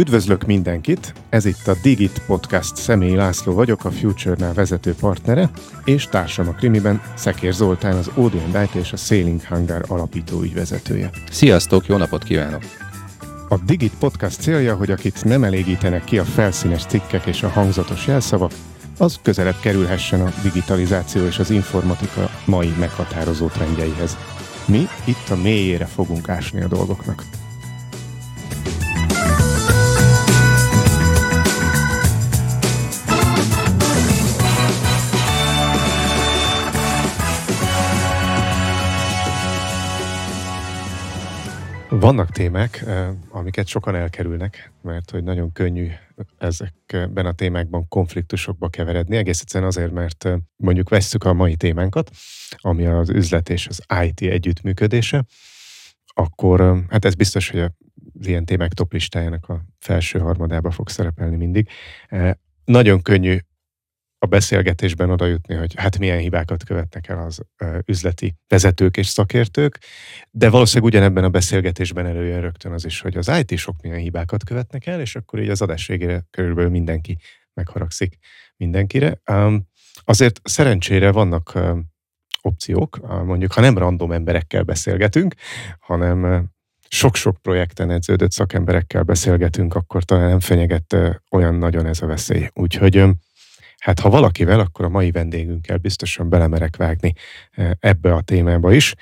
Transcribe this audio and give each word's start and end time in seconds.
Üdvözlök 0.00 0.46
mindenkit! 0.46 1.12
Ez 1.28 1.44
itt 1.44 1.66
a 1.66 1.76
Digit 1.82 2.22
Podcast. 2.26 2.76
Személyi 2.76 3.14
László 3.14 3.52
vagyok, 3.52 3.84
a 3.84 3.90
Future-nál 3.90 4.54
vezető 4.54 4.94
partnere, 4.94 5.50
és 5.84 6.04
társam 6.04 6.48
a 6.48 6.52
krimiben 6.52 7.02
Szekér 7.14 7.52
Zoltán, 7.52 7.96
az 7.96 8.10
Odeon 8.14 8.50
Light 8.52 8.74
és 8.74 8.92
a 8.92 8.96
Sailing 8.96 9.44
Hangar 9.44 9.84
alapító 9.88 10.42
ügyvezetője. 10.42 11.10
Sziasztok, 11.30 11.86
jó 11.86 11.96
napot 11.96 12.24
kívánok! 12.24 12.62
A 13.48 13.58
Digit 13.66 13.92
Podcast 13.98 14.40
célja, 14.40 14.76
hogy 14.76 14.90
akit 14.90 15.24
nem 15.24 15.44
elégítenek 15.44 16.04
ki 16.04 16.18
a 16.18 16.24
felszínes 16.24 16.84
cikkek 16.84 17.26
és 17.26 17.42
a 17.42 17.48
hangzatos 17.48 18.06
jelszavak, 18.06 18.52
az 18.98 19.18
közelebb 19.22 19.60
kerülhessen 19.60 20.20
a 20.20 20.32
digitalizáció 20.42 21.26
és 21.26 21.38
az 21.38 21.50
informatika 21.50 22.30
mai 22.44 22.72
meghatározó 22.78 23.46
trendjeihez. 23.46 24.16
Mi 24.66 24.88
itt 25.04 25.28
a 25.30 25.36
mélyére 25.36 25.84
fogunk 25.84 26.28
ásni 26.28 26.62
a 26.62 26.68
dolgoknak. 26.68 27.24
Vannak 42.00 42.30
témák, 42.30 42.84
amiket 43.28 43.66
sokan 43.66 43.94
elkerülnek, 43.94 44.72
mert 44.82 45.10
hogy 45.10 45.24
nagyon 45.24 45.52
könnyű 45.52 45.88
ezekben 46.38 47.26
a 47.26 47.32
témákban 47.32 47.88
konfliktusokba 47.88 48.68
keveredni. 48.68 49.16
Egész 49.16 49.40
egyszerűen 49.40 49.70
azért, 49.70 49.92
mert 49.92 50.28
mondjuk 50.56 50.88
vesszük 50.88 51.24
a 51.24 51.32
mai 51.32 51.56
témánkat, 51.56 52.10
ami 52.56 52.86
az 52.86 53.10
üzlet 53.10 53.48
és 53.48 53.66
az 53.66 53.82
IT 54.04 54.20
együttműködése, 54.20 55.24
akkor 56.06 56.84
hát 56.88 57.04
ez 57.04 57.14
biztos, 57.14 57.50
hogy 57.50 57.60
az 57.60 58.26
ilyen 58.26 58.44
témák 58.44 58.72
top 58.72 58.92
listájának 58.92 59.48
a 59.48 59.64
felső 59.78 60.18
harmadába 60.18 60.70
fog 60.70 60.88
szerepelni 60.88 61.36
mindig. 61.36 61.68
Nagyon 62.64 63.02
könnyű 63.02 63.38
a 64.22 64.26
beszélgetésben 64.26 65.10
oda 65.10 65.26
jutni, 65.26 65.54
hogy 65.54 65.74
hát 65.76 65.98
milyen 65.98 66.18
hibákat 66.18 66.64
követnek 66.64 67.08
el 67.08 67.18
az 67.18 67.40
üzleti 67.86 68.34
vezetők 68.48 68.96
és 68.96 69.06
szakértők, 69.06 69.78
de 70.30 70.50
valószínűleg 70.50 70.92
ugyanebben 70.92 71.24
a 71.24 71.28
beszélgetésben 71.28 72.06
előjön 72.06 72.40
rögtön 72.40 72.72
az 72.72 72.84
is, 72.84 73.00
hogy 73.00 73.16
az 73.16 73.32
IT-sok 73.44 73.82
milyen 73.82 73.98
hibákat 73.98 74.44
követnek 74.44 74.86
el, 74.86 75.00
és 75.00 75.16
akkor 75.16 75.40
így 75.40 75.48
az 75.48 75.62
adás 75.62 75.86
végére 75.86 76.24
körülbelül 76.30 76.70
mindenki 76.70 77.18
megharagszik 77.54 78.18
mindenkire. 78.56 79.20
Azért 80.04 80.40
szerencsére 80.44 81.12
vannak 81.12 81.58
opciók, 82.42 83.00
mondjuk 83.24 83.52
ha 83.52 83.60
nem 83.60 83.78
random 83.78 84.12
emberekkel 84.12 84.62
beszélgetünk, 84.62 85.34
hanem 85.78 86.48
sok-sok 86.88 87.36
projekten 87.42 87.90
edződött 87.90 88.32
szakemberekkel 88.32 89.02
beszélgetünk, 89.02 89.74
akkor 89.74 90.04
talán 90.04 90.28
nem 90.28 90.40
fenyeget 90.40 90.96
olyan 91.30 91.54
nagyon 91.54 91.86
ez 91.86 92.02
a 92.02 92.06
veszély. 92.06 92.48
Úgyhogy 92.52 93.04
Hát 93.80 94.00
ha 94.00 94.10
valakivel, 94.10 94.60
akkor 94.60 94.84
a 94.84 94.88
mai 94.88 95.10
vendégünkkel 95.10 95.76
biztosan 95.76 96.28
belemerek 96.28 96.76
vágni 96.76 97.14
e, 97.50 97.76
ebbe 97.80 98.14
a 98.14 98.20
témába 98.20 98.72
is. 98.72 98.94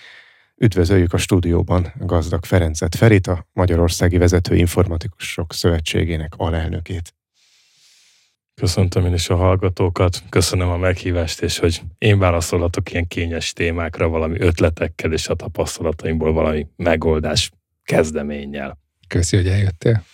Üdvözöljük 0.56 1.12
a 1.12 1.16
stúdióban 1.16 1.92
Gazdag 1.96 2.44
Ferencet 2.44 2.94
Ferit, 2.94 3.26
a 3.26 3.46
Magyarországi 3.52 4.18
Vezető 4.18 4.56
Informatikusok 4.56 5.52
Szövetségének 5.52 6.32
alelnökét. 6.36 7.14
Köszöntöm 8.54 9.06
én 9.06 9.12
is 9.12 9.28
a 9.28 9.36
hallgatókat, 9.36 10.22
köszönöm 10.28 10.68
a 10.68 10.76
meghívást, 10.76 11.42
és 11.42 11.58
hogy 11.58 11.82
én 11.98 12.18
válaszolhatok 12.18 12.90
ilyen 12.90 13.06
kényes 13.06 13.52
témákra 13.52 14.08
valami 14.08 14.40
ötletekkel, 14.40 15.12
és 15.12 15.28
a 15.28 15.34
tapasztalataimból 15.34 16.32
valami 16.32 16.66
megoldás 16.76 17.50
kezdeménnyel. 17.84 18.78
Köszi, 19.08 19.36
hogy 19.36 19.48
eljöttél. 19.48 20.04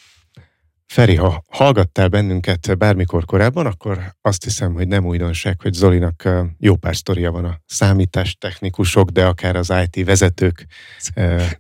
Feri, 0.87 1.15
ha 1.15 1.45
hallgattál 1.49 2.09
bennünket 2.09 2.79
bármikor 2.79 3.25
korábban, 3.25 3.67
akkor 3.67 4.15
azt 4.21 4.45
hiszem, 4.45 4.73
hogy 4.73 4.89
nem 4.89 5.07
újdonság, 5.07 5.61
hogy 5.61 5.73
Zolinak 5.73 6.29
jó 6.59 6.77
pár 6.77 6.97
sztoria 6.97 7.31
van 7.31 7.45
a 7.45 7.61
számítástechnikusok, 7.67 9.11
de 9.11 9.27
akár 9.27 9.57
az 9.57 9.73
IT 9.85 10.05
vezetők 10.05 10.67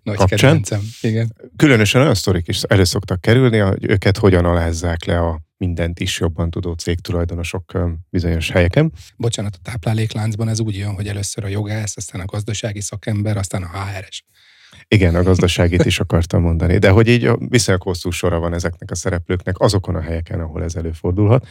Nagy 0.02 0.16
kapcsán. 0.16 0.38
Kedvencem. 0.38 0.80
Igen. 1.00 1.36
Különösen 1.56 2.00
olyan 2.00 2.14
sztorik 2.14 2.48
is 2.48 2.62
elő 2.62 2.84
szoktak 2.84 3.20
kerülni, 3.20 3.58
hogy 3.58 3.90
őket 3.90 4.18
hogyan 4.18 4.44
alázzák 4.44 5.04
le 5.04 5.18
a 5.18 5.42
mindent 5.56 6.00
is 6.00 6.20
jobban 6.20 6.50
tudó 6.50 6.72
cégtulajdonosok 6.72 7.78
bizonyos 8.10 8.50
helyeken. 8.50 8.92
Bocsánat, 9.16 9.54
a 9.54 9.58
táplálékláncban 9.62 10.48
ez 10.48 10.60
úgy 10.60 10.76
jön, 10.76 10.94
hogy 10.94 11.08
először 11.08 11.44
a 11.44 11.48
jogász, 11.48 11.96
aztán 11.96 12.20
a 12.20 12.24
gazdasági 12.24 12.80
szakember, 12.80 13.36
aztán 13.36 13.62
a 13.62 13.84
HRS. 13.84 14.24
Igen, 14.88 15.14
a 15.14 15.22
gazdaságit 15.22 15.84
is 15.84 16.00
akartam 16.00 16.42
mondani, 16.42 16.78
de 16.78 16.90
hogy 16.90 17.08
így 17.08 17.30
viszonylag 17.38 17.82
hosszú 17.82 18.10
sora 18.10 18.38
van 18.38 18.54
ezeknek 18.54 18.90
a 18.90 18.94
szereplőknek 18.94 19.58
azokon 19.58 19.94
a 19.94 20.00
helyeken, 20.00 20.40
ahol 20.40 20.62
ez 20.62 20.74
előfordulhat. 20.74 21.46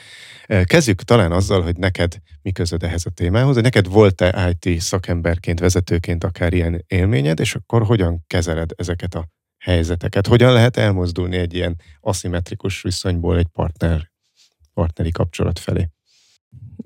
Kezdjük 0.64 1.02
talán 1.02 1.32
azzal, 1.32 1.62
hogy 1.62 1.78
neked 1.78 2.18
mi 2.42 2.52
közöd 2.52 2.84
ehhez 2.84 3.06
a 3.06 3.10
témához, 3.10 3.54
hogy 3.54 3.64
neked 3.64 3.88
volt-e 3.88 4.56
IT 4.60 4.82
szakemberként, 4.82 5.60
vezetőként 5.60 6.24
akár 6.24 6.54
ilyen 6.54 6.84
élményed, 6.88 7.40
és 7.40 7.56
akkor 7.56 7.84
hogyan 7.84 8.24
kezeled 8.28 8.70
ezeket 8.76 9.16
a 9.16 9.28
helyzeteket? 9.58 10.28
Hogyan 10.28 10.54
lehet 10.54 10.78
elmozdulni 10.78 11.38
egy 11.38 11.54
ilyen 11.54 11.76
aszimmetrikus 12.00 12.82
viszonyból 12.82 13.38
egy 13.38 13.48
partner, 13.48 14.12
partneri 14.74 15.12
kapcsolat 15.12 15.60
felé? 15.60 15.90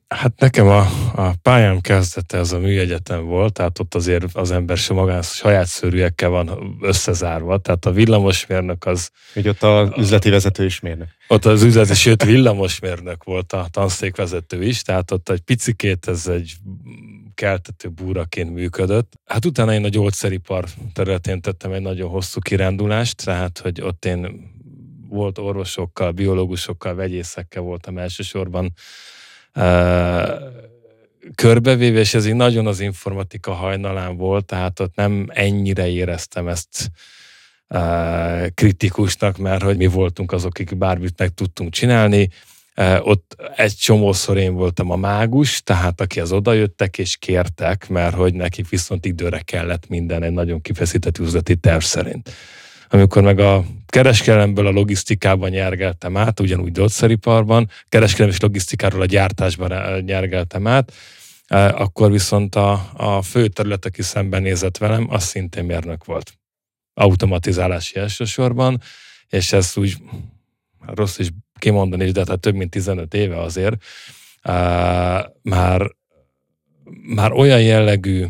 Hát 0.08 0.40
nekem 0.40 0.68
a, 0.68 0.80
a 1.16 1.34
pályám 1.42 1.82
kezdete 1.82 2.38
ez 2.38 2.52
a 2.52 2.60
műegyetem 2.60 3.26
volt, 3.26 3.54
tehát 3.54 3.80
ott 3.80 3.96
azért 3.96 4.36
az 4.36 4.52
ember 4.52 4.78
se 4.78 4.94
magán 4.94 5.22
saját 5.22 5.66
szörűekkel 5.66 6.30
van 6.30 6.78
összezárva, 6.82 7.58
tehát 7.58 7.86
a 7.86 7.92
villamosmérnök 7.92 8.86
az... 8.86 9.10
Így 9.36 9.48
ott 9.48 9.64
az 9.64 9.90
üzleti 9.98 10.30
vezető 10.30 10.66
is 10.66 10.80
mérnök. 10.80 11.08
Ott 11.28 11.46
az 11.46 11.64
üzleti, 11.64 11.94
sőt 11.94 12.24
villamosmérnök 12.24 13.24
volt 13.24 13.54
a 13.54 13.68
tanszékvezető 13.72 14.64
is, 14.64 14.82
tehát 14.82 15.12
ott 15.12 15.30
egy 15.30 15.42
picikét 15.42 16.08
ez 16.08 16.28
egy 16.28 16.54
keltető 17.34 17.90
búraként 17.90 18.54
működött. 18.54 19.14
Hát 19.26 19.46
utána 19.46 19.74
én 19.74 19.84
a 19.84 19.90
gyógyszeripar 19.90 20.66
területén 20.94 21.42
tettem 21.42 21.72
egy 21.72 21.82
nagyon 21.82 22.10
hosszú 22.10 22.40
kirándulást, 22.40 23.26
tehát 23.26 23.60
hogy 23.60 23.82
ott 23.82 24.06
én 24.06 24.52
volt 25.10 25.38
orvosokkal, 25.38 26.12
biológusokkal, 26.12 26.96
vegyészekkel 26.96 27.62
voltam 27.62 27.98
elsősorban 27.98 28.74
körbevéve, 31.36 32.00
és 32.00 32.14
ez 32.14 32.26
így 32.26 32.36
nagyon 32.36 32.68
az 32.68 32.80
informatika 32.80 33.54
hajnalán 33.54 34.18
volt, 34.18 34.46
tehát 34.46 34.80
ott 34.80 34.96
nem 34.96 35.28
ennyire 35.30 35.88
éreztem 35.88 36.48
ezt 36.48 36.92
kritikusnak, 38.54 39.38
mert 39.38 39.64
hogy 39.64 39.78
mi 39.78 39.88
voltunk 39.88 40.32
azok, 40.32 40.50
akik 40.50 40.78
bármit 40.78 41.18
meg 41.18 41.30
tudtunk 41.30 41.72
csinálni. 41.72 42.30
Ott 43.00 43.36
egy 43.56 43.76
csomószor 43.76 44.38
én 44.38 44.54
voltam 44.54 44.92
a 44.92 44.96
mágus, 44.96 45.64
tehát 45.64 46.02
aki 46.02 46.20
az 46.20 46.32
odajöttek 46.32 46.98
és 46.98 47.18
kértek, 47.18 47.90
mert 47.90 48.16
hogy 48.16 48.34
nekik 48.34 48.70
viszont 48.70 49.06
időre 49.06 49.40
kellett 49.40 49.88
minden 49.88 50.24
egy 50.24 50.32
nagyon 50.32 50.62
kifeszített 50.62 51.18
üzleti 51.18 51.56
terv 51.56 51.82
szerint 51.82 52.30
amikor 52.90 53.22
meg 53.24 53.40
a 53.40 53.64
kereskedelemből 53.90 54.68
a 54.68 54.72
logisztikában 54.72 55.50
nyergeltem 55.50 56.18
át, 56.18 56.40
ugyanúgy 56.40 56.72
gyógyszeriparban, 56.72 57.70
kereskedelem 57.90 58.32
és 58.32 58.40
logisztikáról 58.40 59.02
a 59.02 59.06
gyártásban 59.06 60.02
nyergeltem 60.04 60.68
át, 60.68 60.94
e, 61.48 61.68
akkor 61.70 62.12
viszont 62.12 62.56
a, 62.56 62.90
a 62.94 63.22
fő 63.22 63.48
terület, 63.48 63.86
aki 63.86 64.02
szembenézett 64.02 64.78
velem, 64.78 65.08
az 65.10 65.24
szintén 65.24 65.64
mérnök 65.64 66.06
volt. 66.06 66.34
Automatizálási 66.94 68.00
elsősorban, 68.00 68.82
és 69.30 69.54
ez 69.54 69.74
úgy 69.76 69.98
rossz 70.86 71.20
is 71.20 71.30
kimondani 71.60 72.06
is, 72.06 72.12
de 72.12 72.24
hát 72.28 72.40
több 72.40 72.56
mint 72.56 72.70
15 72.70 73.14
éve 73.14 73.42
azért, 73.42 73.76
uh, 74.44 74.54
már, 75.42 75.96
már 77.16 77.32
olyan 77.32 77.62
jellegű 77.62 78.26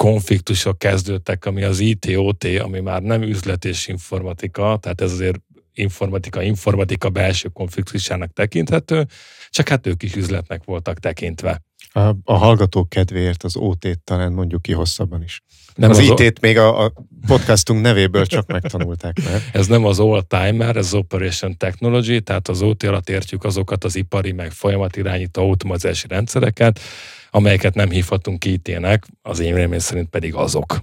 konfliktusok 0.00 0.78
kezdődtek, 0.78 1.44
ami 1.44 1.62
az 1.62 1.78
IT-OT, 1.78 2.44
ami 2.44 2.80
már 2.80 3.02
nem 3.02 3.22
üzlet 3.22 3.64
és 3.64 3.86
informatika, 3.86 4.78
tehát 4.80 5.00
ez 5.00 5.12
azért 5.12 5.40
informatika, 5.74 6.42
informatika 6.42 7.08
belső 7.08 7.48
konfliktusának 7.48 8.32
tekinthető, 8.32 9.06
csak 9.50 9.68
hát 9.68 9.86
ők 9.86 10.02
is 10.02 10.14
üzletnek 10.14 10.64
voltak 10.64 10.98
tekintve. 10.98 11.62
A, 11.92 12.00
a 12.24 12.34
hallgatók 12.36 12.88
kedvéért 12.88 13.42
az 13.42 13.56
OT-t 13.56 13.98
talán 14.04 14.32
mondjuk 14.32 14.62
ki 14.62 14.72
hosszabban 14.72 15.22
is. 15.22 15.42
Nem 15.74 15.90
az, 15.90 15.98
az 15.98 16.20
IT-t 16.20 16.40
még 16.40 16.58
a, 16.58 16.84
a 16.84 16.92
podcastunk 17.26 17.80
nevéből 17.80 18.26
csak 18.26 18.46
megtanulták 18.46 19.20
mert... 19.24 19.54
Ez 19.60 19.66
nem 19.66 19.84
az 19.84 19.98
all-timer, 19.98 20.76
ez 20.76 20.86
az 20.86 20.94
Operation 20.94 21.56
Technology, 21.56 22.22
tehát 22.22 22.48
az 22.48 22.62
OT 22.62 22.82
alatt 22.82 23.08
értjük 23.08 23.44
azokat 23.44 23.84
az 23.84 23.96
ipari 23.96 24.32
meg 24.32 24.50
folyamatirányító 24.50 25.42
automatizási 25.42 26.06
rendszereket, 26.08 26.80
amelyeket 27.30 27.74
nem 27.74 27.90
hívhatunk 27.90 28.44
IT-nek, 28.44 29.06
az 29.22 29.38
én 29.38 29.54
remény 29.54 29.78
szerint 29.78 30.08
pedig 30.08 30.34
azok. 30.34 30.80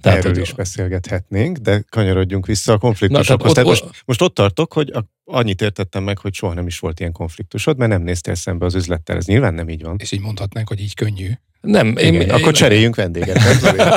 Tehát, 0.00 0.18
Erről 0.18 0.32
hogy... 0.32 0.42
is 0.42 0.52
beszélgethetnénk, 0.52 1.56
de 1.56 1.84
kanyarodjunk 1.88 2.46
vissza 2.46 2.72
a 2.72 2.78
konfliktusokhoz. 2.78 3.54
Na, 3.54 3.60
ott, 3.60 3.66
most, 3.66 4.02
most 4.04 4.22
ott 4.22 4.34
tartok, 4.34 4.72
hogy 4.72 4.90
a, 4.90 5.04
annyit 5.24 5.62
értettem 5.62 6.02
meg, 6.02 6.18
hogy 6.18 6.34
soha 6.34 6.54
nem 6.54 6.66
is 6.66 6.78
volt 6.78 7.00
ilyen 7.00 7.12
konfliktusod, 7.12 7.76
mert 7.76 7.90
nem 7.90 8.02
néztél 8.02 8.34
szembe 8.34 8.64
az 8.64 8.74
üzlettel. 8.74 9.16
Ez 9.16 9.26
nyilván 9.26 9.54
nem 9.54 9.68
így 9.68 9.82
van. 9.82 9.96
És 9.98 10.12
így 10.12 10.20
mondhatnánk, 10.20 10.68
hogy 10.68 10.80
így 10.80 10.94
könnyű. 10.94 11.30
Nem, 11.68 11.96
én, 11.96 12.14
én, 12.14 12.30
akkor 12.30 12.52
cseréljünk 12.52 12.94
vendéget. 12.94 13.38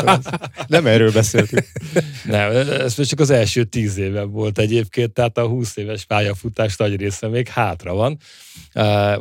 Nem, 0.04 0.22
nem 0.68 0.86
erről 0.86 1.12
beszéltünk. 1.12 1.68
Nem, 2.26 2.52
ez 2.56 3.08
csak 3.08 3.20
az 3.20 3.30
első 3.30 3.64
tíz 3.64 3.98
éven 3.98 4.32
volt 4.32 4.60
egyébként, 4.60 5.14
tehát 5.14 5.38
a 5.38 5.48
20 5.48 5.78
éves 5.78 6.06
pályafutás 6.06 6.76
nagy 6.78 6.96
része 6.96 7.28
még 7.28 7.48
hátra 7.48 7.94
van, 7.94 8.18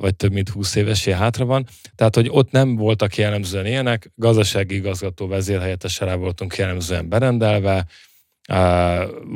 vagy 0.01 0.17
több 0.17 0.33
mint 0.33 0.49
20 0.49 0.75
évesé 0.75 1.13
hátra 1.13 1.45
van. 1.45 1.67
Tehát, 1.95 2.15
hogy 2.15 2.29
ott 2.31 2.51
nem 2.51 2.77
voltak 2.77 3.17
jellemzően 3.17 3.67
ilyenek, 3.67 4.11
gazdasági 4.15 4.75
igazgató 4.75 5.27
vezérhelyettesre 5.27 6.15
voltunk 6.15 6.57
jellemzően 6.57 7.09
berendelve, 7.09 7.87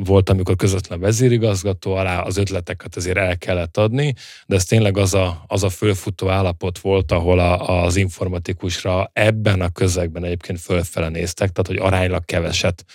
volt, 0.03 0.29
amikor 0.29 0.55
közvetlen 0.55 0.99
vezérigazgató 0.99 1.93
alá 1.93 2.19
az 2.19 2.37
ötleteket 2.37 2.95
azért 2.95 3.17
el 3.17 3.37
kellett 3.37 3.77
adni, 3.77 4.13
de 4.45 4.55
ez 4.55 4.65
tényleg 4.65 4.97
az 4.97 5.13
a, 5.13 5.43
az 5.47 5.63
a 5.63 5.69
fölfutó 5.69 6.29
állapot 6.29 6.79
volt, 6.79 7.11
ahol 7.11 7.39
a, 7.39 7.83
az 7.83 7.95
informatikusra 7.95 9.09
ebben 9.13 9.61
a 9.61 9.69
közegben 9.69 10.23
egyébként 10.23 10.59
fölfele 10.59 11.09
néztek, 11.09 11.51
tehát 11.51 11.81
hogy 11.81 11.91
aránylag 11.91 12.25
keveset 12.25 12.85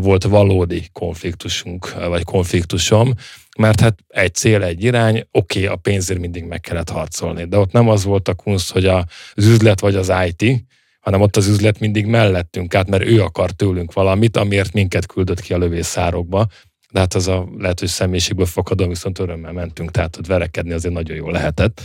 volt 0.00 0.24
valódi 0.24 0.88
konfliktusunk, 0.92 1.94
vagy 2.08 2.24
konfliktusom, 2.24 3.14
mert 3.58 3.80
hát 3.80 3.98
egy 4.08 4.34
cél, 4.34 4.62
egy 4.62 4.84
irány, 4.84 5.26
oké, 5.30 5.64
okay, 5.64 5.74
a 5.74 5.76
pénzért 5.76 6.20
mindig 6.20 6.44
meg 6.44 6.60
kellett 6.60 6.90
harcolni, 6.90 7.44
de 7.44 7.58
ott 7.58 7.72
nem 7.72 7.88
az 7.88 8.04
volt 8.04 8.28
a 8.28 8.34
kunst, 8.34 8.72
hogy 8.72 8.86
az 8.86 9.04
üzlet 9.36 9.80
vagy 9.80 9.94
az 9.94 10.12
IT, 10.26 10.64
hanem 11.02 11.20
ott 11.20 11.36
az 11.36 11.46
üzlet 11.46 11.78
mindig 11.78 12.06
mellettünk 12.06 12.74
át, 12.74 12.88
mert 12.88 13.04
ő 13.04 13.22
akar 13.22 13.50
tőlünk 13.50 13.92
valamit, 13.92 14.36
amiért 14.36 14.72
minket 14.72 15.06
küldött 15.06 15.40
ki 15.40 15.52
a 15.52 15.58
lövészárokba. 15.58 16.46
De 16.90 16.98
hát 16.98 17.14
az 17.14 17.28
a 17.28 17.48
lehet, 17.58 17.78
hogy 17.78 17.88
személyiségből 17.88 18.46
fakadom, 18.46 18.88
viszont 18.88 19.18
örömmel 19.18 19.52
mentünk, 19.52 19.90
tehát 19.90 20.16
hogy 20.16 20.26
verekedni 20.26 20.72
azért 20.72 20.94
nagyon 20.94 21.16
jól 21.16 21.32
lehetett. 21.32 21.82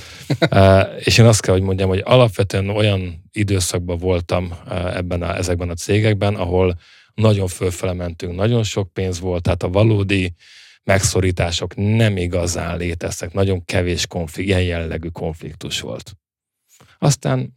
és 1.07 1.17
én 1.17 1.25
azt 1.25 1.41
kell, 1.41 1.53
hogy 1.53 1.63
mondjam, 1.63 1.89
hogy 1.89 2.01
alapvetően 2.05 2.69
olyan 2.69 3.29
időszakban 3.31 3.97
voltam 3.97 4.53
ebben 4.69 5.21
a, 5.21 5.35
ezekben 5.35 5.69
a 5.69 5.73
cégekben, 5.73 6.35
ahol 6.35 6.79
nagyon 7.13 7.47
fölfele 7.47 7.93
mentünk, 7.93 8.35
nagyon 8.35 8.63
sok 8.63 8.93
pénz 8.93 9.19
volt, 9.19 9.43
tehát 9.43 9.63
a 9.63 9.69
valódi 9.69 10.33
megszorítások 10.83 11.75
nem 11.75 12.17
igazán 12.17 12.77
léteztek, 12.77 13.33
nagyon 13.33 13.65
kevés 13.65 14.07
konflikt, 14.07 14.47
ilyen 14.47 14.63
jellegű 14.63 15.07
konfliktus 15.07 15.79
volt. 15.79 16.13
Aztán 16.97 17.53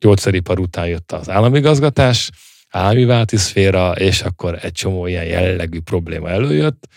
gyógyszeripar 0.00 0.58
után 0.58 0.86
jött 0.86 1.12
az 1.12 1.28
államigazgatás, 1.28 2.30
állami 2.70 3.04
válti 3.04 3.36
szféra, 3.36 3.92
és 3.92 4.22
akkor 4.22 4.58
egy 4.62 4.72
csomó 4.72 5.06
ilyen 5.06 5.24
jellegű 5.24 5.80
probléma 5.80 6.28
előjött. 6.28 6.88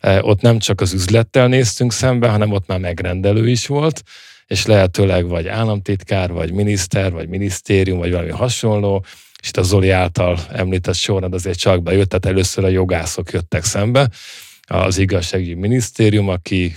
E, 0.00 0.22
ott 0.22 0.40
nem 0.40 0.58
csak 0.58 0.80
az 0.80 0.92
üzlettel 0.92 1.48
néztünk 1.48 1.92
szembe, 1.92 2.28
hanem 2.28 2.52
ott 2.52 2.66
már 2.66 2.78
megrendelő 2.78 3.48
is 3.48 3.66
volt, 3.66 4.02
és 4.46 4.66
lehetőleg 4.66 5.28
vagy 5.28 5.48
államtitkár, 5.48 6.32
vagy 6.32 6.52
miniszter, 6.52 7.12
vagy 7.12 7.28
minisztérium, 7.28 7.98
vagy 7.98 8.10
valami 8.10 8.30
hasonló, 8.30 9.04
és 9.40 9.48
itt 9.48 9.56
a 9.56 9.62
Zoli 9.62 9.90
által 9.90 10.38
említett 10.52 10.94
sorrend 10.94 11.34
azért 11.34 11.58
csak 11.58 11.82
bejött, 11.82 12.08
tehát 12.08 12.26
először 12.26 12.64
a 12.64 12.68
jogászok 12.68 13.30
jöttek 13.30 13.64
szembe, 13.64 14.10
az 14.66 14.98
igazságügyi 14.98 15.54
minisztérium, 15.54 16.28
aki 16.28 16.74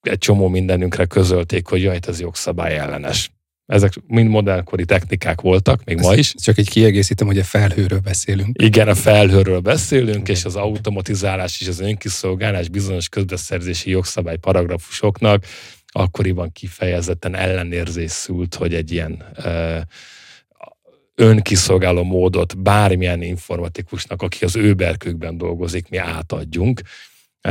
egy 0.00 0.18
csomó 0.18 0.48
mindenünkre 0.48 1.04
közölték, 1.04 1.66
hogy 1.66 1.82
jaj, 1.82 1.98
ez 2.06 2.20
jogszabály 2.20 2.78
ellenes. 2.78 3.30
Ezek 3.70 3.92
mind 4.06 4.28
modellkori 4.28 4.84
technikák 4.84 5.40
voltak, 5.40 5.84
még 5.84 5.98
Ezt 5.98 6.06
ma 6.06 6.14
is. 6.14 6.34
Csak 6.42 6.58
egy 6.58 6.70
kiegészítem, 6.70 7.26
hogy 7.26 7.38
a 7.38 7.44
felhőről 7.44 7.98
beszélünk. 7.98 8.62
Igen, 8.62 8.88
a 8.88 8.94
felhőről 8.94 9.60
beszélünk, 9.60 10.28
és 10.28 10.44
az 10.44 10.56
automatizálás 10.56 11.60
és 11.60 11.68
az 11.68 11.80
önkiszolgálás 11.80 12.68
bizonyos 12.68 13.08
közbeszerzési 13.08 13.90
jogszabály 13.90 14.36
paragrafusoknak 14.36 15.44
akkoriban 15.86 16.52
kifejezetten 16.52 17.34
ellenérzés 17.34 18.10
szült, 18.10 18.54
hogy 18.54 18.74
egy 18.74 18.92
ilyen 18.92 19.24
ö, 19.34 19.78
önkiszolgáló 21.14 22.02
módot 22.02 22.58
bármilyen 22.58 23.22
informatikusnak, 23.22 24.22
aki 24.22 24.44
az 24.44 24.56
ő 24.56 24.74
berkükben 24.74 25.36
dolgozik, 25.36 25.88
mi 25.88 25.96
átadjunk 25.96 26.80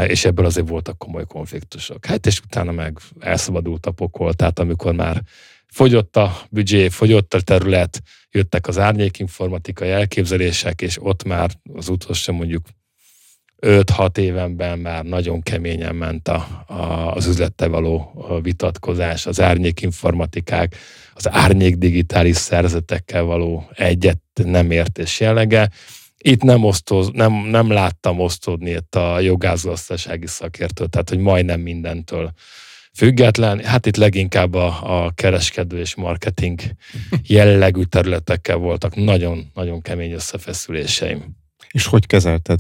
és 0.08 0.26
ebből 0.26 0.46
azért 0.46 0.70
voltak 0.70 0.98
komoly 0.98 1.26
konfliktusok. 1.26 2.06
Hát 2.06 2.26
és 2.26 2.40
utána 2.40 2.72
meg 2.72 2.98
elszabadult 3.20 3.86
a 3.86 3.92
pokol, 3.92 4.34
tehát 4.34 4.60
amikor 4.60 4.94
már 4.94 5.22
fogyott 5.72 6.16
a 6.16 6.38
büdzsé, 6.50 6.90
fogyott 6.90 7.34
a 7.34 7.42
terület, 7.42 8.02
jöttek 8.32 8.68
az 8.68 8.78
árnyékinformatikai 8.78 9.90
elképzelések, 9.90 10.82
és 10.82 10.98
ott 11.02 11.24
már 11.24 11.50
az 11.74 11.90
utolsó 11.90 12.34
mondjuk 12.34 12.66
5-6 13.62 14.18
évenben 14.18 14.80
már 14.80 15.04
nagyon 15.04 15.42
keményen 15.42 15.96
ment 15.96 16.28
a, 16.28 16.64
a, 16.68 17.14
az 17.16 17.26
üzlettel 17.26 17.70
való 17.70 18.26
vitatkozás, 18.42 19.26
az 19.26 19.42
árnyékinformatikák, 19.42 20.76
az 21.14 21.30
árnyék 21.30 21.76
digitális 21.76 22.36
szerzetekkel 22.36 23.24
való 23.24 23.70
egyet 23.74 24.22
nem 24.44 24.72
értés 24.72 25.20
jellege. 25.20 25.70
Itt 26.18 26.42
nem, 26.42 26.64
osztoz, 26.64 27.10
nem, 27.14 27.34
nem 27.34 27.70
láttam 27.72 28.20
osztódni 28.20 28.70
itt 28.70 28.96
a 28.96 29.20
jogászgazdasági 29.20 30.28
szakértő, 30.28 30.86
tehát 30.86 31.10
hogy 31.10 31.20
majdnem 31.20 31.60
mindentől 31.60 32.32
független. 33.00 33.60
Hát 33.64 33.86
itt 33.86 33.96
leginkább 33.96 34.54
a, 34.54 35.06
a 35.06 35.12
kereskedő 35.12 35.80
és 35.80 35.96
marketing 35.96 36.60
jellegű 37.24 37.84
területekkel 37.84 38.58
voltak 38.58 38.96
nagyon-nagyon 38.96 39.82
kemény 39.82 40.12
összefeszüléseim. 40.12 41.38
És 41.72 41.86
hogy 41.86 42.06
kezelted? 42.06 42.60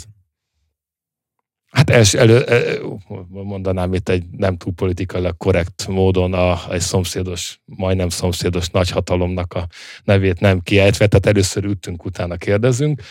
Hát 1.69 1.89
els, 1.89 2.13
elő, 2.13 2.43
e, 2.43 2.79
mondanám 3.27 3.93
itt 3.93 4.09
egy 4.09 4.23
nem 4.31 4.57
túl 4.57 4.73
politikailag 4.73 5.37
korrekt 5.37 5.87
módon 5.87 6.33
a, 6.33 6.71
egy 6.71 6.81
szomszédos, 6.81 7.61
majdnem 7.65 8.09
szomszédos 8.09 8.69
nagyhatalomnak 8.69 9.53
a 9.53 9.67
nevét 10.03 10.39
nem 10.39 10.59
kiejtve, 10.59 11.07
tehát 11.07 11.25
először 11.25 11.63
ütünk, 11.63 12.05
utána 12.05 12.37
kérdezünk. 12.37 13.01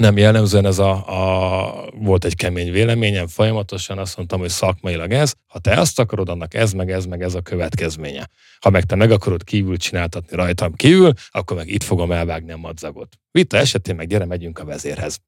Nem 0.00 0.16
jellemzően 0.16 0.66
ez 0.66 0.78
a, 0.78 0.92
a, 1.08 1.90
volt 1.94 2.24
egy 2.24 2.36
kemény 2.36 2.72
véleményem, 2.72 3.26
folyamatosan 3.26 3.98
azt 3.98 4.16
mondtam, 4.16 4.40
hogy 4.40 4.48
szakmailag 4.48 5.12
ez, 5.12 5.32
ha 5.46 5.58
te 5.58 5.80
azt 5.80 5.98
akarod, 5.98 6.28
annak 6.28 6.54
ez, 6.54 6.72
meg 6.72 6.90
ez, 6.90 7.04
meg 7.04 7.22
ez 7.22 7.34
a 7.34 7.40
következménye. 7.40 8.28
Ha 8.60 8.70
meg 8.70 8.84
te 8.84 8.94
meg 8.94 9.10
akarod 9.10 9.44
kívül 9.44 9.76
csináltatni 9.76 10.36
rajtam 10.36 10.74
kívül, 10.74 11.12
akkor 11.30 11.56
meg 11.56 11.68
itt 11.68 11.82
fogom 11.82 12.12
elvágni 12.12 12.52
a 12.52 12.56
madzagot. 12.56 13.18
Vita 13.30 13.56
esetén 13.56 13.94
meg 13.94 14.06
gyere, 14.06 14.24
megyünk 14.24 14.58
a 14.58 14.64
vezérhez. 14.64 15.20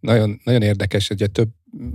Nagyon, 0.00 0.40
nagyon 0.44 0.62
érdekes, 0.62 1.08
hogy 1.08 1.30
több 1.32 1.48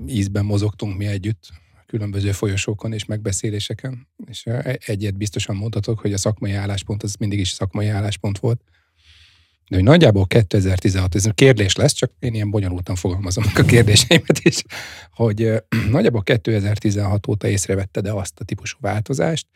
ízben 0.08 0.46
mozogtunk 0.46 0.98
mi 0.98 1.06
együtt, 1.06 1.50
különböző 1.86 2.32
folyosókon 2.32 2.94
és 2.94 3.06
megbeszéléseken, 3.06 4.08
és 4.26 4.46
egyet 4.86 5.18
biztosan 5.18 5.56
mondhatok, 5.56 6.00
hogy 6.00 6.14
a 6.14 6.18
szakmai 6.18 6.52
álláspont 6.52 7.04
az 7.04 7.16
mindig 7.16 7.40
is 7.40 7.50
szakmai 7.50 7.88
álláspont 7.88 8.40
volt, 8.40 8.62
de 9.72 9.78
hogy 9.78 9.86
nagyjából 9.86 10.28
2016, 10.28 11.16
ez 11.16 11.26
kérdés 11.36 11.76
lesz, 11.76 11.92
csak 11.92 12.12
én 12.20 12.34
ilyen 12.34 12.50
bonyolultan 12.50 12.96
fogalmazom 12.96 13.44
a 13.56 13.62
kérdéseimet 13.62 14.40
is, 14.40 14.64
hogy 15.12 15.52
nagyjából 15.92 16.24
2016 16.24 17.28
óta 17.28 17.48
észrevette 17.48 18.02
de 18.02 18.12
azt 18.12 18.40
a 18.40 18.44
típusú 18.44 18.78
változást, 18.82 19.48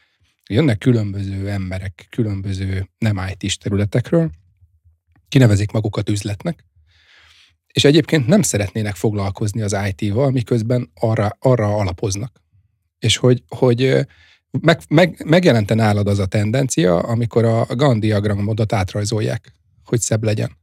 jönnek 0.50 0.77
különböző 0.77 1.50
emberek, 1.50 2.07
különböző 2.10 2.89
nem 2.98 3.22
IT-s 3.31 3.57
területekről, 3.57 4.31
kinevezik 5.27 5.72
magukat 5.72 6.10
üzletnek, 6.10 6.65
és 7.67 7.84
egyébként 7.84 8.27
nem 8.27 8.41
szeretnének 8.41 8.95
foglalkozni 8.95 9.62
az 9.62 9.77
IT-val, 9.88 10.31
miközben 10.31 10.91
arra, 10.93 11.38
arra 11.39 11.75
alapoznak. 11.75 12.41
És 13.00 13.17
hogy, 13.17 13.43
hogy 13.48 14.07
meg, 14.62 14.81
meg, 14.88 15.24
megjelente 15.25 15.74
nálad 15.74 16.07
az 16.07 16.19
a 16.19 16.25
tendencia, 16.25 17.00
amikor 17.00 17.45
a 17.45 17.65
Gann 17.65 18.00
diagramodot 18.00 18.74
átrajzolják 18.74 19.53
hogy 19.85 19.99
szebb 19.99 20.23
legyen. 20.23 20.57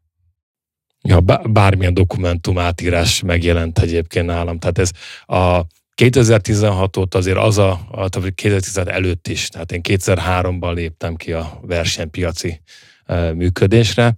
Ja, 1.02 1.20
bármilyen 1.50 1.94
dokumentum 1.94 2.58
átírás 2.58 3.22
megjelent 3.22 3.78
egyébként 3.78 4.26
nálam. 4.26 4.58
Tehát 4.58 4.78
ez 4.78 4.90
a 5.26 5.66
2016 5.94 6.96
óta 6.96 7.18
azért 7.18 7.38
az 7.38 7.58
a, 7.58 7.80
a 7.90 8.08
2016 8.34 8.88
előtt 8.88 9.28
is, 9.28 9.48
tehát 9.48 9.72
én 9.72 9.80
2003-ban 9.88 10.74
léptem 10.74 11.16
ki 11.16 11.32
a 11.32 11.60
versenypiaci 11.62 12.60
e, 13.04 13.32
működésre, 13.32 14.16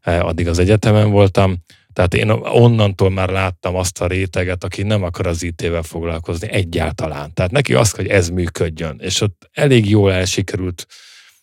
e, 0.00 0.20
addig 0.20 0.48
az 0.48 0.58
egyetemen 0.58 1.10
voltam, 1.10 1.56
tehát 1.92 2.14
én 2.14 2.30
onnantól 2.30 3.10
már 3.10 3.28
láttam 3.28 3.76
azt 3.76 4.00
a 4.00 4.06
réteget, 4.06 4.64
aki 4.64 4.82
nem 4.82 5.02
akar 5.02 5.26
az 5.26 5.42
IT-vel 5.42 5.82
foglalkozni 5.82 6.50
egyáltalán. 6.50 7.34
Tehát 7.34 7.50
neki 7.50 7.74
az, 7.74 7.90
hogy 7.90 8.06
ez 8.06 8.28
működjön. 8.28 8.98
És 9.02 9.20
ott 9.20 9.50
elég 9.52 9.90
jól 9.90 10.12
elsikerült 10.12 10.86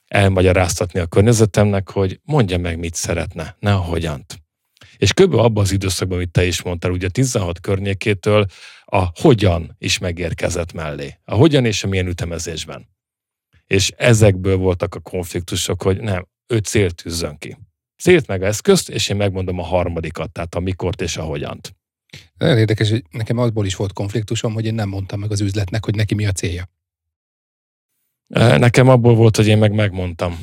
elmagyaráztatni 0.10 1.00
a 1.00 1.06
környezetemnek, 1.06 1.90
hogy 1.90 2.20
mondja 2.24 2.58
meg, 2.58 2.80
mit 2.80 2.96
szeretne, 2.96 3.56
ne 3.60 3.74
a 3.74 3.80
hogyant. 3.80 4.42
És 4.98 5.14
kb. 5.14 5.34
abban 5.34 5.64
az 5.64 5.72
időszakban, 5.72 6.18
amit 6.18 6.32
te 6.32 6.46
is 6.46 6.62
mondtál, 6.62 6.92
ugye 6.92 7.10
16 7.10 7.60
környékétől 7.60 8.46
a 8.86 9.08
hogyan 9.22 9.76
is 9.78 9.98
megérkezett 9.98 10.74
mellé. 10.74 11.18
A 11.26 11.36
hogyan 11.36 11.66
és 11.66 11.84
a 11.84 11.88
milyen 11.88 12.08
ütemezésben. 12.08 12.88
És 13.66 13.92
ezekből 13.98 14.58
voltak 14.58 14.96
a 14.96 15.00
konfliktusok, 15.00 15.82
hogy 15.82 16.00
nem, 16.00 16.28
ő 16.48 16.58
célt 16.58 16.96
tűzzön 16.96 17.38
ki. 17.38 17.58
Célt 18.02 18.28
meg 18.28 18.44
eszközt, 18.44 18.90
és 18.90 19.10
én 19.10 19.16
megmondom 19.16 19.60
a 19.60 19.64
harmadikat, 19.64 20.32
tehát 20.32 20.56
a 20.56 20.60
mikort 20.60 21.02
és 21.02 21.18
a 21.18 21.24
hogyant. 21.24 21.76
Nagyon 22.38 22.58
érdekes, 22.58 22.90
hogy 22.90 23.04
nekem 23.10 23.38
azból 23.38 23.66
is 23.66 23.76
volt 23.76 23.94
konfliktusom, 23.94 24.54
hogy 24.54 24.66
én 24.66 24.74
nem 24.74 24.90
mondtam 24.90 25.20
meg 25.20 25.32
az 25.32 25.42
üzletnek, 25.42 25.86
hogy 25.86 25.96
neki 25.96 26.16
mi 26.16 26.26
a 26.26 26.32
célja. 26.32 26.70
Nekem 28.38 28.88
abból 28.90 29.16
volt, 29.16 29.36
hogy 29.36 29.48
én 29.48 29.58
meg 29.58 29.74
megmondtam. 29.74 30.40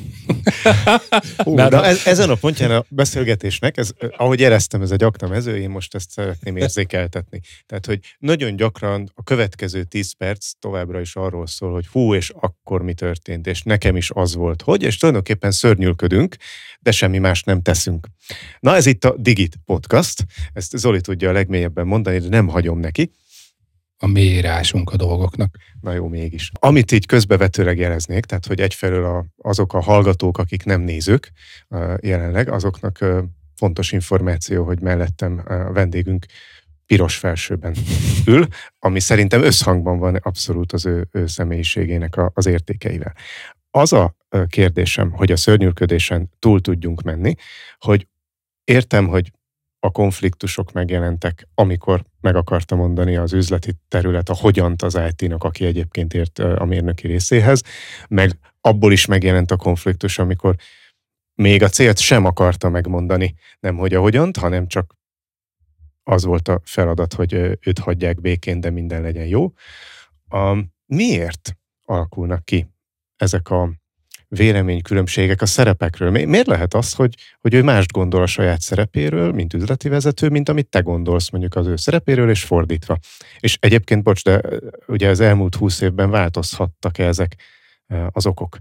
Hú, 1.37 1.53
Mert 1.53 1.69
de 1.69 1.83
ez, 1.83 2.05
ezen 2.05 2.29
a 2.29 2.35
pontján 2.35 2.71
a 2.71 2.85
beszélgetésnek, 2.89 3.77
ez, 3.77 3.91
ahogy 4.17 4.39
éreztem, 4.39 4.81
ez 4.81 4.91
egy 4.91 5.03
akta 5.03 5.27
mező, 5.27 5.57
én 5.57 5.69
most 5.69 5.95
ezt 5.95 6.11
szeretném 6.11 6.57
érzékeltetni. 6.63 7.41
Tehát, 7.65 7.85
hogy 7.85 7.99
nagyon 8.19 8.55
gyakran 8.55 9.11
a 9.15 9.23
következő 9.23 9.83
10 9.83 10.11
perc 10.11 10.51
továbbra 10.59 10.99
is 10.99 11.15
arról 11.15 11.47
szól, 11.47 11.71
hogy 11.71 11.87
hú, 11.87 12.13
és 12.13 12.31
akkor 12.39 12.81
mi 12.81 12.93
történt, 12.93 13.47
és 13.47 13.61
nekem 13.61 13.95
is 13.95 14.09
az 14.13 14.35
volt, 14.35 14.61
hogy, 14.61 14.83
és 14.83 14.97
tulajdonképpen 14.97 15.51
szörnyülködünk, 15.51 16.35
de 16.79 16.91
semmi 16.91 17.17
más 17.17 17.43
nem 17.43 17.61
teszünk. 17.61 18.07
Na, 18.59 18.75
ez 18.75 18.85
itt 18.85 19.05
a 19.05 19.15
Digit 19.17 19.55
Podcast, 19.65 20.25
ezt 20.53 20.77
Zoli 20.77 21.01
tudja 21.01 21.29
a 21.29 21.33
legmélyebben 21.33 21.87
mondani, 21.87 22.19
de 22.19 22.29
nem 22.29 22.47
hagyom 22.47 22.79
neki 22.79 23.11
a 23.99 24.07
mélyírásunk 24.07 24.89
a 24.91 24.95
dolgoknak. 24.95 25.55
Na 25.81 25.93
jó, 25.93 26.07
mégis. 26.07 26.51
Amit 26.59 26.91
így 26.91 27.05
közbevetőleg 27.05 27.77
jeleznék, 27.77 28.25
tehát 28.25 28.45
hogy 28.45 28.59
egyfelől 28.59 29.05
a, 29.05 29.25
azok 29.37 29.73
a 29.73 29.81
hallgatók, 29.81 30.37
akik 30.37 30.63
nem 30.63 30.81
nézők 30.81 31.31
jelenleg, 31.99 32.49
azoknak 32.49 33.05
fontos 33.55 33.91
információ, 33.91 34.63
hogy 34.63 34.79
mellettem 34.79 35.41
a 35.45 35.71
vendégünk 35.71 36.25
piros 36.85 37.17
felsőben 37.17 37.75
ül, 38.25 38.47
ami 38.79 38.99
szerintem 38.99 39.43
összhangban 39.43 39.99
van 39.99 40.15
abszolút 40.15 40.71
az 40.71 40.85
ő, 40.85 41.07
ő 41.11 41.27
személyiségének 41.27 42.15
a, 42.15 42.31
az 42.33 42.45
értékeivel. 42.45 43.15
Az 43.71 43.93
a 43.93 44.15
kérdésem, 44.47 45.11
hogy 45.11 45.31
a 45.31 45.37
szörnyűködésen 45.37 46.29
túl 46.39 46.61
tudjunk 46.61 47.01
menni, 47.01 47.35
hogy 47.77 48.07
értem, 48.63 49.07
hogy 49.07 49.31
a 49.79 49.91
konfliktusok 49.91 50.71
megjelentek, 50.71 51.47
amikor 51.53 52.03
meg 52.27 52.35
akarta 52.35 52.75
mondani 52.75 53.15
az 53.15 53.33
üzleti 53.33 53.71
terület 53.87 54.29
a 54.29 54.35
hogyant 54.35 54.81
az 54.81 54.99
IT-nak, 55.09 55.43
aki 55.43 55.65
egyébként 55.65 56.13
ért 56.13 56.39
a 56.39 56.65
mérnöki 56.65 57.07
részéhez, 57.07 57.63
meg 58.07 58.37
abból 58.61 58.91
is 58.91 59.05
megjelent 59.05 59.51
a 59.51 59.57
konfliktus, 59.57 60.19
amikor 60.19 60.55
még 61.35 61.63
a 61.63 61.69
célt 61.69 61.97
sem 61.97 62.25
akarta 62.25 62.69
megmondani, 62.69 63.35
nem 63.59 63.77
hogy 63.77 63.93
a 63.93 64.01
hogyant, 64.01 64.37
hanem 64.37 64.67
csak 64.67 64.95
az 66.03 66.25
volt 66.25 66.47
a 66.47 66.61
feladat, 66.63 67.13
hogy 67.13 67.33
őt 67.61 67.79
hagyják 67.79 68.21
békén, 68.21 68.59
de 68.59 68.69
minden 68.69 69.01
legyen 69.01 69.25
jó. 69.25 69.53
A, 70.29 70.57
miért 70.85 71.57
alakulnak 71.85 72.45
ki 72.45 72.67
ezek 73.15 73.49
a 73.49 73.71
véleménykülönbségek 74.27 75.41
a 75.41 75.45
szerepekről. 75.45 76.11
Miért 76.11 76.47
lehet 76.47 76.73
az, 76.73 76.93
hogy, 76.93 77.15
hogy 77.39 77.53
ő 77.53 77.63
mást 77.63 77.91
gondol 77.91 78.21
a 78.21 78.25
saját 78.25 78.61
szerepéről, 78.61 79.31
mint 79.31 79.53
üzleti 79.53 79.89
vezető, 79.89 80.29
mint 80.29 80.49
amit 80.49 80.69
te 80.69 80.79
gondolsz 80.79 81.29
mondjuk 81.29 81.55
az 81.55 81.67
ő 81.67 81.75
szerepéről, 81.75 82.29
és 82.29 82.43
fordítva. 82.43 82.97
És 83.39 83.57
egyébként, 83.59 84.03
bocs, 84.03 84.23
de 84.23 84.41
ugye 84.87 85.09
az 85.09 85.19
elmúlt 85.19 85.55
húsz 85.55 85.81
évben 85.81 86.09
változhattak 86.09 86.97
-e 86.97 87.05
ezek 87.05 87.35
az 88.11 88.25
okok, 88.25 88.57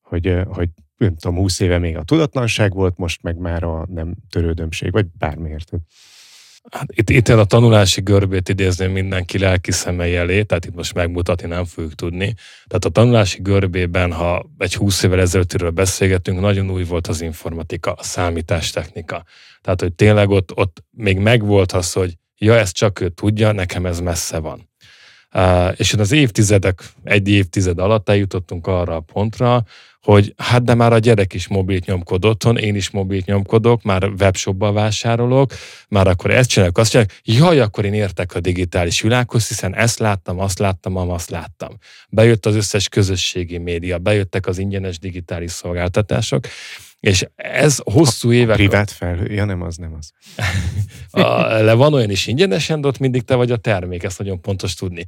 hogy, 0.00 0.36
hogy 0.46 0.68
nem 0.96 1.16
tudom, 1.16 1.36
húsz 1.36 1.60
éve 1.60 1.78
még 1.78 1.96
a 1.96 2.02
tudatlanság 2.02 2.74
volt, 2.74 2.96
most 2.96 3.22
meg 3.22 3.36
már 3.36 3.62
a 3.62 3.86
nem 3.88 4.14
törődömség, 4.30 4.92
vagy 4.92 5.06
bármiért. 5.18 5.70
Hát 6.70 6.86
itt, 6.92 7.10
itt 7.10 7.28
a 7.28 7.44
tanulási 7.44 8.00
görbét 8.00 8.48
idézném 8.48 8.92
mindenki 8.92 9.38
lelki 9.38 9.72
szemei 9.72 10.16
elé, 10.16 10.42
tehát 10.42 10.64
itt 10.64 10.74
most 10.74 10.94
megmutatni 10.94 11.48
nem 11.48 11.64
fogjuk 11.64 11.94
tudni. 11.94 12.34
Tehát 12.66 12.84
a 12.84 12.88
tanulási 12.88 13.42
görbében, 13.42 14.12
ha 14.12 14.50
egy 14.58 14.74
20 14.74 15.02
évvel 15.02 15.20
ezelőttről 15.20 15.70
beszélgetünk, 15.70 16.40
nagyon 16.40 16.70
új 16.70 16.84
volt 16.84 17.06
az 17.06 17.20
informatika, 17.20 17.92
a 17.92 18.02
számítástechnika. 18.02 19.24
Tehát, 19.60 19.80
hogy 19.80 19.94
tényleg 19.94 20.30
ott, 20.30 20.56
ott 20.56 20.84
még 20.90 21.18
megvolt 21.18 21.72
az, 21.72 21.92
hogy 21.92 22.14
ja, 22.36 22.54
ezt 22.54 22.74
csak 22.74 23.00
ő 23.00 23.08
tudja, 23.08 23.52
nekem 23.52 23.86
ez 23.86 24.00
messze 24.00 24.38
van. 24.38 24.67
És 25.76 25.94
az 25.94 26.12
évtizedek, 26.12 26.82
egy 27.04 27.28
évtized 27.28 27.78
alatt 27.78 28.08
eljutottunk 28.08 28.66
arra 28.66 28.96
a 28.96 29.00
pontra, 29.00 29.64
hogy 30.02 30.34
hát 30.36 30.64
de 30.64 30.74
már 30.74 30.92
a 30.92 30.98
gyerek 30.98 31.34
is 31.34 31.48
mobilt 31.48 31.86
nyomkod 31.86 32.24
otthon, 32.24 32.56
én 32.56 32.74
is 32.74 32.90
mobilt 32.90 33.26
nyomkodok, 33.26 33.82
már 33.82 34.04
webshopba 34.18 34.72
vásárolok, 34.72 35.52
már 35.88 36.06
akkor 36.06 36.30
ezt 36.30 36.48
csinálok, 36.48 36.78
azt 36.78 36.90
csinálok, 36.90 37.12
jaj, 37.22 37.60
akkor 37.60 37.84
én 37.84 37.94
értek 37.94 38.34
a 38.34 38.40
digitális 38.40 39.00
világhoz, 39.00 39.48
hiszen 39.48 39.74
ezt 39.74 39.98
láttam, 39.98 40.38
azt 40.38 40.58
láttam, 40.58 40.96
azt 40.96 41.30
láttam. 41.30 41.78
Bejött 42.08 42.46
az 42.46 42.54
összes 42.54 42.88
közösségi 42.88 43.58
média, 43.58 43.98
bejöttek 43.98 44.46
az 44.46 44.58
ingyenes 44.58 44.98
digitális 44.98 45.50
szolgáltatások, 45.50 46.44
és 47.00 47.26
ez 47.36 47.78
hosszú 47.84 48.32
évek... 48.32 48.54
A 48.54 48.56
privát 48.56 48.90
felhő, 48.90 49.32
ja 49.32 49.44
nem 49.44 49.62
az, 49.62 49.76
nem 49.76 49.94
az. 49.98 50.12
a, 51.22 51.42
le 51.62 51.72
van 51.72 51.94
olyan 51.94 52.10
is 52.10 52.26
ingyenesen, 52.26 52.80
de 52.80 52.88
ott 52.88 52.98
mindig 52.98 53.22
te 53.22 53.34
vagy 53.34 53.50
a 53.50 53.56
termék, 53.56 54.02
ezt 54.02 54.18
nagyon 54.18 54.40
pontos 54.40 54.74
tudni. 54.74 55.04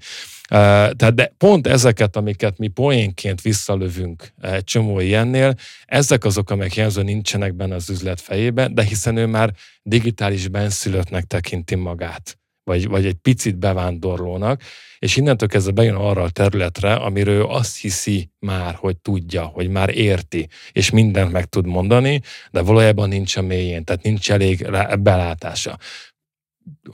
Tehát 0.48 1.14
de 1.14 1.34
pont 1.38 1.66
ezeket, 1.66 2.16
amiket 2.16 2.58
mi 2.58 2.68
poénként 2.68 3.40
visszalövünk 3.40 4.32
egy 4.40 4.64
csomó 4.64 5.00
ilyennél, 5.00 5.54
ezek 5.84 6.24
azok, 6.24 6.50
amelyek 6.50 6.74
jelző 6.74 7.02
nincsenek 7.02 7.54
benne 7.54 7.74
az 7.74 7.90
üzlet 7.90 8.20
fejében, 8.20 8.74
de 8.74 8.82
hiszen 8.82 9.16
ő 9.16 9.26
már 9.26 9.52
digitális 9.82 10.48
benszülöttnek 10.48 11.24
tekinti 11.24 11.74
magát 11.74 12.39
vagy, 12.70 12.88
vagy 12.88 13.06
egy 13.06 13.14
picit 13.14 13.58
bevándorlónak, 13.58 14.62
és 14.98 15.16
innentől 15.16 15.48
kezdve 15.48 15.72
bejön 15.72 15.94
arra 15.94 16.22
a 16.22 16.30
területre, 16.30 16.94
amiről 16.94 17.44
azt 17.44 17.80
hiszi 17.80 18.30
már, 18.38 18.74
hogy 18.74 18.96
tudja, 18.96 19.44
hogy 19.44 19.68
már 19.68 19.96
érti, 19.96 20.48
és 20.72 20.90
mindent 20.90 21.32
meg 21.32 21.44
tud 21.44 21.66
mondani, 21.66 22.20
de 22.50 22.60
valójában 22.60 23.08
nincs 23.08 23.36
a 23.36 23.42
mélyén, 23.42 23.84
tehát 23.84 24.02
nincs 24.02 24.30
elég 24.30 24.70
belátása 24.98 25.78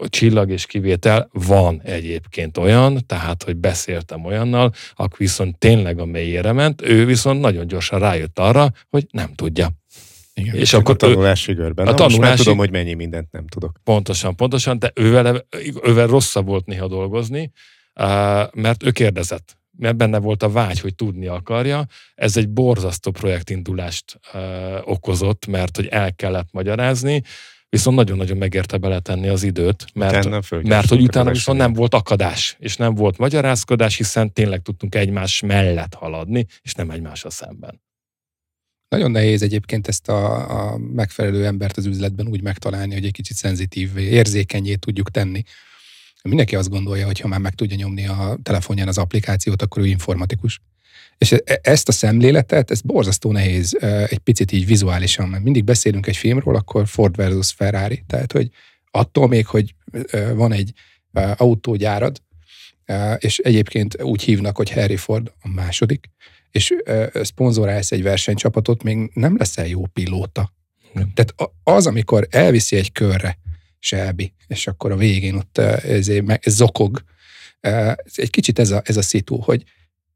csillag 0.08 0.50
és 0.50 0.66
kivétel 0.66 1.28
van 1.32 1.80
egyébként 1.84 2.58
olyan, 2.58 3.06
tehát, 3.06 3.42
hogy 3.42 3.56
beszéltem 3.56 4.24
olyannal, 4.24 4.72
aki 4.94 5.14
viszont 5.18 5.58
tényleg 5.58 5.98
a 5.98 6.04
mélyére 6.04 6.52
ment, 6.52 6.82
ő 6.82 7.04
viszont 7.06 7.40
nagyon 7.40 7.66
gyorsan 7.66 7.98
rájött 7.98 8.38
arra, 8.38 8.72
hogy 8.90 9.06
nem 9.10 9.34
tudja. 9.34 9.68
Igen, 10.40 10.54
és 10.54 10.72
akkor 10.72 10.94
a 10.94 10.96
tanulási 10.96 11.52
görben. 11.52 11.86
A 11.86 11.90
Na, 11.90 11.96
tanulási... 11.96 12.18
Most 12.18 12.28
már 12.28 12.38
tudom, 12.38 12.58
hogy 12.58 12.70
mennyi 12.70 12.94
mindent 12.94 13.32
nem 13.32 13.46
tudok. 13.46 13.80
Pontosan, 13.84 14.36
pontosan, 14.36 14.78
de 14.78 14.92
ővel, 14.94 15.46
ővel 15.82 16.06
rosszabb 16.06 16.46
volt 16.46 16.66
néha 16.66 16.88
dolgozni, 16.88 17.52
mert 18.52 18.82
ő 18.82 18.90
kérdezett. 18.90 19.56
Mert 19.78 19.96
benne 19.96 20.18
volt 20.18 20.42
a 20.42 20.50
vágy, 20.50 20.80
hogy 20.80 20.94
tudni 20.94 21.26
akarja. 21.26 21.86
Ez 22.14 22.36
egy 22.36 22.48
borzasztó 22.48 23.10
projektindulást 23.10 24.20
okozott, 24.84 25.46
mert 25.46 25.76
hogy 25.76 25.86
el 25.86 26.14
kellett 26.14 26.48
magyarázni, 26.52 27.22
viszont 27.68 27.96
nagyon-nagyon 27.96 28.36
megérte 28.36 28.76
beletenni 28.76 29.28
az 29.28 29.42
időt, 29.42 29.86
mert, 29.94 30.50
mert 30.62 30.88
hogy 30.88 31.02
utána 31.02 31.30
viszont 31.30 31.58
nem 31.58 31.72
volt 31.72 31.94
akadás, 31.94 32.56
és 32.58 32.76
nem 32.76 32.94
volt 32.94 33.18
magyarázkodás, 33.18 33.96
hiszen 33.96 34.32
tényleg 34.32 34.62
tudtunk 34.62 34.94
egymás 34.94 35.40
mellett 35.40 35.94
haladni, 35.94 36.46
és 36.62 36.74
nem 36.74 36.90
egymásra 36.90 37.30
szemben. 37.30 37.84
Nagyon 38.88 39.10
nehéz 39.10 39.42
egyébként 39.42 39.88
ezt 39.88 40.08
a, 40.08 40.50
a 40.72 40.78
megfelelő 40.78 41.46
embert 41.46 41.76
az 41.76 41.86
üzletben 41.86 42.28
úgy 42.28 42.42
megtalálni, 42.42 42.94
hogy 42.94 43.04
egy 43.04 43.12
kicsit 43.12 43.36
szenzitív, 43.36 43.96
érzékenyé 43.96 44.74
tudjuk 44.74 45.10
tenni. 45.10 45.42
Mindenki 46.22 46.56
azt 46.56 46.68
gondolja, 46.68 47.06
hogy 47.06 47.20
ha 47.20 47.28
már 47.28 47.40
meg 47.40 47.54
tudja 47.54 47.76
nyomni 47.76 48.06
a 48.06 48.38
telefonján 48.42 48.88
az 48.88 48.98
applikációt, 48.98 49.62
akkor 49.62 49.82
ő 49.82 49.86
informatikus. 49.86 50.60
És 51.18 51.32
e, 51.32 51.60
ezt 51.62 51.88
a 51.88 51.92
szemléletet, 51.92 52.70
ez 52.70 52.80
borzasztó 52.80 53.32
nehéz 53.32 53.76
egy 54.08 54.18
picit 54.18 54.52
így 54.52 54.66
vizuálisan, 54.66 55.28
mert 55.28 55.42
mindig 55.42 55.64
beszélünk 55.64 56.06
egy 56.06 56.16
filmről, 56.16 56.56
akkor 56.56 56.86
Ford 56.86 57.16
versus 57.16 57.52
Ferrari. 57.52 58.04
Tehát, 58.06 58.32
hogy 58.32 58.50
attól 58.90 59.28
még, 59.28 59.46
hogy 59.46 59.74
van 60.34 60.52
egy 60.52 60.72
autógyárad, 61.36 62.22
és 63.18 63.38
egyébként 63.38 64.02
úgy 64.02 64.22
hívnak, 64.22 64.56
hogy 64.56 64.70
Harry 64.70 64.96
Ford 64.96 65.32
a 65.40 65.48
második, 65.48 66.10
és 66.56 66.74
szponzorálsz 67.12 67.92
egy 67.92 68.02
versenycsapatot, 68.02 68.82
még 68.82 69.10
nem 69.14 69.36
leszel 69.36 69.66
jó 69.66 69.86
pilóta. 69.86 70.52
Nem. 70.92 71.12
Tehát 71.14 71.52
az, 71.62 71.86
amikor 71.86 72.26
elviszi 72.30 72.76
egy 72.76 72.92
körre 72.92 73.38
Shelby, 73.78 74.32
és 74.46 74.66
akkor 74.66 74.92
a 74.92 74.96
végén 74.96 75.34
ott 75.34 75.58
ez, 75.58 76.08
ez 76.08 76.54
zokog, 76.54 77.02
egy 78.14 78.30
kicsit 78.30 78.58
ez 78.58 78.70
a, 78.70 78.82
ez 78.84 78.96
a 78.96 79.02
szitu, 79.02 79.36
hogy 79.36 79.64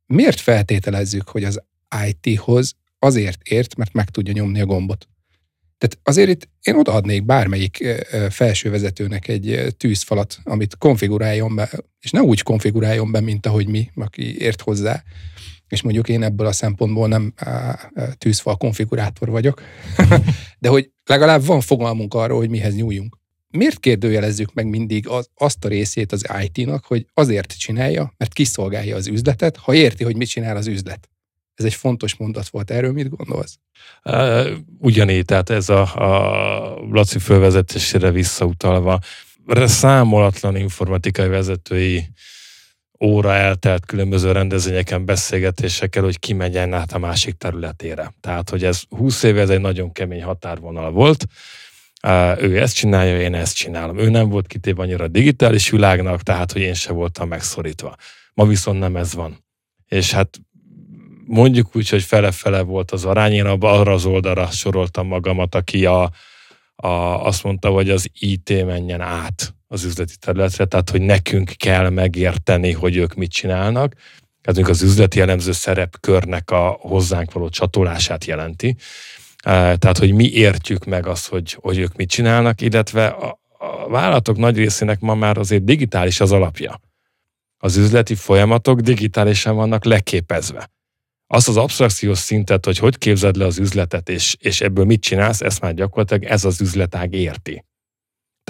miért 0.07 0.41
feltételezzük, 0.41 1.29
hogy 1.29 1.45
az 1.45 1.63
IT-hoz 2.07 2.75
azért 2.99 3.49
ért, 3.49 3.77
mert 3.77 3.93
meg 3.93 4.11
tudja 4.11 4.33
nyomni 4.33 4.61
a 4.61 4.67
gombot. 4.67 5.09
Tehát 5.79 5.99
azért 6.03 6.29
itt 6.29 6.49
én 6.63 6.75
odaadnék 6.75 7.25
bármelyik 7.25 7.85
felső 8.31 8.71
vezetőnek 8.71 9.29
egy 9.29 9.75
tűzfalat, 9.77 10.39
amit 10.45 10.77
konfiguráljon 10.79 11.55
be, 11.55 11.71
és 12.01 12.11
ne 12.11 12.21
úgy 12.21 12.43
konfiguráljon 12.43 13.13
be, 13.13 13.21
mint 13.21 13.47
ahogy 13.47 13.67
mi, 13.67 13.91
aki 13.95 14.41
ért 14.41 14.61
hozzá, 14.61 15.03
és 15.71 15.83
mondjuk 15.83 16.09
én 16.09 16.23
ebből 16.23 16.47
a 16.47 16.53
szempontból 16.53 17.09
nem 17.09 17.35
tűzfal 18.19 18.57
konfigurátor 18.57 19.29
vagyok, 19.29 19.63
de 20.59 20.69
hogy 20.69 20.91
legalább 21.05 21.45
van 21.45 21.61
fogalmunk 21.61 22.15
arról, 22.15 22.39
hogy 22.39 22.51
mihez 22.51 22.75
nyúljunk. 22.75 23.19
Miért 23.51 23.81
kérdőjelezzük 23.81 24.53
meg 24.53 24.67
mindig 24.67 25.09
az, 25.09 25.29
azt 25.35 25.65
a 25.65 25.69
részét 25.69 26.13
az 26.13 26.27
IT-nak, 26.43 26.85
hogy 26.85 27.07
azért 27.15 27.59
csinálja, 27.59 28.15
mert 28.17 28.33
kiszolgálja 28.33 28.97
az 28.97 29.07
üzletet, 29.07 29.57
ha 29.57 29.75
érti, 29.75 30.05
hogy 30.05 30.17
mit 30.17 30.29
csinál 30.29 30.57
az 30.57 30.67
üzlet? 30.67 31.09
Ez 31.55 31.65
egy 31.65 31.75
fontos 31.75 32.17
mondat 32.17 32.49
volt. 32.49 32.71
Erről 32.71 32.93
mit 32.93 33.17
gondolsz? 33.17 33.59
Ugyanígy, 34.79 35.25
tehát 35.25 35.51
ez 35.51 35.69
a, 35.69 35.95
a 35.95 36.87
Laci 36.91 37.19
fölvezetésére 37.19 38.11
visszautalva, 38.11 38.99
számolatlan 39.55 40.57
informatikai 40.57 41.29
vezetői 41.29 42.09
óra 43.05 43.35
eltelt 43.35 43.87
különböző 43.87 44.33
rendezvényeken, 44.33 45.05
beszélgetésekkel, 45.05 46.03
hogy 46.03 46.19
kimenjen 46.19 46.73
át 46.73 46.93
a 46.93 46.99
másik 46.99 47.35
területére. 47.35 48.13
Tehát, 48.21 48.51
hogy 48.51 48.65
ez 48.65 48.83
20 48.89 49.23
éve 49.23 49.41
ez 49.41 49.51
egy 49.51 49.61
nagyon 49.61 49.93
kemény 49.93 50.23
határvonal 50.23 50.91
volt. 50.91 51.27
Ő 52.39 52.61
ezt 52.61 52.75
csinálja, 52.75 53.21
én 53.21 53.35
ezt 53.35 53.57
csinálom. 53.57 53.99
Ő 53.99 54.09
nem 54.09 54.29
volt 54.29 54.47
kitéve 54.47 54.83
annyira 54.83 55.05
a 55.05 55.09
digitális 55.09 55.71
világnak, 55.71 56.23
tehát, 56.23 56.53
hogy 56.53 56.63
én 56.63 56.75
se 56.75 56.93
voltam 56.93 57.29
megszorítva. 57.29 57.95
Ma 58.35 58.47
viszont 58.47 58.79
nem 58.79 58.97
ez 58.97 59.15
van. 59.15 59.45
És 59.89 60.13
hát 60.13 60.41
mondjuk 61.27 61.77
úgy, 61.77 61.89
hogy 61.89 62.03
fele-fele 62.03 62.61
volt 62.61 62.91
az 62.91 63.05
arány, 63.05 63.33
én 63.33 63.47
arra 63.47 63.93
az 63.93 64.05
oldalra 64.05 64.47
soroltam 64.47 65.07
magamat, 65.07 65.55
aki 65.55 65.87
a, 65.87 66.11
a, 66.75 66.89
azt 67.27 67.45
mondta, 67.45 67.69
hogy 67.69 67.91
az 67.91 68.11
IT 68.19 68.65
menjen 68.65 69.01
át 69.01 69.55
az 69.73 69.85
üzleti 69.85 70.15
területre, 70.17 70.65
tehát 70.65 70.91
hogy 70.91 71.01
nekünk 71.01 71.53
kell 71.57 71.89
megérteni, 71.89 72.73
hogy 72.73 72.97
ők 72.97 73.15
mit 73.15 73.31
csinálnak. 73.31 73.95
Ez 74.43 74.59
az 74.59 74.83
üzleti 74.83 75.19
jellemző 75.19 75.53
szerepkörnek 75.53 76.51
a 76.51 76.77
hozzánk 76.81 77.33
való 77.33 77.49
csatolását 77.49 78.25
jelenti. 78.25 78.77
Tehát, 79.43 79.99
hogy 79.99 80.13
mi 80.13 80.33
értjük 80.33 80.85
meg 80.85 81.07
azt, 81.07 81.29
hogy, 81.29 81.57
hogy 81.61 81.79
ők 81.79 81.97
mit 81.97 82.09
csinálnak, 82.09 82.61
illetve 82.61 83.07
a, 83.07 83.41
a 83.59 83.89
vállalatok 83.89 84.37
nagy 84.37 84.57
részének 84.57 85.01
ma 85.01 85.15
már 85.15 85.39
azért 85.39 85.65
digitális 85.65 86.21
az 86.21 86.33
alapja. 86.33 86.81
Az 87.59 87.77
üzleti 87.77 88.15
folyamatok 88.15 88.81
digitálisan 88.81 89.57
vannak 89.57 89.85
leképezve. 89.85 90.71
Azt 91.27 91.49
az 91.49 91.57
absztrakciós 91.57 92.19
szintet, 92.19 92.65
hogy 92.65 92.79
hogy 92.79 92.99
képzeld 92.99 93.37
le 93.37 93.45
az 93.45 93.59
üzletet, 93.59 94.09
és, 94.09 94.37
és 94.39 94.61
ebből 94.61 94.85
mit 94.85 95.01
csinálsz, 95.01 95.41
ezt 95.41 95.61
már 95.61 95.75
gyakorlatilag 95.75 96.25
ez 96.25 96.45
az 96.45 96.61
üzletág 96.61 97.15
érti. 97.15 97.65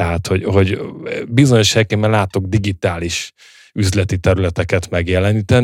Tehát, 0.01 0.27
hogy, 0.27 0.45
hogy 0.45 0.81
bizonyos 1.29 1.73
helyeken 1.73 2.01
látok 2.01 2.47
digitális 2.47 3.33
üzleti 3.73 4.19
területeket 4.19 4.91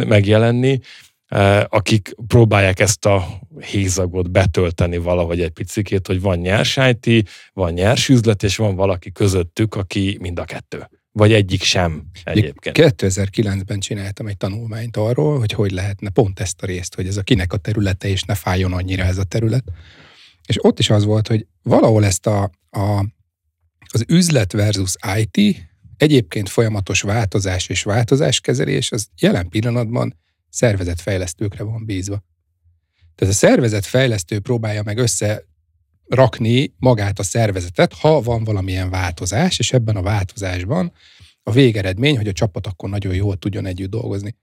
megjelenni, 0.07 0.81
eh, 1.27 1.65
akik 1.69 2.15
próbálják 2.27 2.81
ezt 2.81 3.07
a 3.07 3.41
hézagot 3.61 4.31
betölteni 4.31 4.97
valahogy 4.97 5.41
egy 5.41 5.51
picikét, 5.51 6.07
hogy 6.07 6.21
van 6.21 6.39
nyers 6.39 6.79
IT, 6.91 7.29
van 7.53 7.73
nyers 7.73 8.09
üzlet, 8.09 8.43
és 8.43 8.57
van 8.57 8.75
valaki 8.75 9.13
közöttük, 9.13 9.75
aki 9.75 10.19
mind 10.21 10.39
a 10.39 10.45
kettő. 10.45 10.89
Vagy 11.13 11.33
egyik 11.33 11.63
sem 11.63 12.07
egyébként. 12.25 12.77
2009-ben 12.81 13.81
csináltam 13.81 14.27
egy 14.27 14.37
tanulmányt 14.37 14.97
arról, 14.97 15.39
hogy 15.39 15.53
hogy 15.53 15.71
lehetne 15.71 16.11
pont 16.11 16.41
ezt 16.41 16.63
a 16.63 16.67
részt, 16.67 16.95
hogy 16.95 17.07
ez 17.07 17.17
a 17.17 17.23
kinek 17.23 17.53
a 17.53 17.57
területe, 17.57 18.09
és 18.09 18.23
ne 18.23 18.35
fájjon 18.35 18.73
annyira 18.73 19.05
ez 19.05 19.19
a 19.19 19.25
terület. 19.25 19.65
És 20.47 20.65
ott 20.65 20.79
is 20.79 20.91
az 20.91 21.05
volt, 21.05 21.29
hogy 21.29 21.47
valahol 21.63 22.05
ezt 22.05 22.27
a, 22.27 22.51
a 22.71 23.05
az 23.97 24.05
üzlet 24.09 24.53
versus 24.53 24.95
IT, 25.19 25.57
egyébként 25.97 26.49
folyamatos 26.49 27.01
változás 27.01 27.69
és 27.69 27.83
változáskezelés, 27.83 28.93
az 28.93 29.09
jelen 29.19 29.49
pillanatban 29.49 30.19
szervezetfejlesztőkre 30.49 31.65
van 31.65 31.85
bízva. 31.85 32.25
Tehát 33.15 33.35
a 33.35 33.37
szervezetfejlesztő 33.37 34.41
próbálja 34.41 34.83
meg 34.83 34.99
össze 34.99 35.45
rakni 36.07 36.75
magát 36.79 37.19
a 37.19 37.23
szervezetet, 37.23 37.93
ha 37.93 38.21
van 38.21 38.45
valamilyen 38.45 38.91
változás, 38.91 39.59
és 39.59 39.73
ebben 39.73 39.97
a 39.97 40.03
változásban 40.03 40.93
a 41.43 41.51
végeredmény, 41.51 42.17
hogy 42.17 42.29
a 42.29 42.33
csapat 42.33 42.67
akkor 42.67 42.89
nagyon 42.89 43.15
jól 43.15 43.37
tudjon 43.37 43.67
együtt 43.67 43.91
dolgozni. 43.91 44.37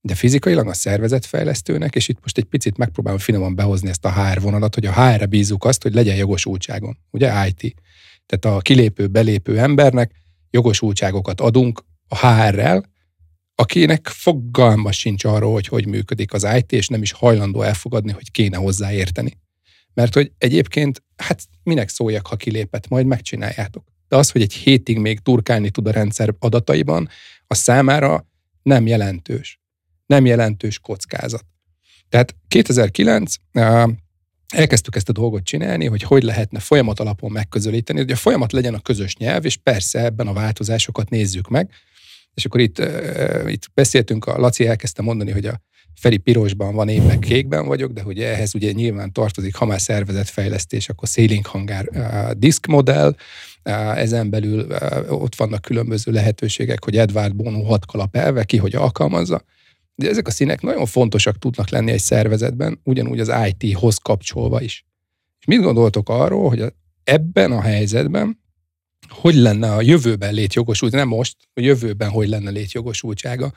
De 0.00 0.14
fizikailag 0.14 0.68
a 0.68 0.74
szervezetfejlesztőnek, 0.74 1.94
és 1.94 2.08
itt 2.08 2.20
most 2.20 2.38
egy 2.38 2.44
picit 2.44 2.76
megpróbálom 2.76 3.18
finoman 3.18 3.54
behozni 3.54 3.88
ezt 3.88 4.04
a 4.04 4.12
HR 4.12 4.40
vonalat, 4.40 4.74
hogy 4.74 4.86
a 4.86 4.92
HR-re 4.92 5.26
bízunk 5.26 5.64
azt, 5.64 5.82
hogy 5.82 5.94
legyen 5.94 6.16
jogosultságon, 6.16 6.98
ugye 7.10 7.46
IT. 7.46 7.74
Tehát 8.30 8.58
a 8.58 8.60
kilépő, 8.60 9.06
belépő 9.06 9.58
embernek 9.58 10.12
jogosultságokat 10.50 11.40
adunk 11.40 11.84
a 12.08 12.16
HR-rel, 12.16 12.84
akinek 13.54 14.08
fogalma 14.08 14.92
sincs 14.92 15.24
arról, 15.24 15.52
hogy 15.52 15.66
hogy 15.66 15.86
működik 15.86 16.32
az 16.32 16.46
IT, 16.56 16.72
és 16.72 16.88
nem 16.88 17.02
is 17.02 17.12
hajlandó 17.12 17.62
elfogadni, 17.62 18.12
hogy 18.12 18.30
kéne 18.30 18.56
hozzáérteni. 18.56 19.38
Mert 19.94 20.14
hogy 20.14 20.32
egyébként, 20.38 21.02
hát 21.16 21.42
minek 21.62 21.88
szóljak, 21.88 22.26
ha 22.26 22.36
kilépett, 22.36 22.88
majd 22.88 23.06
megcsináljátok. 23.06 23.84
De 24.08 24.16
az, 24.16 24.30
hogy 24.30 24.42
egy 24.42 24.52
hétig 24.52 24.98
még 24.98 25.18
turkálni 25.18 25.70
tud 25.70 25.86
a 25.86 25.90
rendszer 25.90 26.34
adataiban, 26.38 27.08
a 27.46 27.54
számára 27.54 28.26
nem 28.62 28.86
jelentős. 28.86 29.60
Nem 30.06 30.26
jelentős 30.26 30.78
kockázat. 30.78 31.44
Tehát 32.08 32.36
2009 32.48 33.34
elkezdtük 34.50 34.96
ezt 34.96 35.08
a 35.08 35.12
dolgot 35.12 35.44
csinálni, 35.44 35.86
hogy 35.86 36.02
hogy 36.02 36.22
lehetne 36.22 36.58
folyamat 36.58 37.00
alapon 37.00 37.30
megközelíteni, 37.30 37.98
hogy 37.98 38.10
a 38.10 38.16
folyamat 38.16 38.52
legyen 38.52 38.74
a 38.74 38.80
közös 38.80 39.16
nyelv, 39.16 39.44
és 39.44 39.56
persze 39.56 40.04
ebben 40.04 40.26
a 40.26 40.32
változásokat 40.32 41.10
nézzük 41.10 41.48
meg. 41.48 41.70
És 42.34 42.44
akkor 42.44 42.60
itt, 42.60 42.78
uh, 42.78 43.44
itt 43.46 43.70
beszéltünk, 43.74 44.26
a 44.26 44.38
Laci 44.38 44.66
elkezdte 44.66 45.02
mondani, 45.02 45.30
hogy 45.30 45.46
a 45.46 45.60
Feri 45.94 46.16
pirosban 46.16 46.74
van, 46.74 46.88
én 46.88 47.02
meg 47.02 47.18
kékben 47.18 47.66
vagyok, 47.66 47.92
de 47.92 48.02
hogy 48.02 48.20
ehhez 48.20 48.54
ugye 48.54 48.72
nyilván 48.72 49.12
tartozik, 49.12 49.54
ha 49.54 49.64
már 49.64 49.80
szervezetfejlesztés, 49.80 50.88
akkor 50.88 51.08
Sailing 51.08 51.46
Hangár 51.46 51.88
uh, 51.92 52.30
disk 52.30 52.66
modell, 52.66 53.14
uh, 53.64 53.98
ezen 53.98 54.30
belül 54.30 54.66
ott 55.08 55.34
vannak 55.34 55.62
különböző 55.62 56.12
lehetőségek, 56.12 56.84
hogy 56.84 56.96
Edward 56.96 57.36
Bono 57.36 57.62
hat 57.62 57.86
kalap 57.86 58.16
elve, 58.16 58.44
ki 58.44 58.56
hogy 58.56 58.74
alkalmazza. 58.74 59.44
De 60.00 60.08
ezek 60.08 60.26
a 60.26 60.30
színek 60.30 60.60
nagyon 60.60 60.86
fontosak 60.86 61.38
tudnak 61.38 61.68
lenni 61.68 61.90
egy 61.90 62.00
szervezetben, 62.00 62.80
ugyanúgy 62.84 63.20
az 63.20 63.32
IT-hoz 63.46 63.96
kapcsolva 63.96 64.62
is. 64.62 64.84
És 65.40 65.46
mit 65.46 65.60
gondoltok 65.60 66.08
arról, 66.08 66.48
hogy 66.48 66.64
ebben 67.04 67.52
a 67.52 67.60
helyzetben 67.60 68.38
hogy 69.08 69.34
lenne 69.34 69.72
a 69.72 69.80
jövőben 69.80 70.34
létjogosult, 70.34 70.92
nem 70.92 71.08
most, 71.08 71.36
a 71.54 71.60
jövőben 71.60 72.10
hogy 72.10 72.28
lenne 72.28 72.50
létjogosultsága 72.50 73.52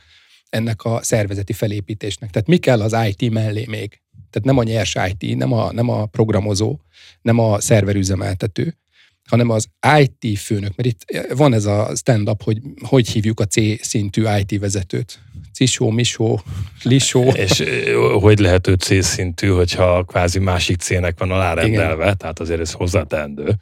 ennek 0.49 0.83
a 0.83 0.99
szervezeti 1.03 1.53
felépítésnek. 1.53 2.29
Tehát 2.29 2.47
mi 2.47 2.57
kell 2.57 2.81
az 2.81 2.95
IT 3.07 3.31
mellé 3.31 3.65
még? 3.69 4.01
Tehát 4.29 4.47
nem 4.47 4.57
a 4.57 4.63
nyers 4.63 4.95
IT, 5.07 5.37
nem 5.37 5.53
a, 5.53 5.71
nem 5.71 5.89
a 5.89 6.05
programozó, 6.05 6.79
nem 7.21 7.39
a 7.39 7.59
szerverüzemeltető, 7.59 8.77
hanem 9.23 9.49
az 9.49 9.67
IT 9.99 10.39
főnök, 10.39 10.75
mert 10.75 10.89
itt 10.89 11.27
van 11.35 11.53
ez 11.53 11.65
a 11.65 11.91
stand-up, 11.95 12.43
hogy 12.43 12.61
hogy 12.81 13.07
hívjuk 13.07 13.39
a 13.39 13.45
C 13.45 13.85
szintű 13.85 14.23
IT 14.39 14.59
vezetőt. 14.59 15.19
Cisó, 15.53 15.89
Misó, 15.89 16.41
Lisó. 16.83 17.21
És 17.21 17.63
hogy 18.19 18.39
lehet 18.39 18.67
ő 18.67 18.73
C 18.73 19.03
szintű, 19.05 19.47
hogyha 19.47 20.03
kvázi 20.03 20.39
másik 20.39 20.79
C-nek 20.79 21.19
van 21.19 21.31
alárendelve, 21.31 22.03
Igen. 22.03 22.17
tehát 22.17 22.39
azért 22.39 22.59
ez 22.59 22.71
hozzátendő. 22.71 23.55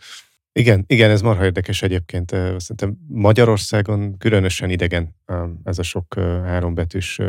Igen, 0.54 0.84
igen, 0.88 1.10
ez 1.10 1.22
marha 1.22 1.44
érdekes 1.44 1.82
egyébként. 1.82 2.30
Szerintem 2.30 2.98
Magyarországon 3.08 4.18
különösen 4.18 4.70
idegen 4.70 5.16
ez 5.64 5.80
a 5.80 5.84
sok 5.84 6.14
hárombetűs 6.44 7.20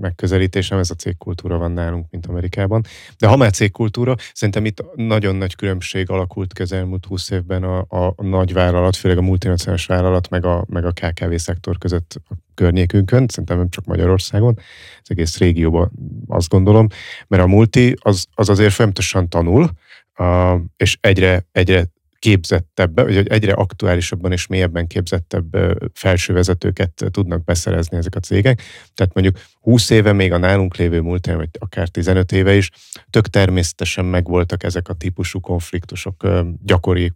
megközelítés, 0.00 0.68
nem 0.68 0.78
ez 0.78 0.90
a 0.90 0.94
cégkultúra 0.94 1.58
van 1.58 1.72
nálunk, 1.72 2.06
mint 2.10 2.26
Amerikában. 2.26 2.82
De 3.18 3.26
ha 3.26 3.36
már 3.36 3.50
cégkultúra, 3.50 4.14
szerintem 4.32 4.64
itt 4.64 4.84
nagyon 4.94 5.36
nagy 5.36 5.54
különbség 5.54 6.10
alakult 6.10 6.52
közelmúlt 6.52 7.04
20 7.04 7.30
évben 7.30 7.62
a, 7.62 7.78
a, 7.78 8.22
nagy 8.22 8.52
vállalat, 8.52 8.96
főleg 8.96 9.18
a 9.18 9.22
multinacionális 9.22 9.86
vállalat, 9.86 10.28
meg 10.28 10.44
a, 10.44 10.64
meg 10.68 10.84
a 10.84 10.92
KKV 10.92 11.34
szektor 11.34 11.78
között 11.78 12.20
a 12.28 12.34
környékünkön, 12.54 13.26
szerintem 13.28 13.56
nem 13.58 13.68
csak 13.68 13.84
Magyarországon, 13.84 14.54
az 15.02 15.10
egész 15.10 15.38
régióban 15.38 15.90
azt 16.26 16.48
gondolom, 16.48 16.86
mert 17.26 17.42
a 17.42 17.46
multi 17.46 17.94
az, 18.00 18.26
az 18.34 18.48
azért 18.48 18.72
folyamatosan 18.72 19.28
tanul, 19.28 19.70
Uh, 20.18 20.60
és 20.76 20.98
egyre, 21.00 21.46
egyre 21.52 21.86
képzettebb, 22.18 23.00
vagy 23.00 23.28
egyre 23.28 23.52
aktuálisabban 23.52 24.32
és 24.32 24.46
mélyebben 24.46 24.86
képzettebb 24.86 25.56
felső 25.94 26.32
vezetőket 26.32 27.04
tudnak 27.10 27.44
beszerezni 27.44 27.96
ezek 27.96 28.14
a 28.14 28.20
cégek. 28.20 28.62
Tehát 28.94 29.14
mondjuk 29.14 29.38
20 29.60 29.90
éve 29.90 30.12
még 30.12 30.32
a 30.32 30.38
nálunk 30.38 30.76
lévő 30.76 31.00
múlt 31.00 31.26
vagy 31.26 31.50
akár 31.58 31.88
15 31.88 32.32
éve 32.32 32.54
is, 32.54 32.70
tök 33.10 33.28
természetesen 33.28 34.04
megvoltak 34.04 34.62
ezek 34.62 34.88
a 34.88 34.94
típusú 34.94 35.40
konfliktusok, 35.40 36.28
gyakori 36.62 37.12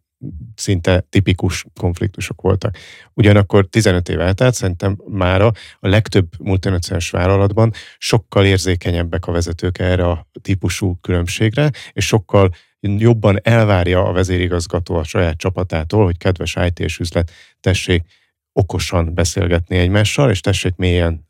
szinte 0.55 1.07
tipikus 1.09 1.67
konfliktusok 1.81 2.41
voltak. 2.41 2.77
Ugyanakkor 3.15 3.67
15 3.67 4.09
év 4.09 4.21
eltelt, 4.21 4.55
szerintem 4.55 4.99
mára 5.07 5.53
a 5.79 5.89
legtöbb 5.89 6.29
multinacionális 6.39 7.11
vállalatban 7.11 7.73
sokkal 7.99 8.45
érzékenyebbek 8.45 9.27
a 9.27 9.33
vezetők 9.33 9.79
erre 9.79 10.09
a 10.09 10.29
típusú 10.43 10.99
különbségre, 11.01 11.71
és 11.93 12.07
sokkal 12.07 12.51
jobban 12.81 13.39
elvárja 13.43 14.05
a 14.05 14.13
vezérigazgató 14.13 14.95
a 14.95 15.05
saját 15.05 15.37
csapatától, 15.37 16.05
hogy 16.05 16.19
kedves 16.19 16.57
IT 16.67 16.81
és 16.81 16.99
üzlet, 16.99 17.31
tessék 17.61 18.05
okosan 18.53 19.15
beszélgetni 19.15 19.77
egymással, 19.77 20.31
és 20.31 20.41
tessék 20.41 20.77
mélyen 20.77 21.27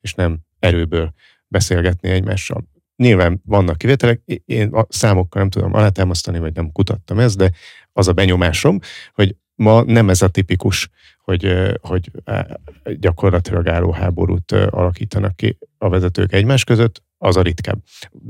és 0.00 0.14
nem 0.14 0.38
erőből 0.58 1.12
beszélgetni 1.48 2.08
egymással. 2.08 2.70
Nyilván 2.96 3.42
vannak 3.44 3.78
kivételek, 3.78 4.20
én 4.44 4.68
a 4.68 4.86
számokkal 4.88 5.40
nem 5.40 5.50
tudom 5.50 5.74
alátámasztani, 5.74 6.38
vagy 6.38 6.54
nem 6.54 6.72
kutattam 6.72 7.18
ezt, 7.18 7.36
de 7.36 7.50
az 7.92 8.08
a 8.08 8.12
benyomásom, 8.12 8.78
hogy 9.12 9.36
ma 9.54 9.82
nem 9.82 10.08
ez 10.08 10.22
a 10.22 10.28
tipikus, 10.28 10.90
hogy, 11.18 11.72
hogy 11.80 12.10
gyakorlatilag 12.98 13.68
álló 13.68 13.90
háborút 13.90 14.52
alakítanak 14.52 15.36
ki 15.36 15.58
a 15.78 15.88
vezetők 15.88 16.32
egymás 16.32 16.64
között, 16.64 17.02
az 17.22 17.36
a 17.36 17.42
ritkább. 17.42 17.78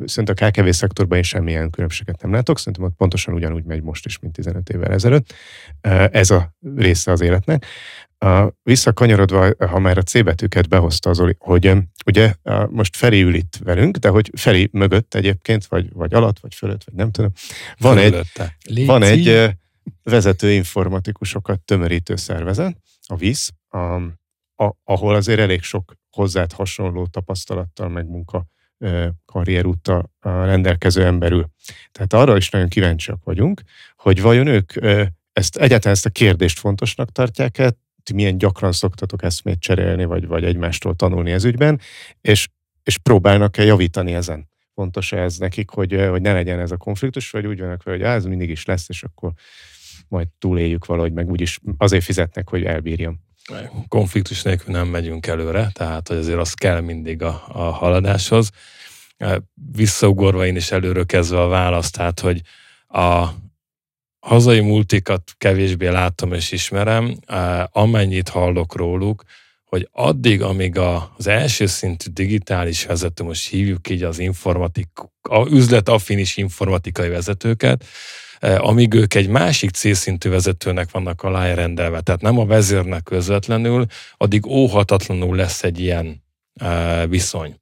Szerintem 0.04 0.34
a 0.38 0.50
KKV 0.50 0.68
szektorban 0.68 1.16
én 1.16 1.22
semmilyen 1.22 1.70
különbséget 1.70 2.22
nem 2.22 2.32
látok, 2.32 2.58
szerintem 2.58 2.84
ott 2.84 2.96
pontosan 2.96 3.34
ugyanúgy 3.34 3.64
megy 3.64 3.82
most 3.82 4.06
is, 4.06 4.18
mint 4.18 4.32
15 4.32 4.68
évvel 4.68 4.92
ezelőtt. 4.92 5.34
Ez 6.10 6.30
a 6.30 6.54
része 6.76 7.10
az 7.10 7.20
életnek. 7.20 7.66
Visszakanyarodva, 8.62 9.66
ha 9.66 9.78
már 9.78 9.98
a 9.98 10.02
C 10.02 10.22
betűket 10.22 10.68
behozta 10.68 11.10
az 11.10 11.20
Oli, 11.20 11.36
hogy 11.38 11.72
ugye 12.06 12.34
most 12.68 12.96
Feri 12.96 13.22
ül 13.22 13.34
itt 13.34 13.58
velünk, 13.64 13.96
de 13.96 14.08
hogy 14.08 14.30
Feri 14.36 14.68
mögött 14.72 15.14
egyébként, 15.14 15.66
vagy, 15.66 15.92
vagy 15.92 16.14
alatt, 16.14 16.38
vagy 16.38 16.54
fölött, 16.54 16.84
vagy 16.84 16.94
nem 16.94 17.10
tudom, 17.10 17.30
van 17.78 17.96
Fölötte. 17.96 18.56
egy, 18.62 18.86
van 18.86 19.02
egy 19.02 19.50
vezető 20.02 20.52
informatikusokat 20.52 21.60
tömörítő 21.60 22.16
szervezet, 22.16 22.76
a 23.06 23.16
VISZ, 23.16 23.52
a, 23.68 23.78
a, 24.64 24.76
ahol 24.84 25.14
azért 25.14 25.40
elég 25.40 25.62
sok 25.62 25.94
hozzád 26.10 26.52
hasonló 26.52 27.06
tapasztalattal, 27.06 27.88
meg 27.88 28.06
munka 28.06 28.46
karrierúttal 29.24 30.10
rendelkező 30.20 31.04
emberül. 31.04 31.48
Tehát 31.92 32.12
arra 32.12 32.36
is 32.36 32.50
nagyon 32.50 32.68
kíváncsiak 32.68 33.24
vagyunk, 33.24 33.62
hogy 33.96 34.22
vajon 34.22 34.46
ők 34.46 34.72
ezt 35.32 35.56
egyáltalán 35.56 35.96
ezt 35.96 36.06
a 36.06 36.10
kérdést 36.10 36.58
fontosnak 36.58 37.12
tartják-e, 37.12 37.72
ti 38.02 38.12
milyen 38.12 38.38
gyakran 38.38 38.72
szoktatok 38.72 39.22
eszmét 39.22 39.60
cserélni, 39.60 40.04
vagy, 40.04 40.26
vagy 40.26 40.44
egymástól 40.44 40.94
tanulni 40.94 41.30
ez 41.30 41.44
ügyben, 41.44 41.80
és, 42.20 42.48
és 42.82 42.98
próbálnak-e 42.98 43.64
javítani 43.64 44.14
ezen? 44.14 44.50
Fontos-e 44.74 45.16
ez 45.16 45.36
nekik, 45.36 45.70
hogy, 45.70 46.06
hogy 46.08 46.20
ne 46.20 46.32
legyen 46.32 46.60
ez 46.60 46.70
a 46.70 46.76
konfliktus, 46.76 47.30
vagy 47.30 47.46
úgy 47.46 47.60
vannak 47.60 47.82
hogy 47.82 48.02
ez 48.02 48.24
mindig 48.24 48.50
is 48.50 48.64
lesz, 48.64 48.88
és 48.88 49.02
akkor 49.02 49.32
majd 50.08 50.28
túléljük 50.38 50.86
valahogy, 50.86 51.12
meg 51.12 51.30
úgyis 51.30 51.58
azért 51.76 52.04
fizetnek, 52.04 52.48
hogy 52.48 52.64
elbírjam. 52.64 53.20
Konfliktus 53.88 54.42
nélkül 54.42 54.74
nem 54.74 54.88
megyünk 54.88 55.26
előre, 55.26 55.70
tehát 55.72 56.08
hogy 56.08 56.16
azért 56.16 56.38
az 56.38 56.52
kell 56.52 56.80
mindig 56.80 57.22
a, 57.22 57.44
a 57.48 57.62
haladáshoz. 57.62 58.50
Visszaugorva 59.72 60.46
én 60.46 60.56
is 60.56 60.70
előről 60.70 61.06
kezdve 61.06 61.40
a 61.40 61.48
választ, 61.48 61.96
tehát 61.96 62.20
hogy 62.20 62.40
a 62.88 63.28
hazai 64.26 64.60
multikat 64.60 65.32
kevésbé 65.38 65.88
látom 65.88 66.32
és 66.32 66.52
ismerem, 66.52 67.18
amennyit 67.70 68.28
hallok 68.28 68.76
róluk, 68.76 69.24
hogy 69.64 69.88
addig, 69.92 70.42
amíg 70.42 70.78
az 70.78 71.26
első 71.26 71.66
szintű 71.66 72.10
digitális 72.10 72.84
vezető, 72.84 73.24
most 73.24 73.48
hívjuk 73.48 73.88
így 73.88 74.02
az 74.02 74.18
informatik, 74.18 74.88
a 75.22 75.46
üzletaffinis 75.50 76.36
informatikai 76.36 77.08
vezetőket, 77.08 77.84
amíg 78.42 78.94
ők 78.94 79.14
egy 79.14 79.28
másik 79.28 79.70
C-szintű 79.70 80.28
vezetőnek 80.28 80.90
vannak 80.90 81.22
alárendelve, 81.22 82.00
tehát 82.00 82.20
nem 82.20 82.38
a 82.38 82.46
vezérnek 82.46 83.02
közvetlenül, 83.02 83.86
addig 84.16 84.46
óhatatlanul 84.46 85.36
lesz 85.36 85.62
egy 85.62 85.80
ilyen 85.80 86.22
viszony. 87.08 87.56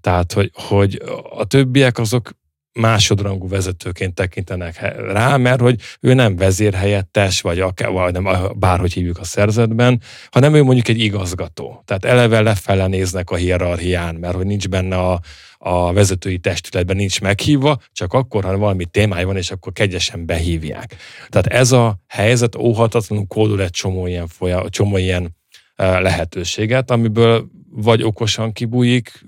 Tehát, 0.00 0.32
hogy, 0.32 0.50
hogy 0.54 1.02
a 1.30 1.44
többiek 1.44 1.98
azok 1.98 2.30
másodrangú 2.78 3.48
vezetőként 3.48 4.14
tekintenek 4.14 4.94
rá, 5.12 5.36
mert 5.36 5.60
hogy 5.60 5.80
ő 6.00 6.14
nem 6.14 6.36
vezérhelyettes, 6.36 7.40
vagy, 7.40 7.60
akár, 7.60 7.90
vagy 7.90 8.12
nem, 8.12 8.28
bárhogy 8.56 8.92
hívjuk 8.92 9.18
a 9.18 9.24
szerzetben, 9.24 10.02
hanem 10.30 10.54
ő 10.54 10.62
mondjuk 10.62 10.88
egy 10.88 11.00
igazgató. 11.00 11.82
Tehát 11.84 12.04
eleve 12.04 12.40
lefele 12.40 12.86
néznek 12.86 13.30
a 13.30 13.36
hierarchián, 13.36 14.14
mert 14.14 14.34
hogy 14.34 14.46
nincs 14.46 14.68
benne 14.68 14.96
a, 14.96 15.20
a 15.58 15.92
vezetői 15.92 16.38
testületben 16.38 16.96
nincs 16.96 17.20
meghívva, 17.20 17.78
csak 17.92 18.12
akkor, 18.12 18.44
ha 18.44 18.56
valami 18.56 18.84
témája 18.84 19.26
van, 19.26 19.36
és 19.36 19.50
akkor 19.50 19.72
kegyesen 19.72 20.26
behívják. 20.26 20.96
Tehát 21.28 21.46
ez 21.46 21.72
a 21.72 21.98
helyzet 22.06 22.56
óhatatlanul 22.56 23.26
kódol 23.26 23.62
egy 23.62 23.70
csomó 23.70 24.06
ilyen, 24.06 24.26
folya, 24.26 24.68
csomó 24.68 24.96
ilyen 24.96 25.36
lehetőséget, 25.76 26.90
amiből 26.90 27.48
vagy 27.70 28.02
okosan 28.02 28.52
kibújik, 28.52 29.24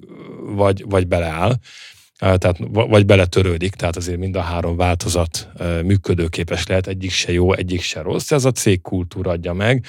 vagy, 0.54 0.84
vagy 0.88 1.06
beleáll 1.06 1.54
tehát 2.20 2.56
vagy 2.70 3.06
beletörődik, 3.06 3.74
tehát 3.74 3.96
azért 3.96 4.18
mind 4.18 4.36
a 4.36 4.40
három 4.40 4.76
változat 4.76 5.48
működőképes 5.84 6.66
lehet, 6.66 6.86
egyik 6.86 7.10
se 7.10 7.32
jó, 7.32 7.52
egyik 7.52 7.80
se 7.80 8.00
rossz. 8.00 8.30
Ez 8.30 8.44
a 8.44 8.52
cégkultúra 8.52 9.30
adja 9.30 9.52
meg, 9.52 9.84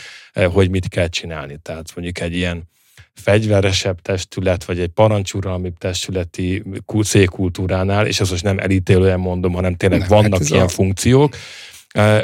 hogy 0.52 0.70
mit 0.70 0.88
kell 0.88 1.08
csinálni. 1.08 1.58
Tehát 1.62 1.96
mondjuk 1.96 2.20
egy 2.20 2.36
ilyen 2.36 2.70
fegyveresebb 3.14 4.02
testület, 4.02 4.64
vagy 4.64 4.80
egy 4.80 4.90
parancsuralmi 4.90 5.74
testületi 5.78 6.64
cégkultúránál, 7.04 8.08
és 8.08 8.20
ez 8.20 8.30
most 8.30 8.44
nem 8.44 8.60
elítélően 8.60 9.20
mondom, 9.20 9.54
hanem 9.54 9.76
tényleg 9.76 10.00
nem, 10.00 10.08
vannak 10.08 10.40
hát 10.40 10.50
ilyen 10.50 10.64
a... 10.64 10.68
funkciók, 10.68 11.36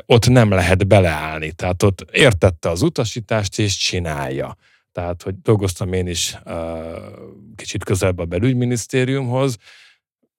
ott 0.05 0.27
nem 0.27 0.49
lehet 0.49 0.87
beleállni. 0.87 1.51
Tehát 1.51 1.83
ott 1.83 2.05
értette 2.11 2.69
az 2.69 2.81
utasítást, 2.81 3.59
és 3.59 3.77
csinálja. 3.77 4.57
Tehát, 4.91 5.23
hogy 5.23 5.33
dolgoztam 5.41 5.93
én 5.93 6.07
is 6.07 6.37
kicsit 7.55 7.83
közelebb 7.83 8.19
a 8.19 8.25
belügyminisztériumhoz, 8.25 9.57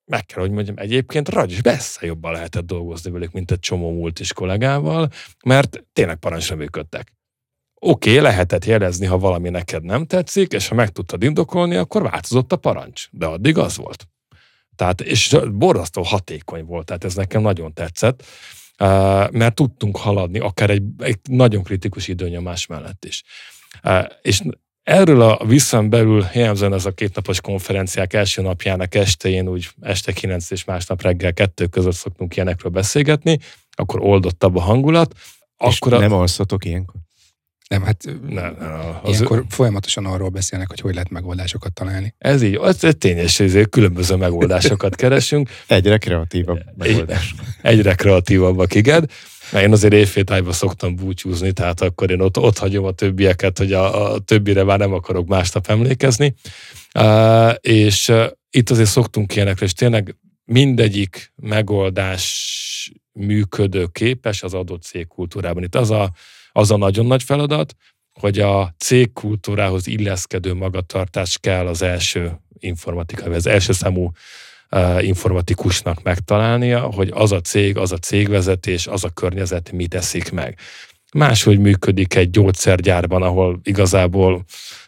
meg 0.09 0.25
kell, 0.25 0.41
hogy 0.41 0.51
mondjam, 0.51 0.77
egyébként 0.77 1.29
ragyis 1.29 1.61
messze 1.61 2.05
jobban 2.05 2.31
lehetett 2.31 2.65
dolgozni 2.65 3.11
velük, 3.11 3.31
mint 3.31 3.51
egy 3.51 3.59
csomó 3.59 3.91
múlt 3.91 4.19
is 4.19 4.33
kollégával, 4.33 5.09
mert 5.45 5.83
tényleg 5.93 6.15
parancsra 6.15 6.55
működtek. 6.55 7.13
Oké, 7.81 8.09
okay, 8.09 8.21
lehetett 8.21 8.65
jelezni, 8.65 9.05
ha 9.05 9.17
valami 9.17 9.49
neked 9.49 9.83
nem 9.83 10.05
tetszik, 10.05 10.51
és 10.51 10.67
ha 10.67 10.75
meg 10.75 10.89
tudtad 10.89 11.23
indokolni, 11.23 11.75
akkor 11.75 12.01
változott 12.01 12.51
a 12.51 12.55
parancs. 12.55 13.07
De 13.11 13.25
addig 13.25 13.57
az 13.57 13.77
volt. 13.77 14.07
Tehát, 14.75 15.01
és 15.01 15.35
borzasztó 15.51 16.01
hatékony 16.01 16.65
volt, 16.65 16.85
tehát 16.85 17.03
ez 17.03 17.15
nekem 17.15 17.41
nagyon 17.41 17.73
tetszett, 17.73 18.25
mert 19.31 19.55
tudtunk 19.55 19.97
haladni 19.97 20.39
akár 20.39 20.69
egy, 20.69 20.83
egy 20.97 21.19
nagyon 21.23 21.63
kritikus 21.63 22.07
időnyomás 22.07 22.65
mellett 22.65 23.05
is. 23.05 23.23
És 24.21 24.41
Erről 24.89 25.21
a 25.21 25.45
visszan 25.45 25.89
belül 25.89 26.25
jellemzően 26.33 26.73
ez 26.73 26.85
a 26.85 26.91
kétnapos 26.91 27.41
konferenciák 27.41 28.13
első 28.13 28.41
napjának 28.41 28.95
estején, 28.95 29.47
úgy 29.47 29.69
este 29.81 30.11
9 30.11 30.51
és 30.51 30.63
másnap 30.63 31.01
reggel 31.01 31.33
kettő 31.33 31.67
között 31.67 31.93
szoktunk 31.93 32.35
ilyenekről 32.35 32.71
beszélgetni, 32.71 33.39
akkor 33.71 33.99
oldottabb 34.01 34.55
a 34.55 34.61
hangulat. 34.61 35.13
És 35.67 35.79
akkor 35.79 35.99
nem 35.99 36.13
a... 36.13 36.19
alszatok 36.19 36.65
ilyenkor? 36.65 36.95
Nem, 37.69 37.83
hát 37.83 38.03
nem, 38.27 38.55
nem, 38.59 38.99
az 39.03 39.09
ilyenkor 39.09 39.37
ő... 39.37 39.43
folyamatosan 39.49 40.05
arról 40.05 40.29
beszélnek, 40.29 40.69
hogy 40.69 40.79
hogy 40.79 40.93
lehet 40.93 41.09
megoldásokat 41.09 41.73
találni. 41.73 42.13
Ez 42.17 42.41
így, 42.41 42.59
ez, 42.63 42.83
ez 42.83 42.93
tényes, 42.97 43.39
ezért 43.39 43.69
különböző 43.69 44.15
megoldásokat 44.15 44.95
keresünk. 44.95 45.49
Egyre 45.67 45.97
kreatívabb 45.97 46.59
megoldás. 46.77 47.35
Egy, 47.61 47.71
egyre 47.71 47.95
kreatívabbak, 47.95 48.75
igen. 48.75 49.09
Mert 49.51 49.65
én 49.65 49.71
azért 49.71 49.93
éjféltájban 49.93 50.53
szoktam 50.53 50.95
búcsúzni, 50.95 51.51
tehát 51.51 51.81
akkor 51.81 52.11
én 52.11 52.19
ott, 52.19 52.37
ott 52.37 52.57
hagyom 52.57 52.85
a 52.85 52.91
többieket, 52.91 53.57
hogy 53.57 53.73
a, 53.73 54.13
a 54.13 54.19
többire 54.19 54.63
már 54.63 54.79
nem 54.79 54.93
akarok 54.93 55.27
másnap 55.27 55.67
emlékezni. 55.67 56.33
Uh, 56.99 57.53
és 57.59 58.07
uh, 58.07 58.25
itt 58.49 58.69
azért 58.69 58.89
szoktunk 58.89 59.35
ilyenekre, 59.35 59.65
és 59.65 59.73
tényleg 59.73 60.15
mindegyik 60.45 61.33
megoldás 61.35 62.91
működő 63.11 63.85
képes 63.91 64.43
az 64.43 64.53
adott 64.53 64.81
cégkultúrában. 64.81 65.63
Itt 65.63 65.75
az 65.75 65.91
a, 65.91 66.11
az 66.59 66.71
a 66.71 66.77
nagyon 66.77 67.05
nagy 67.05 67.23
feladat, 67.23 67.75
hogy 68.19 68.39
a 68.39 68.73
cégkultúrához 68.77 69.87
illeszkedő 69.87 70.53
magatartás 70.53 71.37
kell 71.39 71.67
az 71.67 71.81
első 71.81 72.39
informatikai, 72.59 73.33
az 73.33 73.47
első 73.47 73.73
számú 73.73 74.11
informatikusnak 74.99 76.03
megtalálnia, 76.03 76.79
hogy 76.81 77.11
az 77.13 77.31
a 77.31 77.41
cég, 77.41 77.77
az 77.77 77.91
a 77.91 77.97
cégvezetés, 77.97 78.87
az 78.87 79.03
a 79.03 79.09
környezet 79.09 79.71
mit 79.71 79.89
teszik 79.89 80.31
meg. 80.31 80.57
Máshogy 81.13 81.59
működik 81.59 82.15
egy 82.15 82.29
gyógyszergyárban, 82.29 83.21
ahol 83.21 83.59
igazából 83.63 84.43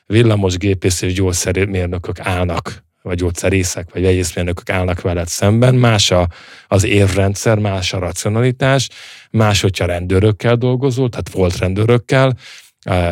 villamos 0.05 0.57
gépész 0.57 1.01
és 1.01 1.13
gyógyszermérnökök 1.13 2.19
állnak 2.19 2.83
vagy 3.01 3.17
gyógyszerészek, 3.17 3.93
vagy 3.93 4.01
vegyészmérnökök 4.01 4.69
állnak 4.69 5.01
veled 5.01 5.27
szemben, 5.27 5.75
más 5.75 6.11
a, 6.11 6.27
az 6.67 6.83
érrendszer, 6.83 7.57
más 7.57 7.93
a 7.93 7.99
racionalitás, 7.99 8.89
más, 9.31 9.61
hogyha 9.61 9.85
rendőrökkel 9.85 10.55
dolgozol, 10.55 11.09
tehát 11.09 11.29
volt 11.29 11.57
rendőrökkel, 11.57 12.37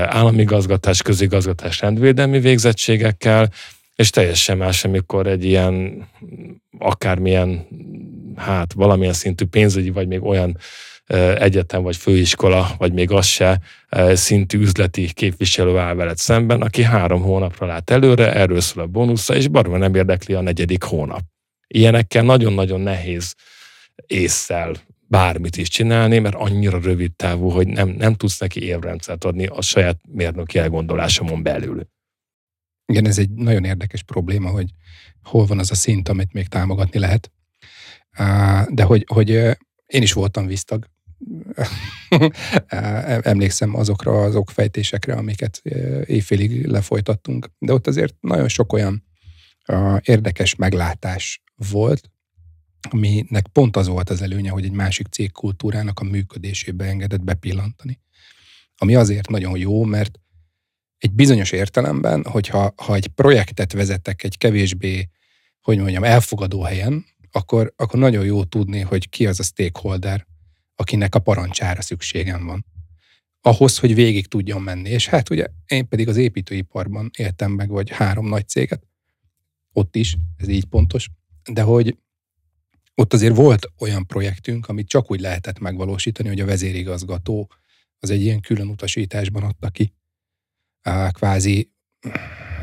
állami 0.06 0.42
igazgatás, 0.42 1.02
közigazgatás, 1.02 1.80
rendvédelmi 1.80 2.40
végzettségekkel, 2.40 3.50
és 3.96 4.10
teljesen 4.10 4.58
más, 4.58 4.86
amikor 4.86 5.28
egy 5.28 5.46
ilyen 5.46 6.08
akármilyen, 6.80 7.68
hát 8.36 8.74
valamilyen 8.74 9.14
szintű 9.14 9.46
pénzügyi, 9.46 9.90
vagy 9.90 10.08
még 10.08 10.24
olyan 10.24 10.58
egyetem, 11.38 11.82
vagy 11.82 11.96
főiskola, 11.96 12.72
vagy 12.78 12.94
még 12.94 13.12
az 13.12 13.26
se 13.26 13.60
szintű 14.14 14.60
üzleti 14.60 15.14
képviselő 15.14 15.78
áll 15.78 15.94
veled 15.94 16.18
szemben, 16.18 16.62
aki 16.62 16.84
három 16.84 17.22
hónapra 17.22 17.66
lát 17.66 17.90
előre, 17.90 18.34
erről 18.34 18.62
szól 18.62 18.84
a 18.84 18.88
bónusza, 18.88 19.36
és 19.36 19.48
barma 19.48 19.78
nem 19.78 19.96
érdekli 19.96 20.34
a 20.34 20.42
negyedik 20.42 20.84
hónap. 20.84 21.22
Ilyenekkel 21.68 22.24
nagyon-nagyon 22.24 22.82
nehéz 22.82 23.36
észszel 24.08 24.76
bármit 25.10 25.58
is 25.58 25.70
csinálni, 25.70 26.20
mert 26.20 26.36
annyira 26.36 26.80
rövid 26.80 27.14
távú, 27.16 27.50
hogy 27.50 27.68
nem, 27.68 27.90
nem 27.90 28.16
tudsz 28.16 28.40
neki 28.40 28.64
évrendszert 28.64 29.24
adni 29.24 29.46
a 29.46 29.62
saját 29.62 30.00
mérnöki 30.08 30.58
elgondolásomon 30.58 31.44
belül. 31.44 31.88
Igen, 32.86 33.06
ez 33.08 33.18
egy 33.18 33.30
nagyon 33.30 33.64
érdekes 33.64 34.04
probléma, 34.04 34.50
hogy 34.50 34.70
hol 35.24 35.46
van 35.46 35.60
az 35.60 35.72
a 35.72 35.76
szint, 35.76 36.10
amit 36.10 36.34
még 36.34 36.48
támogatni 36.48 37.00
lehet. 37.00 37.32
De 38.70 38.84
hogy, 38.84 39.06
hogy 39.08 39.30
én 39.86 40.02
is 40.02 40.14
voltam 40.14 40.46
víztag. 40.46 40.90
Emlékszem 43.22 43.76
azokra 43.76 44.22
az 44.22 44.36
okfejtésekre, 44.36 45.14
amiket 45.14 45.62
éjfélig 46.06 46.66
lefolytattunk. 46.66 47.52
De 47.60 47.74
ott 47.74 47.88
azért 47.88 48.16
nagyon 48.20 48.48
sok 48.48 48.74
olyan 48.74 49.04
érdekes 50.02 50.56
meglátás 50.56 51.44
volt, 51.56 52.10
aminek 52.90 53.48
pont 53.48 53.78
az 53.78 53.88
volt 53.88 54.10
az 54.10 54.22
előnye, 54.22 54.50
hogy 54.50 54.64
egy 54.64 54.72
másik 54.72 55.08
cég 55.08 55.32
kultúrának 55.32 56.00
a 56.00 56.04
működésébe 56.04 56.86
engedett 56.86 57.24
bepillantani. 57.24 58.00
Ami 58.78 58.96
azért 58.96 59.30
nagyon 59.30 59.58
jó, 59.58 59.84
mert 59.84 60.20
egy 60.98 61.12
bizonyos 61.12 61.52
értelemben, 61.52 62.26
hogyha 62.26 62.74
ha 62.78 62.96
egy 62.96 63.08
projektet 63.08 63.72
vezetek 63.72 64.24
egy 64.24 64.38
kevésbé, 64.38 65.10
hogy 65.62 65.78
mondjam, 65.78 66.04
elfogadó 66.04 66.62
helyen, 66.62 67.06
akkor, 67.32 67.74
akkor 67.76 68.00
nagyon 68.00 68.26
jó 68.26 68.44
tudni, 68.44 68.80
hogy 68.80 69.10
ki 69.10 69.28
az 69.28 69.40
a 69.40 69.44
stakeholder, 69.44 70.28
akinek 70.76 71.16
a 71.16 71.20
parancsára 71.20 71.82
szükségem 71.82 72.46
van. 72.46 72.66
Ahhoz, 73.42 73.78
hogy 73.78 73.96
végig 73.96 74.28
tudjon 74.28 74.62
menni. 74.62 74.90
És 74.90 75.08
hát 75.08 75.30
ugye 75.30 75.46
én 75.68 75.88
pedig 75.88 76.08
az 76.08 76.18
építőiparban 76.18 77.10
éltem 77.18 77.52
meg, 77.52 77.70
vagy 77.70 77.90
három 77.90 78.28
nagy 78.28 78.48
céget, 78.48 78.88
ott 79.74 79.96
is, 79.96 80.18
ez 80.38 80.48
így 80.48 80.66
pontos, 80.66 81.10
de 81.52 81.62
hogy 81.62 81.98
ott 83.00 83.14
azért 83.14 83.36
volt 83.36 83.72
olyan 83.78 84.08
projektünk, 84.08 84.68
amit 84.68 84.88
csak 84.88 85.12
úgy 85.12 85.20
lehetett 85.20 85.60
megvalósítani, 85.60 86.28
hogy 86.28 86.40
a 86.40 86.46
vezérigazgató 86.46 87.52
az 88.00 88.10
egy 88.10 88.22
ilyen 88.22 88.40
külön 88.40 88.68
utasításban 88.68 89.44
adta 89.44 89.70
ki 89.70 89.94
a 90.82 91.12
kvázi 91.12 91.72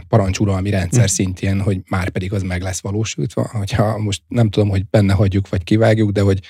parancsuralmi 0.09 0.71
rendszer 0.71 1.05
hm. 1.05 1.11
szintjén, 1.11 1.61
hogy 1.61 1.81
már 1.89 2.11
pedig 2.11 2.33
az 2.33 2.43
meg 2.43 2.63
lesz 2.63 2.81
valósítva. 2.81 3.49
Hogyha 3.49 3.99
most 3.99 4.23
nem 4.29 4.51
tudom, 4.51 4.69
hogy 4.69 4.87
benne 4.89 5.13
hagyjuk, 5.13 5.49
vagy 5.49 5.65
kivágjuk, 5.65 6.11
de 6.11 6.21
hogy 6.21 6.41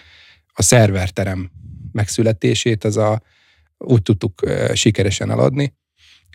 a 0.52 0.62
szerverterem 0.62 1.50
megszületését 1.92 2.84
az 2.84 2.96
a, 2.96 3.22
úgy 3.78 4.02
tudtuk 4.02 4.42
sikeresen 4.74 5.30
eladni, 5.30 5.74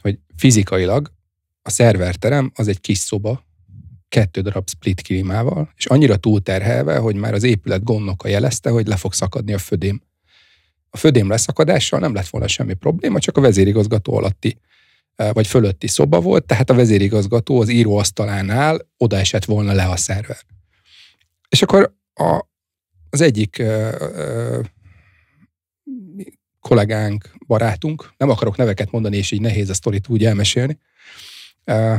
hogy 0.02 0.20
fizikailag 0.36 1.14
a 1.62 1.70
szerverterem 1.70 2.52
az 2.56 2.68
egy 2.68 2.80
kis 2.80 2.98
szoba, 2.98 3.46
kettő 4.12 4.42
darab 4.42 4.70
split 4.70 5.02
klímával, 5.02 5.72
és 5.76 5.86
annyira 5.86 6.16
túlterhelve, 6.16 6.98
hogy 6.98 7.16
már 7.16 7.34
az 7.34 7.44
épület 7.44 7.84
gondnoka 7.84 8.28
jelezte, 8.28 8.70
hogy 8.70 8.88
le 8.88 8.96
fog 8.96 9.14
szakadni 9.14 9.54
a 9.54 9.58
födém. 9.58 10.02
A 10.90 10.98
födém 10.98 11.30
leszakadással 11.30 12.00
nem 12.00 12.14
lett 12.14 12.28
volna 12.28 12.48
semmi 12.48 12.74
probléma, 12.74 13.20
csak 13.20 13.38
a 13.38 13.42
vezérigazgató 13.42 14.16
alatti 14.18 14.58
vagy 15.16 15.48
fölötti 15.48 15.88
szoba 15.88 16.22
volt, 16.22 16.46
tehát 16.46 16.70
a 16.70 16.74
vezérigazgató 16.74 17.62
az 17.62 17.70
íróasztalánál 17.70 18.80
oda 18.98 19.18
esett 19.18 19.46
volna 19.46 19.74
le 19.74 19.86
a 19.86 19.96
szerver. 19.98 20.38
És 21.50 21.62
akkor 21.62 21.96
a, 22.14 22.46
az 23.10 23.22
egyik 23.22 23.58
ö, 23.60 23.90
ö, 24.00 24.62
kollégánk, 26.60 27.32
barátunk, 27.48 28.14
nem 28.18 28.30
akarok 28.30 28.58
neveket 28.58 28.92
mondani, 28.92 29.18
és 29.18 29.32
így 29.32 29.42
nehéz 29.42 29.70
a 29.70 29.74
sztorit 29.74 30.08
úgy 30.08 30.26
elmesélni, 30.26 30.80
ö, 31.64 31.96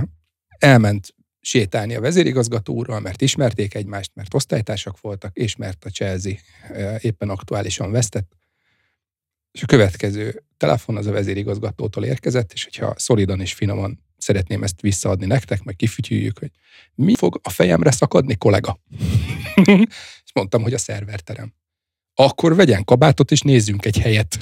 elment 0.58 1.14
sétálni 1.42 1.94
a 1.94 2.00
vezérigazgató 2.00 2.84
mert 2.86 3.22
ismerték 3.22 3.74
egymást, 3.74 4.10
mert 4.14 4.34
osztálytársak 4.34 5.00
voltak, 5.00 5.36
és 5.36 5.56
mert 5.56 5.84
a 5.84 5.90
Chelsea 5.90 6.34
éppen 6.98 7.30
aktuálisan 7.30 7.90
vesztett. 7.90 8.32
És 9.52 9.62
a 9.62 9.66
következő 9.66 10.44
telefon 10.56 10.96
az 10.96 11.06
a 11.06 11.12
vezérigazgatótól 11.12 12.04
érkezett, 12.04 12.52
és 12.52 12.64
hogyha 12.64 12.94
szolidan 12.96 13.40
és 13.40 13.52
finoman 13.52 14.04
szeretném 14.16 14.62
ezt 14.62 14.80
visszaadni 14.80 15.26
nektek, 15.26 15.62
meg 15.62 15.76
kifütyüljük, 15.76 16.38
hogy 16.38 16.50
mi 16.94 17.14
fog 17.14 17.40
a 17.42 17.50
fejemre 17.50 17.90
szakadni, 17.90 18.36
kollega? 18.36 18.80
és 20.24 20.32
mondtam, 20.34 20.62
hogy 20.62 20.74
a 20.74 20.78
szerverterem. 20.78 21.54
Akkor 22.14 22.54
vegyen 22.54 22.84
kabátot, 22.84 23.30
és 23.30 23.40
nézzünk 23.40 23.84
egy 23.84 23.98
helyet. 23.98 24.38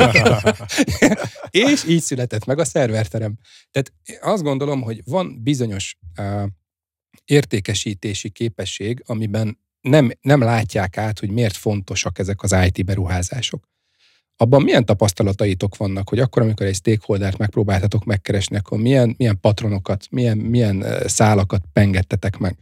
és 1.50 1.84
így 1.88 2.02
született 2.02 2.44
meg 2.44 2.58
a 2.58 2.64
szerverterem. 2.64 3.38
Tehát 3.70 3.92
azt 4.20 4.42
gondolom, 4.42 4.82
hogy 4.82 5.02
van 5.04 5.40
bizonyos 5.42 5.98
uh, 6.18 6.42
értékesítési 7.24 8.30
képesség, 8.30 9.02
amiben 9.06 9.58
nem, 9.80 10.10
nem 10.20 10.40
látják 10.40 10.96
át, 10.96 11.18
hogy 11.18 11.30
miért 11.30 11.56
fontosak 11.56 12.18
ezek 12.18 12.42
az 12.42 12.56
IT 12.64 12.84
beruházások. 12.84 13.70
Abban 14.36 14.62
milyen 14.62 14.84
tapasztalataitok 14.84 15.76
vannak, 15.76 16.08
hogy 16.08 16.18
akkor, 16.18 16.42
amikor 16.42 16.66
egy 16.66 16.74
stakeholdert 16.74 17.38
megpróbáltatok 17.38 18.04
megkeresni, 18.04 18.56
akkor 18.56 18.78
milyen, 18.78 19.14
milyen 19.18 19.40
patronokat, 19.40 20.06
milyen, 20.10 20.38
milyen 20.38 20.84
szálakat 21.06 21.62
pengettetek 21.72 22.38
meg? 22.38 22.56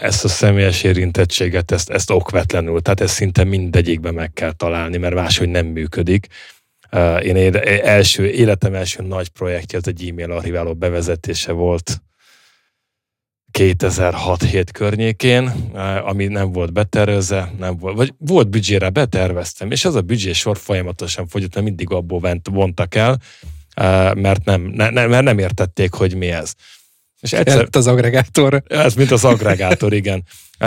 Ezt 0.00 0.24
a 0.24 0.28
személyes 0.28 0.82
érintettséget, 0.82 1.70
ezt, 1.70 1.90
ezt 1.90 2.10
okvetlenül, 2.10 2.80
tehát 2.80 3.00
ezt 3.00 3.14
szinte 3.14 3.44
mindegyikben 3.44 4.14
meg 4.14 4.32
kell 4.32 4.52
találni, 4.52 4.96
mert 4.96 5.14
máshogy 5.14 5.48
nem 5.48 5.66
működik. 5.66 6.26
Én 7.22 7.54
első, 7.82 8.30
életem 8.30 8.74
első 8.74 9.02
nagy 9.02 9.28
projektje, 9.28 9.78
az 9.78 9.88
egy 9.88 10.08
e-mail 10.08 10.30
archiváló 10.30 10.74
bevezetése 10.74 11.52
volt 11.52 12.02
2006-7 13.58 14.66
környékén, 14.72 15.48
ami 16.04 16.26
nem 16.26 16.52
volt 16.52 16.72
betervezve, 16.72 17.52
nem 17.58 17.76
volt, 17.76 17.96
vagy 17.96 18.14
volt 18.18 18.48
büdzsére, 18.48 18.88
beterveztem, 18.88 19.70
és 19.70 19.84
az 19.84 19.94
a 19.94 20.00
büdzsé 20.00 20.32
sor 20.32 20.56
folyamatosan 20.56 21.26
fogyott, 21.26 21.54
mert 21.54 21.66
mindig 21.66 21.90
abból 21.90 22.40
vontak 22.50 22.94
el, 22.94 23.18
mert 24.14 24.44
nem, 24.44 24.62
ne, 24.62 24.90
mert 24.90 25.22
nem 25.22 25.38
értették, 25.38 25.92
hogy 25.92 26.14
mi 26.14 26.30
ez. 26.30 26.54
És 27.20 27.32
egyszer, 27.32 27.68
az 27.70 27.86
agregátor. 27.86 28.62
Ez, 28.66 28.94
mint 28.94 29.10
az 29.10 29.24
agregátor, 29.24 29.92
igen. 29.92 30.24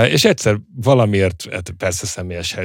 És 0.08 0.26
egyszer 0.26 0.58
valamiért, 0.76 1.48
hát 1.52 1.74
persze 1.78 2.06
személyes 2.06 2.56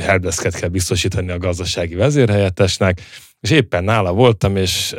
helpdesket 0.00 0.54
kell 0.54 0.68
biztosítani 0.68 1.30
a 1.30 1.38
gazdasági 1.38 1.94
vezérhelyettesnek, 1.94 3.00
és 3.40 3.50
éppen 3.50 3.84
nála 3.84 4.12
voltam, 4.12 4.56
és 4.56 4.94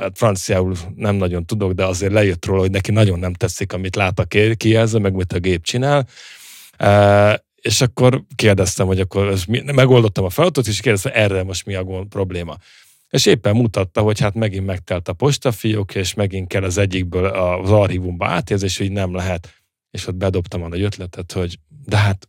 hát 0.00 0.12
franciául 0.14 0.76
nem 0.94 1.14
nagyon 1.14 1.46
tudok, 1.46 1.72
de 1.72 1.84
azért 1.84 2.12
lejött 2.12 2.46
róla, 2.46 2.60
hogy 2.60 2.70
neki 2.70 2.90
nagyon 2.90 3.18
nem 3.18 3.32
tetszik, 3.32 3.72
amit 3.72 3.96
lát 3.96 4.18
a 4.18 4.24
kijelző, 4.56 4.98
meg 4.98 5.14
mit 5.14 5.32
a 5.32 5.38
gép 5.38 5.62
csinál. 5.62 6.08
És 7.60 7.80
akkor 7.80 8.22
kérdeztem, 8.34 8.86
hogy 8.86 9.00
akkor 9.00 9.34
mi, 9.48 9.62
megoldottam 9.72 10.24
a 10.24 10.30
feladatot, 10.30 10.66
és 10.66 10.80
kérdeztem, 10.80 11.12
erre 11.14 11.42
most 11.42 11.66
mi 11.66 11.74
a 11.74 11.84
gond, 11.84 12.08
probléma. 12.08 12.56
És 13.12 13.26
éppen 13.26 13.56
mutatta, 13.56 14.00
hogy 14.00 14.20
hát 14.20 14.34
megint 14.34 14.66
megtelt 14.66 15.08
a 15.08 15.12
postafiók, 15.12 15.94
és 15.94 16.14
megint 16.14 16.48
kell 16.48 16.62
az 16.62 16.78
egyikből 16.78 17.24
az 17.26 17.70
archívumba 17.70 18.26
átérzés, 18.26 18.78
hogy 18.78 18.92
nem 18.92 19.14
lehet. 19.14 19.62
És 19.90 20.06
ott 20.06 20.14
bedobtam 20.14 20.62
a 20.62 20.68
nagy 20.68 20.82
ötletet, 20.82 21.32
hogy 21.32 21.58
de 21.84 21.96
hát 21.96 22.28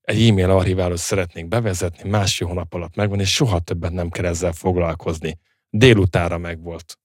egy 0.00 0.28
e-mail 0.28 0.50
archiválót 0.50 0.98
szeretnénk 0.98 1.48
bevezetni, 1.48 2.08
másfél 2.08 2.48
hónap 2.48 2.74
alatt 2.74 2.94
megvan, 2.94 3.20
és 3.20 3.32
soha 3.32 3.58
többet 3.58 3.92
nem 3.92 4.10
kell 4.10 4.24
ezzel 4.24 4.52
foglalkozni. 4.52 5.38
Délutára 5.70 6.38
megvolt 6.38 6.98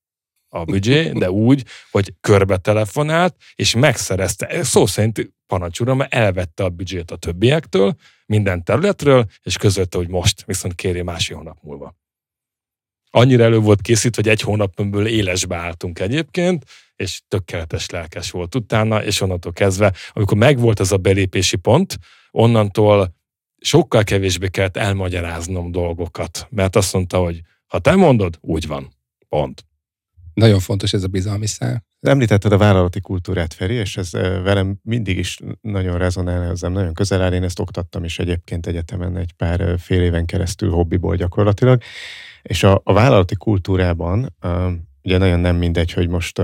a 0.50 0.64
büdzsé, 0.64 1.12
de 1.12 1.32
úgy, 1.32 1.66
hogy 1.92 2.14
körbe 2.22 2.58
telefonált, 2.58 3.36
és 3.56 3.76
megszerezte, 3.76 4.64
szó 4.64 4.86
szerint 4.86 5.34
parancsuram, 5.48 5.98
mert 5.98 6.14
elvette 6.14 6.64
a 6.64 6.70
büdzsét 6.70 7.12
a 7.12 7.16
többiektől, 7.16 7.96
minden 8.26 8.64
területről, 8.64 9.26
és 9.44 9.58
közölte, 9.58 9.98
hogy 9.98 10.10
most 10.10 10.46
viszont 10.46 10.76
kéri 10.76 11.02
másfél 11.02 11.38
hónap 11.38 11.58
múlva. 11.62 11.96
Annyira 13.16 13.44
elő 13.44 13.60
volt 13.60 13.82
készítve, 13.82 14.22
hogy 14.22 14.32
egy 14.32 14.42
hónapból 14.42 15.08
élesbe 15.08 15.56
álltunk 15.56 16.00
egyébként, 16.00 16.66
és 16.96 17.22
tökéletes 17.28 17.90
lelkes 17.90 18.32
volt 18.32 18.56
utána, 18.56 19.04
és 19.04 19.22
onnantól 19.22 19.54
kezdve, 19.54 19.94
amikor 20.14 20.38
megvolt 20.38 20.80
ez 20.80 20.92
a 20.92 20.98
belépési 20.98 21.56
pont, 21.56 21.98
onnantól 22.32 23.16
sokkal 23.58 24.04
kevésbé 24.04 24.48
kellett 24.48 24.78
elmagyaráznom 24.78 25.72
dolgokat, 25.72 26.48
mert 26.50 26.76
azt 26.76 26.94
mondta, 26.94 27.18
hogy 27.18 27.42
ha 27.68 27.80
te 27.80 27.96
mondod, 27.96 28.38
úgy 28.42 28.68
van. 28.68 28.94
Pont. 29.30 29.66
Nagyon 30.34 30.60
fontos 30.60 30.94
ez 30.94 31.04
a 31.04 31.08
bizalmi 31.08 31.48
szál. 31.48 31.84
Említetted 32.02 32.52
a 32.52 32.58
vállalati 32.58 33.02
kultúrát, 33.02 33.54
Feri, 33.54 33.74
és 33.74 33.98
ez 33.98 34.12
velem 34.44 34.80
mindig 34.84 35.18
is 35.18 35.40
nagyon 35.62 35.98
rezonál, 35.98 36.52
ezzel 36.52 36.70
nagyon 36.70 36.94
közel 36.94 37.22
áll. 37.22 37.34
Én 37.34 37.44
ezt 37.44 37.60
oktattam 37.60 38.04
is 38.04 38.20
egyébként 38.20 38.68
egyetemen 38.68 39.18
egy 39.18 39.34
pár 39.34 39.80
fél 39.80 40.02
éven 40.02 40.26
keresztül 40.26 40.70
hobbiból 40.70 41.16
gyakorlatilag. 41.16 41.82
És 42.48 42.64
a, 42.64 42.82
a 42.84 42.94
vállalati 42.94 43.36
kultúrában 43.36 44.36
ugye 45.04 45.18
nagyon 45.18 45.40
nem 45.40 45.56
mindegy, 45.56 45.92
hogy 45.92 46.08
most 46.08 46.42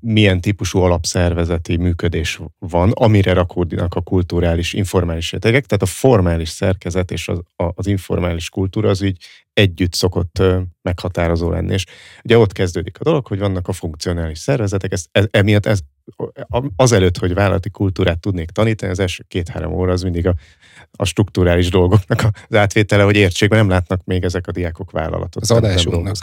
milyen 0.00 0.40
típusú 0.40 0.78
alapszervezeti 0.78 1.76
működés 1.76 2.40
van, 2.58 2.90
amire 2.90 3.32
rakódnak 3.32 3.94
a 3.94 4.00
kulturális, 4.00 4.72
informális 4.72 5.32
rétegek. 5.32 5.66
Tehát 5.66 5.82
a 5.82 5.86
formális 5.86 6.48
szerkezet 6.48 7.10
és 7.10 7.28
az, 7.28 7.40
az 7.56 7.86
informális 7.86 8.48
kultúra 8.48 8.88
az 8.88 9.02
így 9.02 9.24
együtt 9.52 9.94
szokott 9.94 10.42
meghatározó 10.82 11.50
lenni. 11.50 11.72
És 11.72 11.84
ugye 12.24 12.38
ott 12.38 12.52
kezdődik 12.52 13.00
a 13.00 13.04
dolog, 13.04 13.26
hogy 13.26 13.38
vannak 13.38 13.68
a 13.68 13.72
funkcionális 13.72 14.38
szervezetek, 14.38 14.92
ez, 14.92 15.04
ez, 15.12 15.26
emiatt 15.30 15.66
ez, 15.66 15.80
azelőtt, 16.76 17.18
hogy 17.18 17.34
vállalati 17.34 17.70
kultúrát 17.70 18.20
tudnék 18.20 18.50
tanítani, 18.50 18.90
az 18.90 18.98
első 18.98 19.24
két-három 19.28 19.72
óra 19.72 19.92
az 19.92 20.02
mindig 20.02 20.26
a, 20.26 20.34
a 20.96 21.04
strukturális 21.04 21.70
dolgoknak 21.70 22.22
az 22.48 22.56
átvétele, 22.56 23.02
hogy 23.02 23.16
értsék, 23.16 23.48
mert 23.48 23.62
nem 23.62 23.70
látnak 23.70 24.04
még 24.04 24.24
ezek 24.24 24.46
a 24.46 24.52
diákok 24.52 24.90
vállalatot. 24.90 25.42
Az 25.42 25.50
adásunknak, 25.50 26.16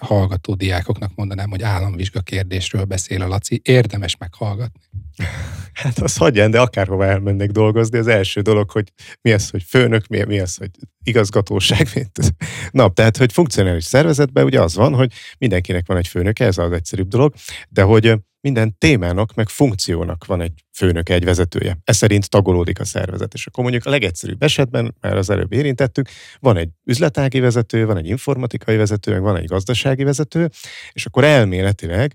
hallgató 0.00 0.54
diákoknak 0.54 1.10
mondanám, 1.14 1.50
hogy 1.50 1.62
államvizsga 1.62 2.20
kérdésről 2.20 2.84
beszél 2.84 3.22
a 3.22 3.26
Laci, 3.26 3.60
érdemes 3.64 4.16
meghallgatni. 4.16 4.80
Hát 5.72 5.98
az 5.98 6.16
hagyján, 6.16 6.50
de 6.50 6.60
akárhova 6.60 7.04
elmennek 7.04 7.50
dolgozni, 7.50 7.98
az 7.98 8.06
első 8.06 8.40
dolog, 8.40 8.70
hogy 8.70 8.92
mi 9.20 9.32
az, 9.32 9.50
hogy 9.50 9.62
főnök, 9.62 10.06
mi, 10.06 10.24
mi 10.24 10.38
az, 10.38 10.56
hogy 10.56 10.70
igazgatóság. 11.02 11.88
Mint... 11.94 12.34
Na, 12.70 12.88
tehát, 12.88 13.16
hogy 13.16 13.32
funkcionális 13.32 13.84
szervezetben 13.84 14.44
ugye 14.44 14.60
az 14.60 14.74
van, 14.74 14.94
hogy 14.94 15.12
mindenkinek 15.38 15.86
van 15.86 15.96
egy 15.96 16.08
főnöke, 16.08 16.44
ez 16.44 16.58
az 16.58 16.72
egyszerűbb 16.72 17.08
dolog, 17.08 17.34
de 17.68 17.82
hogy 17.82 18.14
minden 18.42 18.78
témának, 18.78 19.34
meg 19.34 19.48
funkciónak 19.48 20.24
van 20.24 20.40
egy 20.40 20.64
főnök, 20.72 21.08
egy 21.08 21.24
vezetője. 21.24 21.78
Ez 21.84 21.96
szerint 21.96 22.30
tagolódik 22.30 22.80
a 22.80 22.84
szervezet. 22.84 23.34
És 23.34 23.46
akkor 23.46 23.62
mondjuk 23.62 23.86
a 23.86 23.90
legegyszerűbb 23.90 24.42
esetben, 24.42 24.94
mert 25.00 25.16
az 25.16 25.30
előbb 25.30 25.52
érintettük, 25.52 26.08
van 26.38 26.56
egy 26.56 26.68
üzletági 26.84 27.40
vezető, 27.40 27.86
van 27.86 27.96
egy 27.96 28.06
informatikai 28.06 28.76
vezető, 28.76 29.12
meg 29.12 29.20
van 29.20 29.36
egy 29.36 29.46
gazdasági 29.46 30.04
vezető, 30.04 30.50
és 30.92 31.06
akkor 31.06 31.24
elméletileg 31.24 32.14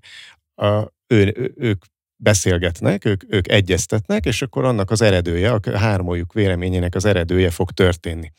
a, 0.56 0.84
ő, 1.08 1.34
ő, 1.36 1.54
ők 1.56 1.84
beszélgetnek, 2.16 3.06
ők, 3.06 3.24
ők 3.34 3.52
egyeztetnek, 3.52 4.26
és 4.26 4.42
akkor 4.42 4.66
annak 4.66 4.92
az 4.92 5.02
eredője, 5.02 5.52
a 5.52 5.78
hármójuk 5.78 6.34
véleményének 6.34 6.96
az 6.96 7.06
eredője 7.06 7.50
fog 7.50 7.72
történni. 7.72 8.32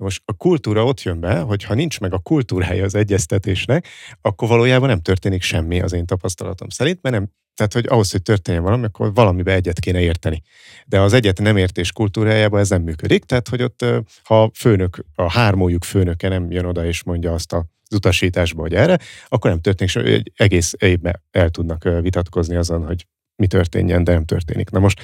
Most 0.00 0.22
a 0.24 0.32
kultúra 0.32 0.84
ott 0.84 1.02
jön 1.02 1.20
be, 1.20 1.38
hogy 1.38 1.64
ha 1.64 1.74
nincs 1.74 2.00
meg 2.00 2.12
a 2.12 2.18
kultúrája 2.18 2.84
az 2.84 2.94
egyeztetésnek, 2.94 3.88
akkor 4.20 4.48
valójában 4.48 4.88
nem 4.88 5.00
történik 5.00 5.42
semmi 5.42 5.80
az 5.80 5.92
én 5.92 6.06
tapasztalatom 6.06 6.68
szerint, 6.68 7.02
mert 7.02 7.14
nem, 7.14 7.28
tehát, 7.54 7.72
hogy 7.72 7.86
ahhoz, 7.88 8.10
hogy 8.10 8.22
történjen 8.22 8.62
valami, 8.62 8.84
akkor 8.84 9.14
valamibe 9.14 9.52
egyet 9.52 9.80
kéne 9.80 10.00
érteni. 10.00 10.42
De 10.86 11.00
az 11.00 11.12
egyet 11.12 11.40
nem 11.40 11.56
értés 11.56 11.92
kultúrájában 11.92 12.60
ez 12.60 12.68
nem 12.68 12.82
működik, 12.82 13.24
tehát, 13.24 13.48
hogy 13.48 13.62
ott 13.62 13.84
ha 14.22 14.50
főnök, 14.54 15.04
a 15.14 15.30
hármójuk 15.30 15.84
főnöke 15.84 16.28
nem 16.28 16.50
jön 16.50 16.64
oda 16.64 16.84
és 16.84 17.02
mondja 17.02 17.32
azt 17.32 17.52
a 17.52 17.66
az 17.90 17.96
utasításba, 17.96 18.60
hogy 18.60 18.74
erre, 18.74 18.98
akkor 19.28 19.50
nem 19.50 19.60
történik, 19.60 19.92
hogy 19.92 20.32
egész 20.36 20.74
évben 20.78 21.22
el 21.30 21.50
tudnak 21.50 21.88
vitatkozni 22.00 22.56
azon, 22.56 22.86
hogy 22.86 23.06
mi 23.36 23.46
történjen, 23.46 24.04
de 24.04 24.12
nem 24.12 24.24
történik. 24.24 24.70
Na 24.70 24.78
most, 24.78 25.00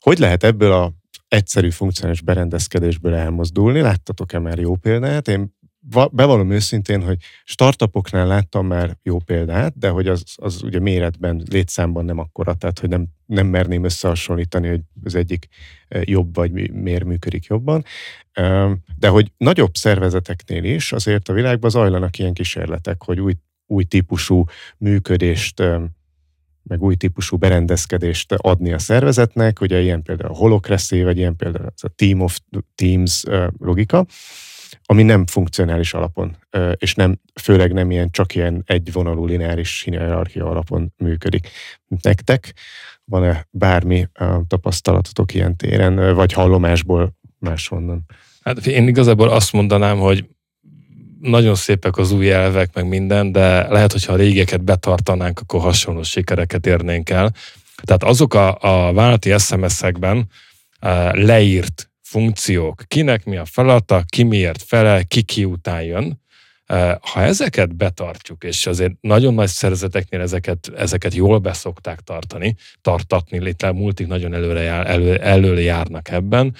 hogy 0.00 0.18
lehet 0.18 0.44
ebből 0.44 0.72
a 0.72 0.92
egyszerű 1.28 1.70
funkcionális 1.70 2.20
berendezkedésből 2.20 3.14
elmozdulni. 3.14 3.80
Láttatok-e 3.80 4.38
már 4.38 4.58
jó 4.58 4.76
példát? 4.76 5.28
Én 5.28 5.56
bevallom 6.10 6.50
őszintén, 6.50 7.02
hogy 7.02 7.18
startupoknál 7.44 8.26
láttam 8.26 8.66
már 8.66 8.96
jó 9.02 9.18
példát, 9.18 9.78
de 9.78 9.88
hogy 9.88 10.08
az, 10.08 10.22
az 10.34 10.62
ugye 10.62 10.80
méretben, 10.80 11.42
létszámban 11.50 12.04
nem 12.04 12.18
akkora, 12.18 12.54
tehát 12.54 12.78
hogy 12.78 12.88
nem, 12.88 13.06
nem 13.26 13.46
merném 13.46 13.84
összehasonlítani, 13.84 14.68
hogy 14.68 14.80
az 15.04 15.14
egyik 15.14 15.46
e, 15.88 16.00
jobb 16.04 16.34
vagy 16.34 16.72
miért 16.72 17.04
működik 17.04 17.44
jobban. 17.44 17.84
De 18.98 19.08
hogy 19.08 19.32
nagyobb 19.36 19.74
szervezeteknél 19.74 20.64
is 20.64 20.92
azért 20.92 21.28
a 21.28 21.32
világban 21.32 21.70
zajlanak 21.70 22.18
ilyen 22.18 22.32
kísérletek, 22.32 23.02
hogy 23.02 23.20
új, 23.20 23.34
új 23.66 23.84
típusú 23.84 24.44
működést 24.78 25.62
meg 26.68 26.82
új 26.82 26.94
típusú 26.94 27.36
berendezkedést 27.36 28.32
adni 28.32 28.72
a 28.72 28.78
szervezetnek, 28.78 29.60
ugye 29.60 29.80
ilyen 29.80 30.02
például 30.02 30.30
a 30.30 30.36
Holocracy, 30.36 31.02
vagy 31.02 31.16
ilyen 31.18 31.36
például 31.36 31.72
a 31.76 31.88
Team 31.94 32.20
of 32.20 32.38
Teams 32.74 33.24
logika, 33.58 34.06
ami 34.82 35.02
nem 35.02 35.26
funkcionális 35.26 35.94
alapon, 35.94 36.36
és 36.74 36.94
nem, 36.94 37.20
főleg 37.40 37.72
nem 37.72 37.90
ilyen, 37.90 38.10
csak 38.10 38.34
ilyen 38.34 38.62
egyvonalú 38.66 39.24
lineáris 39.26 39.82
hierarchia 39.82 40.46
alapon 40.50 40.92
működik. 40.96 41.48
Nektek 42.02 42.54
van-e 43.04 43.46
bármi 43.50 44.08
tapasztalatotok 44.46 45.34
ilyen 45.34 45.56
téren, 45.56 46.14
vagy 46.14 46.32
hallomásból 46.32 47.16
máshonnan? 47.38 48.04
Hát 48.40 48.66
én 48.66 48.88
igazából 48.88 49.28
azt 49.28 49.52
mondanám, 49.52 49.98
hogy 49.98 50.28
nagyon 51.20 51.54
szépek 51.54 51.96
az 51.96 52.12
új 52.12 52.32
elvek, 52.32 52.74
meg 52.74 52.88
minden, 52.88 53.32
de 53.32 53.68
lehet, 53.68 53.92
hogyha 53.92 54.12
a 54.12 54.16
régeket 54.16 54.64
betartanánk, 54.64 55.40
akkor 55.40 55.60
hasonló 55.60 56.02
sikereket 56.02 56.66
érnénk 56.66 57.10
el. 57.10 57.34
Tehát 57.82 58.02
azok 58.02 58.34
a, 58.34 58.48
a 58.60 58.92
vállalati 58.92 59.34
SMS-ekben 59.38 60.16
uh, 60.82 61.14
leírt 61.14 61.90
funkciók, 62.02 62.82
kinek 62.86 63.24
mi 63.24 63.36
a 63.36 63.44
feladata, 63.44 64.04
ki 64.08 64.22
miért 64.22 64.62
felel, 64.62 65.04
ki 65.04 65.22
ki 65.22 65.44
után 65.44 65.82
jön, 65.82 66.20
uh, 66.68 66.90
ha 67.00 67.22
ezeket 67.22 67.76
betartjuk, 67.76 68.44
és 68.44 68.66
azért 68.66 68.92
nagyon 69.00 69.34
nagy 69.34 69.48
szervezeteknél 69.48 70.20
ezeket, 70.20 70.72
ezeket 70.76 71.14
jól 71.14 71.38
beszokták 71.38 72.00
tartani, 72.00 72.56
tartatni, 72.80 73.38
létre 73.38 73.72
multik 73.72 74.06
nagyon 74.06 74.34
előre 74.34 74.60
jár, 74.60 74.90
elő, 74.90 75.16
előre 75.16 75.60
járnak 75.60 76.10
ebben, 76.10 76.54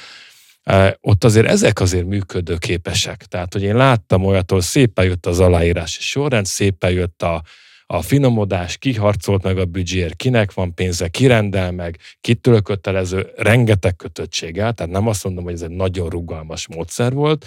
ott 1.00 1.24
azért 1.24 1.46
ezek 1.46 1.80
azért 1.80 2.06
működőképesek. 2.06 3.24
Tehát, 3.24 3.52
hogy 3.52 3.62
én 3.62 3.76
láttam 3.76 4.24
olyatól, 4.24 4.60
szépen 4.60 5.04
jött 5.04 5.26
az 5.26 5.40
aláírási 5.40 6.00
sorrend, 6.00 6.46
szépen 6.46 6.90
jött 6.90 7.22
a, 7.22 7.42
a 7.86 8.02
finomodás, 8.02 8.76
kiharcolt 8.76 9.42
meg 9.42 9.58
a 9.58 9.64
büdzsér, 9.64 10.16
kinek 10.16 10.52
van 10.52 10.74
pénze, 10.74 11.08
kirendel 11.08 11.72
meg, 11.72 11.98
kitől 12.20 12.60
kötelező, 12.60 13.32
rengeteg 13.36 13.96
kötöttséggel, 13.96 14.72
tehát 14.72 14.92
nem 14.92 15.06
azt 15.06 15.24
mondom, 15.24 15.44
hogy 15.44 15.52
ez 15.52 15.62
egy 15.62 15.70
nagyon 15.70 16.08
rugalmas 16.08 16.68
módszer 16.68 17.12
volt, 17.12 17.46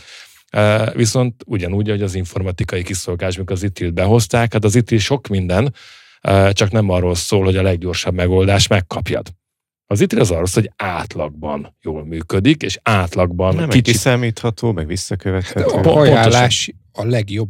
viszont 0.93 1.43
ugyanúgy, 1.45 1.89
hogy 1.89 2.01
az 2.01 2.15
informatikai 2.15 2.84
kiszolgás, 2.84 3.38
mikor 3.38 3.55
az 3.55 3.63
ITIL 3.63 3.91
behozták, 3.91 4.53
hát 4.53 4.63
az 4.63 4.75
ITIL 4.75 4.99
sok 4.99 5.27
minden, 5.27 5.73
csak 6.51 6.71
nem 6.71 6.89
arról 6.89 7.15
szól, 7.15 7.43
hogy 7.43 7.57
a 7.57 7.62
leggyorsabb 7.62 8.13
megoldás 8.13 8.67
megkapjad. 8.67 9.27
Az 9.91 10.01
itt 10.01 10.13
az 10.13 10.32
arról, 10.32 10.47
hogy 10.54 10.71
átlagban 10.75 11.77
jól 11.82 12.06
működik, 12.06 12.62
és 12.62 12.80
átlagban 12.84 13.56
Nem 13.56 13.69
kicsit... 13.69 13.84
kiszámítható, 13.84 14.71
meg 14.71 14.88
visszakövethető. 14.88 15.63
A 15.63 15.95
ajánlás 15.95 16.73
a 16.91 17.06
legjobb 17.06 17.49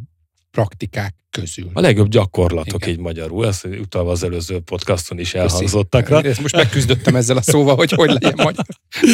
praktikák 0.51 1.15
közül. 1.30 1.69
A 1.73 1.80
legjobb 1.80 2.08
gyakorlatok 2.08 2.82
Igen. 2.82 2.89
így 2.89 2.99
magyarul, 2.99 3.47
ezt 3.47 3.65
utalva 3.65 4.12
az 4.12 4.23
előző 4.23 4.60
podcaston 4.60 5.19
is 5.19 5.34
elhangzottakra. 5.34 6.21
Ezt 6.21 6.41
most 6.41 6.56
megküzdöttem 6.56 7.15
ezzel 7.15 7.38
a 7.38 7.41
szóval, 7.41 7.75
hogy 7.75 7.91
hogy 7.91 8.10
legyen 8.10 8.34
magyar. 8.36 8.65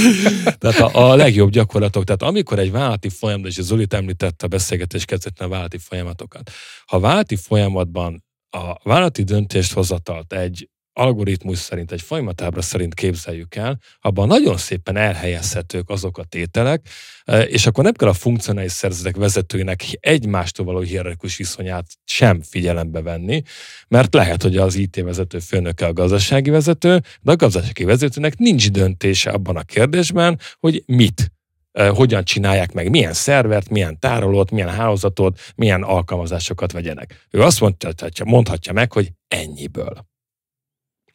tehát 0.60 0.80
a, 0.80 1.12
a 1.12 1.16
legjobb 1.16 1.50
gyakorlatok, 1.50 2.04
tehát 2.04 2.22
amikor 2.22 2.60
egy 2.60 2.72
vállalati 2.72 3.10
folyamat, 3.10 3.48
és 3.48 3.62
Zolit 3.62 3.94
említette 3.94 4.46
a 4.46 4.48
beszélgetés 4.48 5.06
kezdetben 5.06 5.48
a 5.48 5.50
vállalati 5.50 5.78
folyamatokat, 5.78 6.52
ha 6.86 6.96
a 6.96 7.00
vállalati 7.00 7.36
folyamatban 7.36 8.24
a 8.50 8.78
vállalati 8.84 9.24
döntést 9.24 9.74
hozatalt 9.74 10.34
egy 10.34 10.70
algoritmus 10.98 11.58
szerint, 11.58 11.92
egy 11.92 12.02
folyamatábra 12.02 12.62
szerint 12.62 12.94
képzeljük 12.94 13.56
el, 13.56 13.80
abban 14.00 14.28
nagyon 14.28 14.58
szépen 14.58 14.98
elhelyezhetők 14.98 15.90
azok 15.90 16.18
a 16.18 16.24
tételek, 16.24 16.88
e, 17.26 17.42
és 17.42 17.66
akkor 17.66 17.84
nem 17.84 17.94
kell 17.94 18.08
a 18.08 18.14
funkcionális 18.14 18.72
szerzetek 18.72 19.16
vezetőinek 19.16 19.84
egymástól 20.00 20.66
való 20.66 20.80
hierarchikus 20.80 21.38
viszonyát 21.38 21.86
sem 22.06 22.42
figyelembe 22.42 23.02
venni, 23.02 23.42
mert 23.88 24.14
lehet, 24.14 24.42
hogy 24.42 24.58
az 24.58 24.76
IT 24.76 25.02
vezető 25.02 25.40
főnöke 25.40 25.86
a 25.86 25.94
gazdasági 25.94 26.50
vezető, 26.50 27.02
de 27.22 27.32
a 27.32 27.36
gazdasági 27.36 27.84
vezetőnek 27.84 28.38
nincs 28.38 28.72
döntése 28.72 29.30
abban 29.30 29.56
a 29.56 29.64
kérdésben, 29.64 30.40
hogy 30.60 30.84
mit 30.86 31.32
e, 31.72 31.88
hogyan 31.88 32.24
csinálják 32.24 32.74
meg, 32.74 32.90
milyen 32.90 33.14
szervert, 33.14 33.70
milyen 33.70 34.00
tárolót, 34.00 34.52
milyen 34.52 34.70
hálózatot, 34.70 35.40
milyen 35.56 35.84
alkalmazásokat 35.84 36.72
vegyenek. 36.72 37.26
Ő 37.30 37.42
azt 37.42 37.60
mondhatja, 37.60 38.26
mondhatja 38.26 38.74
meg, 38.74 38.92
hogy 38.92 39.12
ennyiből. 39.28 40.16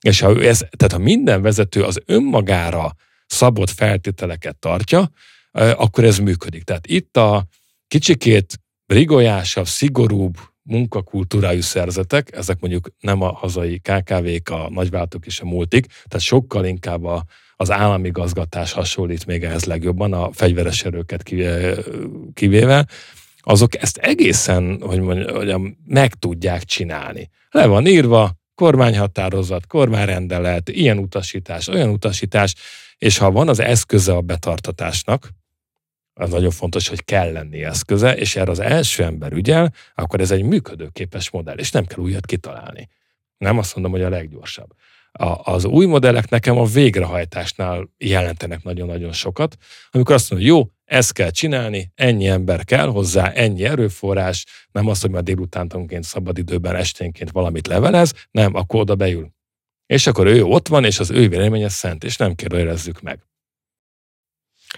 És 0.02 0.20
ha, 0.20 0.42
ez, 0.42 0.58
tehát 0.58 0.92
ha 0.92 0.98
minden 0.98 1.42
vezető 1.42 1.82
az 1.82 2.02
önmagára 2.06 2.94
szabott 3.26 3.70
feltételeket 3.70 4.56
tartja, 4.56 5.10
akkor 5.52 6.04
ez 6.04 6.18
működik. 6.18 6.62
Tehát 6.62 6.86
itt 6.86 7.16
a 7.16 7.46
kicsikét 7.88 8.60
rigolyásabb, 8.86 9.66
szigorúbb 9.66 10.36
munkakultúrájú 10.62 11.60
szerzetek, 11.60 12.36
ezek 12.36 12.60
mondjuk 12.60 12.88
nem 13.00 13.22
a 13.22 13.32
hazai 13.32 13.78
KKV-k, 13.78 14.48
a 14.50 14.68
nagyváltók 14.70 15.26
és 15.26 15.40
a 15.40 15.44
multik, 15.44 15.86
tehát 15.86 16.20
sokkal 16.20 16.64
inkább 16.64 17.04
a, 17.04 17.24
az 17.56 17.70
állami 17.70 18.10
gazgatás 18.10 18.72
hasonlít 18.72 19.26
még 19.26 19.44
ehhez 19.44 19.64
legjobban, 19.64 20.12
a 20.12 20.32
fegyveres 20.32 20.84
erőket 20.84 21.22
kivéve, 22.34 22.86
azok 23.40 23.82
ezt 23.82 23.96
egészen, 23.96 24.80
hogy 24.80 25.00
mondjam, 25.00 25.76
meg 25.84 26.14
tudják 26.14 26.64
csinálni. 26.64 27.30
Le 27.50 27.66
van 27.66 27.86
írva, 27.86 28.40
kormányhatározat, 28.62 29.66
kormányrendelet, 29.66 30.68
ilyen 30.68 30.98
utasítás, 30.98 31.68
olyan 31.68 31.88
utasítás, 31.88 32.54
és 32.98 33.18
ha 33.18 33.30
van 33.30 33.48
az 33.48 33.60
eszköze 33.60 34.12
a 34.12 34.20
betartatásnak, 34.20 35.28
az 36.14 36.30
nagyon 36.30 36.50
fontos, 36.50 36.88
hogy 36.88 37.04
kell 37.04 37.32
lenni 37.32 37.64
eszköze, 37.64 38.16
és 38.16 38.36
erre 38.36 38.50
az 38.50 38.58
első 38.58 39.02
ember 39.02 39.32
ügyel, 39.32 39.72
akkor 39.94 40.20
ez 40.20 40.30
egy 40.30 40.42
működőképes 40.42 41.30
modell, 41.30 41.56
és 41.56 41.70
nem 41.70 41.84
kell 41.84 41.98
újat 41.98 42.26
kitalálni. 42.26 42.88
Nem 43.38 43.58
azt 43.58 43.74
mondom, 43.74 43.92
hogy 43.92 44.02
a 44.02 44.08
leggyorsabb. 44.08 44.70
A, 45.12 45.52
az 45.52 45.64
új 45.64 45.86
modellek 45.86 46.28
nekem 46.28 46.58
a 46.58 46.64
végrehajtásnál 46.64 47.88
jelentenek 47.98 48.62
nagyon-nagyon 48.62 49.12
sokat, 49.12 49.56
amikor 49.90 50.14
azt 50.14 50.30
mondom, 50.30 50.48
jó, 50.48 50.68
ezt 50.92 51.12
kell 51.12 51.30
csinálni, 51.30 51.92
ennyi 51.94 52.28
ember 52.28 52.64
kell 52.64 52.86
hozzá, 52.86 53.30
ennyi 53.30 53.64
erőforrás, 53.64 54.46
nem 54.72 54.86
az, 54.86 55.00
hogy 55.00 55.10
már 55.10 55.22
délutántonként, 55.22 56.04
szabadidőben, 56.04 56.74
esténként 56.74 57.30
valamit 57.30 57.66
levelez, 57.66 58.14
nem, 58.30 58.54
akkor 58.54 58.80
oda 58.80 58.94
beül. 58.94 59.32
És 59.86 60.06
akkor 60.06 60.26
ő 60.26 60.44
ott 60.44 60.68
van, 60.68 60.84
és 60.84 60.98
az 60.98 61.10
ő 61.10 61.28
véleménye 61.28 61.68
szent, 61.68 62.04
és 62.04 62.16
nem 62.16 62.34
kérdőjelezzük 62.34 63.00
meg. 63.00 63.26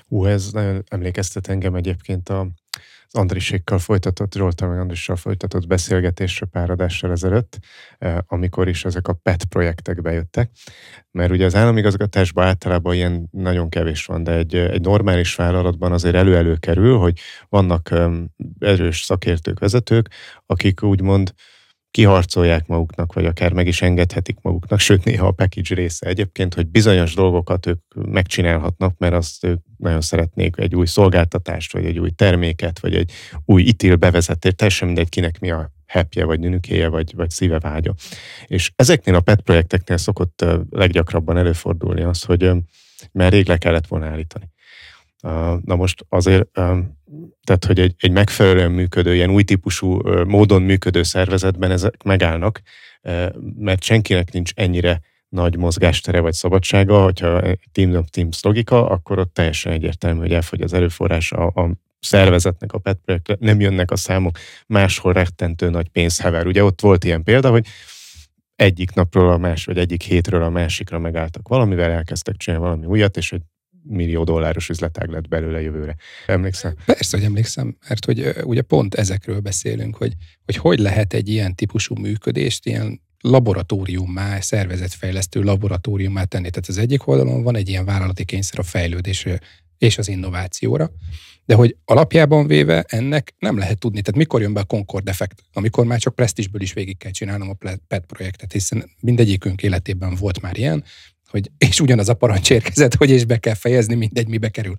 Ú, 0.08 0.24
ez 0.24 0.52
nagyon 0.52 0.84
emlékeztet 0.88 1.48
engem 1.48 1.74
egyébként 1.74 2.28
a 2.28 2.48
Andrisékkal 3.16 3.78
folytatott, 3.78 4.34
Zsoltán 4.34 4.68
meg 4.68 4.78
Andrissal 4.78 5.16
folytatott 5.16 5.66
beszélgetésre 5.66 6.46
pár 6.46 6.70
adással 6.70 7.10
ezelőtt, 7.10 7.58
eh, 7.98 8.16
amikor 8.26 8.68
is 8.68 8.84
ezek 8.84 9.08
a 9.08 9.12
PET 9.12 9.44
projektek 9.44 10.02
bejöttek, 10.02 10.50
mert 11.10 11.30
ugye 11.30 11.44
az 11.44 11.54
államigazgatásban 11.54 12.44
általában 12.44 12.94
ilyen 12.94 13.28
nagyon 13.30 13.68
kevés 13.68 14.04
van, 14.04 14.22
de 14.22 14.32
egy, 14.32 14.54
egy 14.54 14.80
normális 14.80 15.34
vállalatban 15.34 15.92
azért 15.92 16.14
elő-elő 16.14 16.56
kerül, 16.56 16.96
hogy 16.98 17.20
vannak 17.48 17.90
erős 18.58 19.02
szakértők, 19.02 19.58
vezetők, 19.58 20.10
akik 20.46 20.82
úgymond 20.82 21.34
kiharcolják 21.94 22.66
maguknak, 22.66 23.12
vagy 23.12 23.26
akár 23.26 23.52
meg 23.52 23.66
is 23.66 23.82
engedhetik 23.82 24.36
maguknak, 24.42 24.78
sőt 24.78 25.04
néha 25.04 25.26
a 25.26 25.30
package 25.30 25.74
része 25.74 26.06
egyébként, 26.06 26.54
hogy 26.54 26.66
bizonyos 26.66 27.14
dolgokat 27.14 27.66
ők 27.66 27.80
megcsinálhatnak, 27.94 28.98
mert 28.98 29.14
azt 29.14 29.44
ők 29.44 29.58
nagyon 29.76 30.00
szeretnék 30.00 30.56
egy 30.56 30.74
új 30.74 30.86
szolgáltatást, 30.86 31.72
vagy 31.72 31.84
egy 31.84 31.98
új 31.98 32.10
terméket, 32.10 32.78
vagy 32.78 32.94
egy 32.94 33.12
új 33.44 33.62
itil 33.62 33.96
bevezetést, 33.96 34.56
teljesen 34.56 34.86
mindegy 34.86 35.08
kinek 35.08 35.38
mi 35.38 35.50
a 35.50 35.72
happy 35.86 36.22
vagy 36.22 36.40
nünükéje, 36.40 36.88
vagy, 36.88 37.14
vagy 37.14 37.30
szíve 37.30 37.58
vágya. 37.58 37.94
És 38.46 38.72
ezeknél 38.76 39.14
a 39.14 39.20
pet 39.20 39.40
projekteknél 39.40 39.96
szokott 39.96 40.44
leggyakrabban 40.70 41.36
előfordulni 41.36 42.02
az, 42.02 42.22
hogy 42.22 42.50
már 43.12 43.32
rég 43.32 43.48
le 43.48 43.56
kellett 43.56 43.86
volna 43.86 44.06
állítani. 44.06 44.52
Na 45.64 45.76
most 45.76 46.04
azért, 46.08 46.48
tehát 47.44 47.64
hogy 47.66 47.80
egy, 47.80 47.94
egy 47.98 48.10
megfelelően 48.10 48.70
működő, 48.70 49.14
ilyen 49.14 49.30
új 49.30 49.42
típusú 49.42 50.00
módon 50.26 50.62
működő 50.62 51.02
szervezetben 51.02 51.70
ezek 51.70 52.02
megállnak, 52.02 52.60
mert 53.58 53.82
senkinek 53.82 54.32
nincs 54.32 54.52
ennyire 54.54 55.00
nagy 55.28 55.56
mozgástere 55.56 56.20
vagy 56.20 56.32
szabadsága, 56.32 57.02
hogyha 57.02 57.40
team 57.72 58.04
teams 58.04 58.42
logika, 58.42 58.88
akkor 58.88 59.18
ott 59.18 59.34
teljesen 59.34 59.72
egyértelmű, 59.72 60.20
hogy 60.20 60.32
elfogy 60.32 60.60
az 60.60 60.72
erőforrás 60.72 61.32
a, 61.32 61.46
a 61.46 61.70
szervezetnek 62.00 62.72
a 62.72 62.78
PET 62.78 62.98
projektre, 63.04 63.36
nem 63.40 63.60
jönnek 63.60 63.90
a 63.90 63.96
számok, 63.96 64.38
máshol 64.66 65.12
rettentő 65.12 65.70
nagy 65.70 65.88
pénz 65.88 66.20
hever. 66.20 66.46
Ugye 66.46 66.64
ott 66.64 66.80
volt 66.80 67.04
ilyen 67.04 67.22
példa, 67.22 67.50
hogy 67.50 67.66
egyik 68.56 68.92
napról 68.92 69.30
a 69.30 69.38
más, 69.38 69.64
vagy 69.64 69.78
egyik 69.78 70.02
hétről 70.02 70.42
a 70.42 70.50
másikra 70.50 70.98
megálltak 70.98 71.48
valamivel, 71.48 71.90
elkezdtek 71.90 72.36
csinálni 72.36 72.64
valami 72.64 72.86
újat, 72.86 73.16
és 73.16 73.32
egy 73.32 73.42
millió 73.86 74.24
dolláros 74.24 74.68
üzletág 74.68 75.08
lett 75.08 75.28
belőle 75.28 75.60
jövőre. 75.60 75.96
Emlékszem? 76.26 76.74
Persze, 76.84 77.16
hogy 77.16 77.26
emlékszem, 77.26 77.76
mert 77.88 78.04
hogy 78.04 78.32
ugye 78.44 78.62
pont 78.62 78.94
ezekről 78.94 79.40
beszélünk, 79.40 79.96
hogy 79.96 80.12
hogy, 80.44 80.56
hogy 80.56 80.78
lehet 80.78 81.12
egy 81.12 81.28
ilyen 81.28 81.54
típusú 81.54 81.94
működést, 81.94 82.66
ilyen 82.66 83.00
laboratóriummá, 83.20 84.40
szervezetfejlesztő 84.40 85.42
laboratóriummá 85.42 86.24
tenni. 86.24 86.50
Tehát 86.50 86.68
az 86.68 86.78
egyik 86.78 87.06
oldalon 87.06 87.42
van 87.42 87.56
egy 87.56 87.68
ilyen 87.68 87.84
vállalati 87.84 88.24
kényszer 88.24 88.58
a 88.58 88.62
fejlődésre 88.62 89.40
és 89.78 89.98
az 89.98 90.08
innovációra, 90.08 90.90
de 91.44 91.54
hogy 91.54 91.76
alapjában 91.84 92.46
véve 92.46 92.84
ennek 92.88 93.34
nem 93.38 93.58
lehet 93.58 93.78
tudni. 93.78 94.00
Tehát 94.00 94.18
mikor 94.18 94.40
jön 94.40 94.52
be 94.52 94.60
a 94.60 94.64
Concord 94.64 95.08
effekt? 95.08 95.42
Amikor 95.52 95.84
már 95.84 95.98
csak 95.98 96.14
presztisből 96.14 96.60
is 96.62 96.72
végig 96.72 96.98
kell 96.98 97.10
csinálnom 97.10 97.50
a 97.50 97.76
PET 97.88 98.06
projektet, 98.06 98.52
hiszen 98.52 98.90
mindegyikünk 99.00 99.62
életében 99.62 100.14
volt 100.14 100.40
már 100.40 100.56
ilyen, 100.56 100.84
hogy 101.34 101.50
és 101.58 101.80
ugyanaz 101.80 102.08
a 102.08 102.14
parancs 102.14 102.50
érkezett, 102.50 102.94
hogy 102.94 103.10
és 103.10 103.24
be 103.24 103.38
kell 103.38 103.54
fejezni, 103.54 103.94
mindegy, 103.94 104.28
mibe 104.28 104.48
kerül. 104.48 104.76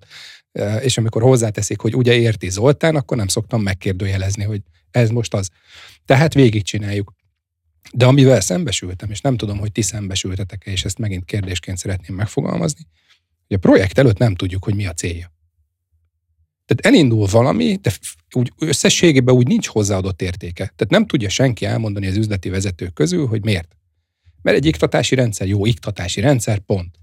És 0.80 0.98
amikor 0.98 1.22
hozzáteszik, 1.22 1.80
hogy 1.80 1.96
ugye 1.96 2.14
érti 2.14 2.48
Zoltán, 2.48 2.96
akkor 2.96 3.16
nem 3.16 3.26
szoktam 3.28 3.62
megkérdőjelezni, 3.62 4.44
hogy 4.44 4.60
ez 4.90 5.10
most 5.10 5.34
az. 5.34 5.48
Tehát 6.04 6.34
végigcsináljuk. 6.34 7.12
De 7.92 8.06
amivel 8.06 8.40
szembesültem, 8.40 9.10
és 9.10 9.20
nem 9.20 9.36
tudom, 9.36 9.58
hogy 9.58 9.72
ti 9.72 9.82
szembesültetek-e, 9.82 10.70
és 10.70 10.84
ezt 10.84 10.98
megint 10.98 11.24
kérdésként 11.24 11.78
szeretném 11.78 12.16
megfogalmazni, 12.16 12.86
hogy 13.46 13.56
a 13.56 13.60
projekt 13.60 13.98
előtt 13.98 14.18
nem 14.18 14.34
tudjuk, 14.34 14.64
hogy 14.64 14.74
mi 14.74 14.86
a 14.86 14.92
célja. 14.92 15.32
Tehát 16.64 16.94
elindul 16.94 17.26
valami, 17.26 17.78
de 17.82 17.92
úgy 18.32 18.52
összességében 18.58 19.34
úgy 19.34 19.46
nincs 19.46 19.66
hozzáadott 19.66 20.22
értéke. 20.22 20.72
Tehát 20.76 20.88
nem 20.88 21.06
tudja 21.06 21.28
senki 21.28 21.64
elmondani 21.64 22.06
az 22.06 22.16
üzleti 22.16 22.48
vezetők 22.48 22.92
közül, 22.92 23.26
hogy 23.26 23.44
miért. 23.44 23.75
Mert 24.46 24.58
egy 24.58 24.66
iktatási 24.66 25.14
rendszer, 25.14 25.46
jó 25.46 25.66
iktatási 25.66 26.20
rendszer, 26.20 26.58
pont. 26.58 26.98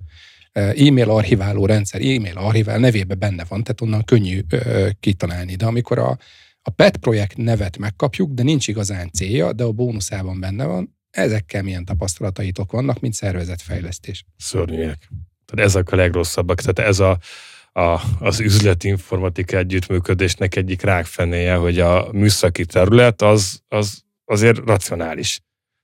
E-mail 0.52 1.10
archiváló 1.10 1.66
rendszer, 1.66 2.02
e-mail 2.02 2.38
archivál 2.38 2.80
nevében 2.80 3.20
benne 3.20 3.46
van, 3.48 3.64
tehát 3.64 3.82
onnan 3.82 4.04
könnyű 4.04 4.42
ö, 4.50 4.90
kitalálni. 5.00 5.56
De 5.56 5.66
amikor 5.66 6.00
a, 6.00 6.18
a 6.62 6.70
PET 6.70 6.98
projekt 6.98 7.38
nevet 7.38 7.78
megkapjuk, 7.78 8.32
de 8.32 8.44
nincs 8.44 8.68
igazán 8.68 9.10
célja, 9.12 9.54
de 9.54 9.64
a 9.64 9.72
bónuszában 9.72 10.40
benne 10.40 10.66
van, 10.66 10.98
ezekkel 11.10 11.64
milyen 11.64 11.86
tapasztalataitok 11.86 12.72
vannak, 12.72 13.00
mint 13.00 13.14
szervezetfejlesztés? 13.14 14.26
Szörnyűek. 14.38 15.10
Tehát 15.46 15.66
ezek 15.66 15.92
a 15.92 15.96
legrosszabbak. 15.96 16.62
Tehát 16.62 16.90
ez 16.90 17.00
a, 17.00 17.20
a, 17.82 18.02
az 18.20 18.40
üzleti 18.40 18.88
informatika 18.88 19.58
együttműködésnek 19.58 20.56
egyik 20.56 20.82
rákfenéje, 20.82 21.56
hogy 21.56 21.80
a 21.80 22.08
műszaki 22.12 22.66
terület 22.66 23.22
az, 23.22 23.62
az 23.68 24.02
azért 24.26 24.58
racionális. 24.58 25.42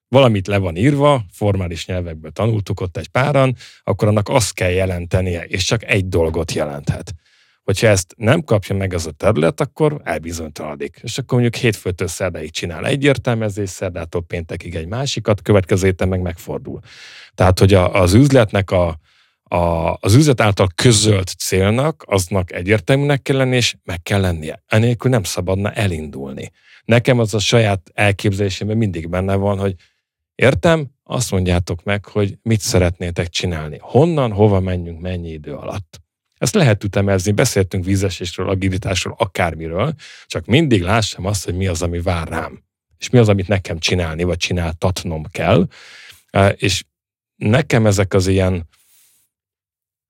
Valamit 0.10 0.48
le 0.48 0.58
van 0.58 0.76
írva, 0.76 1.24
formális 1.32 1.86
nyelvekből 1.86 2.32
tanultuk 2.32 2.82
ott 2.82 2.98
egy 2.98 3.08
páran, 3.08 3.56
akkor 3.84 4.08
annak 4.08 4.30
azt 4.30 4.54
kell 4.54 4.70
jelentenie, 4.70 5.44
és 5.44 5.64
csak 5.64 5.84
egy 5.84 6.08
dolgot 6.08 6.52
jelenthet. 6.52 7.14
Hogyha 7.64 7.88
ezt 7.88 8.14
nem 8.18 8.44
kapja 8.44 8.76
meg 8.76 8.94
az 8.94 9.06
a 9.06 9.12
terület, 9.12 9.62
akkor 9.62 10.02
elbizonytalanodik. 10.04 11.00
És 11.04 11.18
akkor 11.18 11.40
mondjuk 11.40 11.62
hétfőtől 11.62 12.08
szerdáig 12.08 12.52
csinál 12.52 12.86
egy 12.86 13.04
értelmezés, 13.04 13.70
szerdától 13.70 14.22
péntekig 14.22 14.76
egy 14.76 14.88
másikat, 14.88 15.42
következő 15.42 15.86
héten 15.86 16.08
meg 16.08 16.22
megfordul. 16.22 16.80
Tehát, 17.36 17.60
hogy 17.60 17.74
a, 17.74 17.94
az 17.94 18.14
üzletnek 18.14 18.72
a, 18.72 19.00
a, 19.44 19.94
az 20.00 20.14
üzlet 20.14 20.42
által 20.42 20.68
közölt 20.76 21.28
célnak, 21.28 22.04
aznak 22.08 22.52
egyértelműnek 22.52 23.22
kell 23.22 23.38
lenni, 23.38 23.56
és 23.56 23.76
meg 23.84 24.02
kell 24.02 24.22
lennie. 24.22 24.64
Enélkül 24.68 25.12
nem 25.12 25.24
szabadna 25.24 25.72
elindulni. 25.72 26.52
Nekem 26.86 27.20
az 27.20 27.34
a 27.34 27.40
saját 27.40 27.92
elképzelésében 27.94 28.78
mindig 28.78 29.10
benne 29.10 29.36
van, 29.36 29.60
hogy 29.60 29.76
értem, 30.40 30.88
azt 31.04 31.32
mondjátok 31.32 31.84
meg, 31.84 32.06
hogy 32.06 32.38
mit 32.42 32.60
szeretnétek 32.60 33.30
csinálni. 33.30 33.78
Honnan, 33.82 34.32
hova 34.32 34.60
menjünk, 34.60 35.00
mennyi 35.00 35.30
idő 35.30 35.54
alatt. 35.54 36.02
Ezt 36.38 36.54
lehet 36.54 36.84
ütemezni, 36.84 37.32
beszéltünk 37.32 37.86
vízesésről, 37.86 38.50
agilitásról, 38.50 39.16
akármiről, 39.18 39.94
csak 40.26 40.46
mindig 40.46 40.82
lássam 40.82 41.26
azt, 41.26 41.46
hogy 41.46 41.56
mi 41.56 41.68
az, 41.68 41.82
ami 41.82 42.02
vár 42.02 42.28
rám. 42.28 42.64
És 42.98 43.10
mi 43.10 43.18
az, 43.18 43.30
amit 43.30 43.48
nekem 43.48 43.80
csinálni, 43.80 44.24
vagy 44.24 44.38
csináltatnom 44.38 45.24
kell. 45.32 45.68
És 46.56 46.84
nekem 47.36 47.86
ezek 47.86 48.14
az 48.14 48.28
ilyen 48.28 48.68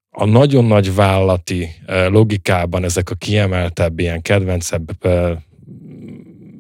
a 0.10 0.26
nagyon 0.26 0.66
nagy 0.66 0.96
vállalati 0.96 1.70
logikában 1.88 2.84
ezek 2.84 3.10
a 3.10 3.16
kiemeltebb, 3.16 4.00
ilyen 4.00 4.22
kedvencebb 4.22 4.98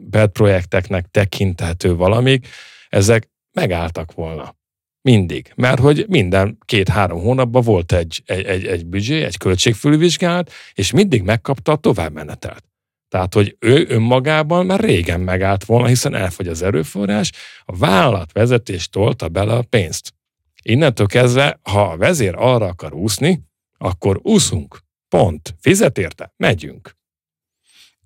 bad 0.09 0.29
projekteknek 0.31 1.07
tekinthető 1.11 1.95
valamik, 1.95 2.47
ezek 2.89 3.29
megálltak 3.59 4.13
volna. 4.13 4.55
Mindig. 5.01 5.51
Mert 5.55 5.79
hogy 5.79 6.05
minden 6.07 6.57
két-három 6.65 7.21
hónapban 7.21 7.63
volt 7.63 7.91
egy, 7.91 8.21
egy, 8.25 8.45
egy, 8.45 8.65
egy 8.65 8.85
büdzsé, 8.85 9.23
egy 9.23 9.37
költségfülvizsgálat, 9.37 10.51
és 10.73 10.91
mindig 10.91 11.23
megkapta 11.23 11.71
a 11.71 11.75
továbbmenetelt. 11.75 12.63
Tehát, 13.09 13.33
hogy 13.33 13.55
ő 13.59 13.85
önmagában 13.89 14.65
már 14.65 14.79
régen 14.79 15.19
megállt 15.19 15.65
volna, 15.65 15.87
hiszen 15.87 16.15
elfogy 16.15 16.47
az 16.47 16.61
erőforrás, 16.61 17.31
a 17.65 17.77
vállalat 17.77 18.31
vezetés 18.31 18.89
tolta 18.89 19.27
bele 19.27 19.53
a 19.53 19.65
pénzt. 19.69 20.13
Innentől 20.61 21.07
kezdve, 21.07 21.59
ha 21.63 21.81
a 21.81 21.97
vezér 21.97 22.35
arra 22.35 22.65
akar 22.65 22.93
úszni, 22.93 23.41
akkor 23.77 24.19
úszunk. 24.23 24.79
Pont. 25.07 25.55
Fizet 25.59 25.97
érte? 25.97 26.33
Megyünk. 26.37 26.98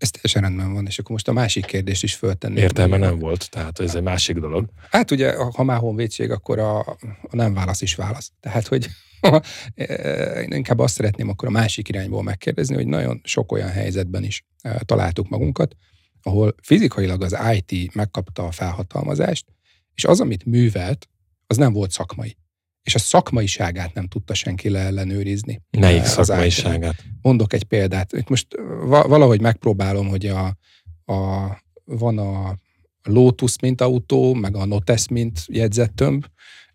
Ez 0.04 0.10
teljesen 0.10 0.41
rendben 0.41 0.74
van, 0.74 0.86
és 0.86 0.99
akkor 0.99 1.12
most 1.12 1.28
a 1.28 1.34
másik 1.34 1.66
kérdés 1.66 2.04
is 2.04 2.16
föltenni. 2.16 2.60
Értelme 2.60 2.97
nem 2.97 3.20
volt, 3.20 3.49
tehát 3.49 3.80
ez 3.80 3.95
egy 3.95 4.01
másik 4.01 4.38
dolog. 4.38 4.70
Hát 4.89 5.12
ugye, 5.12 5.36
ha 5.36 5.64
már 5.64 5.78
honvédség, 5.80 6.32
akkor 6.32 6.60
a, 6.60 6.80
a 6.80 6.97
nem 7.32 7.54
válasz 7.54 7.82
is 7.82 7.95
válasz. 7.95 8.32
Tehát, 8.39 8.68
hogy 8.68 8.88
én 10.43 10.51
inkább 10.51 10.80
azt 10.80 10.93
szeretném 10.93 11.30
akkor 11.30 11.47
a 11.47 11.51
másik 11.51 11.89
irányból 11.89 12.24
megkérdezni, 12.24 12.76
hogy 12.76 12.88
nagyon 12.88 13.22
sok 13.24 13.51
olyan 13.51 13.70
helyzetben 13.70 14.24
is 14.24 14.45
e, 14.62 14.82
találtuk 14.86 15.30
magunkat, 15.30 15.76
ahol 16.22 16.56
fizikailag 16.62 17.22
az 17.22 17.38
IT 17.54 17.93
megkapta 17.93 18.43
a 18.43 18.51
felhatalmazást, 18.51 19.45
és 19.93 20.06
az, 20.06 20.20
amit 20.20 20.45
művelt, 20.45 21.10
az 21.47 21.58
nem 21.58 21.74
volt 21.74 21.91
szakmai 21.91 22.38
és 22.84 22.96
a 22.96 23.00
szakmaiságát 23.00 23.94
nem 23.94 24.08
tudta 24.08 24.34
senki 24.34 24.70
leellenőrizni. 24.70 25.62
Melyik 25.70 26.02
eh, 26.02 26.06
szakmaiságát? 26.06 27.04
Mondok 27.22 27.54
egy 27.54 27.64
példát. 27.64 28.14
Itt 28.14 28.30
most 28.30 28.48
valahogy 28.88 29.42
megpróbálom, 29.42 30.08
hogy 30.08 30.26
a, 30.26 30.58
a, 31.06 31.48
van 31.86 32.18
a 32.18 32.58
Lotus 33.04 33.60
mint 33.60 33.82
autó, 33.82 34.34
meg 34.34 34.56
a 34.56 34.66
Notes 34.66 35.08
mint 35.08 35.40
jegyzettömb, 35.48 36.26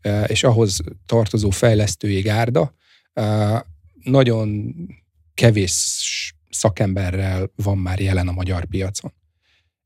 eh, 0.01 0.25
és 0.27 0.45
ahhoz 0.45 0.81
tartozó 1.07 1.51
fejlesztői 1.51 2.21
gárda. 2.21 2.75
Eh, 3.13 3.61
nagyon 4.03 4.75
kevés 5.35 6.35
szakemberrel 6.51 7.51
van 7.57 7.79
már 7.79 8.01
jelen 8.01 8.29
a 8.29 8.33
magyar 8.33 8.65
piacon. 8.65 9.13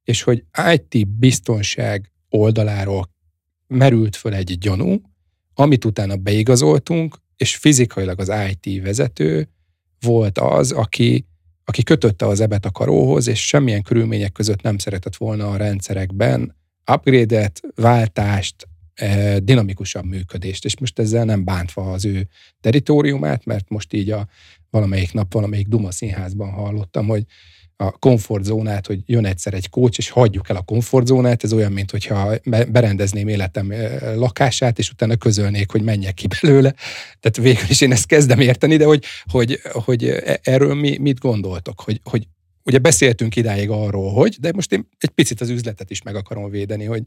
És 0.04 0.22
hogy 0.22 0.44
IT 0.72 1.08
biztonság 1.08 2.12
oldaláról 2.28 3.10
merült 3.66 4.16
föl 4.16 4.34
egy 4.34 4.58
gyanú, 4.58 5.00
amit 5.54 5.84
utána 5.84 6.16
beigazoltunk, 6.16 7.16
és 7.36 7.56
fizikailag 7.56 8.20
az 8.20 8.32
IT 8.50 8.82
vezető 8.82 9.48
volt 10.00 10.38
az, 10.38 10.72
aki, 10.72 11.26
aki 11.64 11.82
kötötte 11.82 12.26
az 12.26 12.40
ebet 12.40 12.66
a 12.66 12.70
karóhoz, 12.70 13.26
és 13.26 13.46
semmilyen 13.46 13.82
körülmények 13.82 14.32
között 14.32 14.62
nem 14.62 14.78
szeretett 14.78 15.16
volna 15.16 15.50
a 15.50 15.56
rendszerekben 15.56 16.56
upgrade-et, 16.92 17.60
váltást, 17.74 18.68
eh, 18.94 19.36
dinamikusabb 19.36 20.04
működést, 20.04 20.64
és 20.64 20.78
most 20.78 20.98
ezzel 20.98 21.24
nem 21.24 21.44
bántva 21.44 21.92
az 21.92 22.04
ő 22.04 22.28
teritoriumát, 22.60 23.44
mert 23.44 23.68
most 23.68 23.92
így 23.92 24.10
a 24.10 24.28
valamelyik 24.70 25.12
nap, 25.12 25.32
valamelyik 25.32 25.66
Duma 25.66 25.90
színházban 25.90 26.50
hallottam, 26.50 27.06
hogy 27.06 27.24
a 27.82 27.90
komfortzónát, 27.90 28.86
hogy 28.86 29.00
jön 29.06 29.26
egyszer 29.26 29.54
egy 29.54 29.68
kócs, 29.68 29.98
és 29.98 30.10
hagyjuk 30.10 30.48
el 30.48 30.56
a 30.56 30.62
komfortzónát, 30.62 31.44
ez 31.44 31.52
olyan, 31.52 31.72
mint 31.72 31.90
hogyha 31.90 32.32
berendezném 32.68 33.28
életem 33.28 33.72
lakását, 34.14 34.78
és 34.78 34.90
utána 34.90 35.16
közölnék, 35.16 35.70
hogy 35.70 35.82
menjek 35.82 36.14
ki 36.14 36.26
belőle. 36.40 36.74
Tehát 37.20 37.36
végül 37.36 37.68
is 37.68 37.80
én 37.80 37.92
ezt 37.92 38.06
kezdem 38.06 38.40
érteni, 38.40 38.76
de 38.76 38.84
hogy, 38.84 39.04
hogy, 39.30 39.60
hogy 39.72 40.04
e, 40.04 40.40
erről 40.42 40.74
mi, 40.74 40.98
mit 40.98 41.18
gondoltok? 41.18 41.80
Hogy, 41.80 42.00
hogy 42.04 42.28
ugye 42.64 42.78
beszéltünk 42.78 43.36
idáig 43.36 43.70
arról, 43.70 44.12
hogy, 44.12 44.36
de 44.40 44.52
most 44.54 44.72
én 44.72 44.88
egy 44.98 45.10
picit 45.10 45.40
az 45.40 45.48
üzletet 45.48 45.90
is 45.90 46.02
meg 46.02 46.14
akarom 46.14 46.50
védeni, 46.50 46.84
hogy 46.84 47.02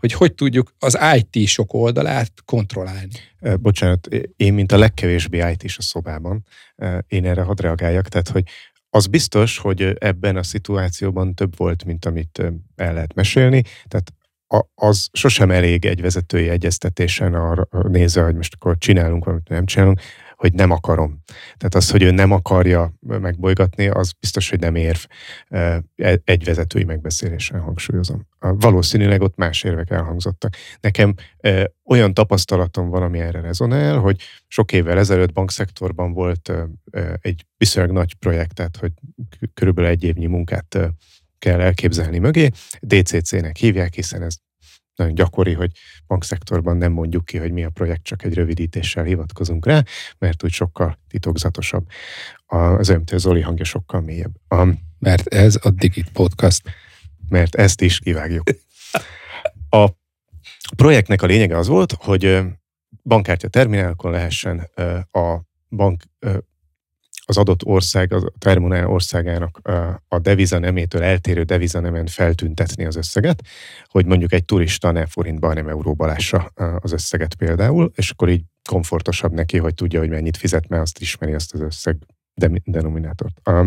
hogy, 0.00 0.12
hogy 0.12 0.34
tudjuk 0.34 0.74
az 0.78 0.98
IT-sok 1.14 1.72
oldalát 1.72 2.32
kontrollálni. 2.44 3.08
Bocsánat, 3.60 4.08
én, 4.36 4.54
mint 4.54 4.72
a 4.72 4.78
legkevésbé 4.78 5.50
IT-s 5.52 5.78
a 5.78 5.82
szobában, 5.82 6.44
én 7.08 7.26
erre 7.26 7.42
hadd 7.42 7.60
reagáljak, 7.60 8.08
tehát, 8.08 8.28
hogy 8.28 8.42
az 8.90 9.06
biztos, 9.06 9.58
hogy 9.58 9.96
ebben 9.98 10.36
a 10.36 10.42
szituációban 10.42 11.34
több 11.34 11.56
volt, 11.56 11.84
mint 11.84 12.04
amit 12.04 12.42
el 12.76 12.94
lehet 12.94 13.14
mesélni, 13.14 13.62
tehát 13.88 14.12
az 14.74 15.08
sosem 15.12 15.50
elég 15.50 15.84
egy 15.84 16.00
vezetői 16.00 16.48
egyeztetésen 16.48 17.34
arra 17.34 17.68
nézve, 17.88 18.22
hogy 18.22 18.34
most 18.34 18.54
akkor 18.54 18.78
csinálunk 18.78 19.24
valamit, 19.24 19.48
nem 19.48 19.66
csinálunk, 19.66 20.00
hogy 20.40 20.52
nem 20.52 20.70
akarom. 20.70 21.22
Tehát 21.26 21.74
az, 21.74 21.90
hogy 21.90 22.02
ő 22.02 22.10
nem 22.10 22.30
akarja 22.30 22.92
megbolygatni, 23.00 23.88
az 23.88 24.12
biztos, 24.20 24.50
hogy 24.50 24.60
nem 24.60 24.74
érv 24.74 24.98
e, 25.48 25.82
egy 26.24 26.44
vezetői 26.44 26.84
megbeszélésen 26.84 27.60
hangsúlyozom. 27.60 28.26
Valószínűleg 28.38 29.20
ott 29.20 29.36
más 29.36 29.62
érvek 29.62 29.90
elhangzottak. 29.90 30.56
Nekem 30.80 31.14
olyan 31.84 32.14
tapasztalatom 32.14 32.88
van, 32.88 33.02
ami 33.02 33.18
erre 33.18 33.40
rezonál, 33.40 33.98
hogy 33.98 34.22
sok 34.46 34.72
évvel 34.72 34.98
ezelőtt 34.98 35.32
bankszektorban 35.32 36.12
volt 36.12 36.52
egy 37.20 37.46
viszonylag 37.56 37.92
nagy 37.92 38.14
projekt, 38.14 38.54
tehát 38.54 38.76
hogy 38.76 38.92
körülbelül 39.54 39.90
egy 39.90 40.04
évnyi 40.04 40.26
munkát 40.26 40.78
kell 41.38 41.60
elképzelni 41.60 42.18
mögé. 42.18 42.50
DCC-nek 42.80 43.56
hívják, 43.56 43.94
hiszen 43.94 44.22
ez 44.22 44.34
nagyon 45.00 45.14
gyakori, 45.14 45.52
hogy 45.52 45.70
bankszektorban 46.06 46.76
nem 46.76 46.92
mondjuk 46.92 47.24
ki, 47.24 47.38
hogy 47.38 47.52
mi 47.52 47.64
a 47.64 47.70
projekt, 47.70 48.02
csak 48.02 48.22
egy 48.22 48.34
rövidítéssel 48.34 49.04
hivatkozunk 49.04 49.66
rá, 49.66 49.82
mert 50.18 50.44
úgy 50.44 50.52
sokkal 50.52 50.98
titokzatosabb. 51.08 51.86
Az 52.46 52.88
MT 52.88 53.18
Zoli 53.18 53.40
hangja 53.40 53.64
sokkal 53.64 54.00
mélyebb. 54.00 54.34
A, 54.48 54.66
mert 54.98 55.26
ez 55.26 55.58
a 55.62 55.70
Digit 55.70 56.10
Podcast. 56.10 56.62
Mert 57.28 57.54
ezt 57.54 57.80
is 57.80 57.98
kivágjuk. 57.98 58.50
A 59.68 59.88
projektnek 60.76 61.22
a 61.22 61.26
lényege 61.26 61.56
az 61.56 61.66
volt, 61.66 61.92
hogy 61.92 62.40
bankkártya 63.02 63.48
terminálokon 63.48 64.10
lehessen 64.10 64.68
a 65.10 65.40
bank 65.68 66.02
az 67.24 67.36
adott 67.36 67.64
ország, 67.64 68.12
a 68.12 68.32
terminál 68.38 68.86
országának 68.86 69.60
a 70.08 70.18
devizanemétől 70.18 71.02
eltérő 71.02 71.42
devizanemen 71.42 72.06
feltüntetni 72.06 72.84
az 72.84 72.96
összeget, 72.96 73.42
hogy 73.86 74.06
mondjuk 74.06 74.32
egy 74.32 74.44
turista 74.44 74.90
ne 74.90 75.06
forintba, 75.06 75.52
nem 75.52 75.68
euróba 75.68 76.06
lássa 76.06 76.52
az 76.78 76.92
összeget 76.92 77.34
például, 77.34 77.92
és 77.94 78.10
akkor 78.10 78.28
így 78.28 78.42
komfortosabb 78.68 79.32
neki, 79.32 79.58
hogy 79.58 79.74
tudja, 79.74 79.98
hogy 79.98 80.08
mennyit 80.08 80.36
fizet, 80.36 80.68
mert 80.68 80.82
azt 80.82 81.00
ismeri 81.00 81.32
azt 81.34 81.54
az 81.54 81.60
összeg 81.60 81.96
denominátort. 82.64 83.40
Uh, 83.44 83.66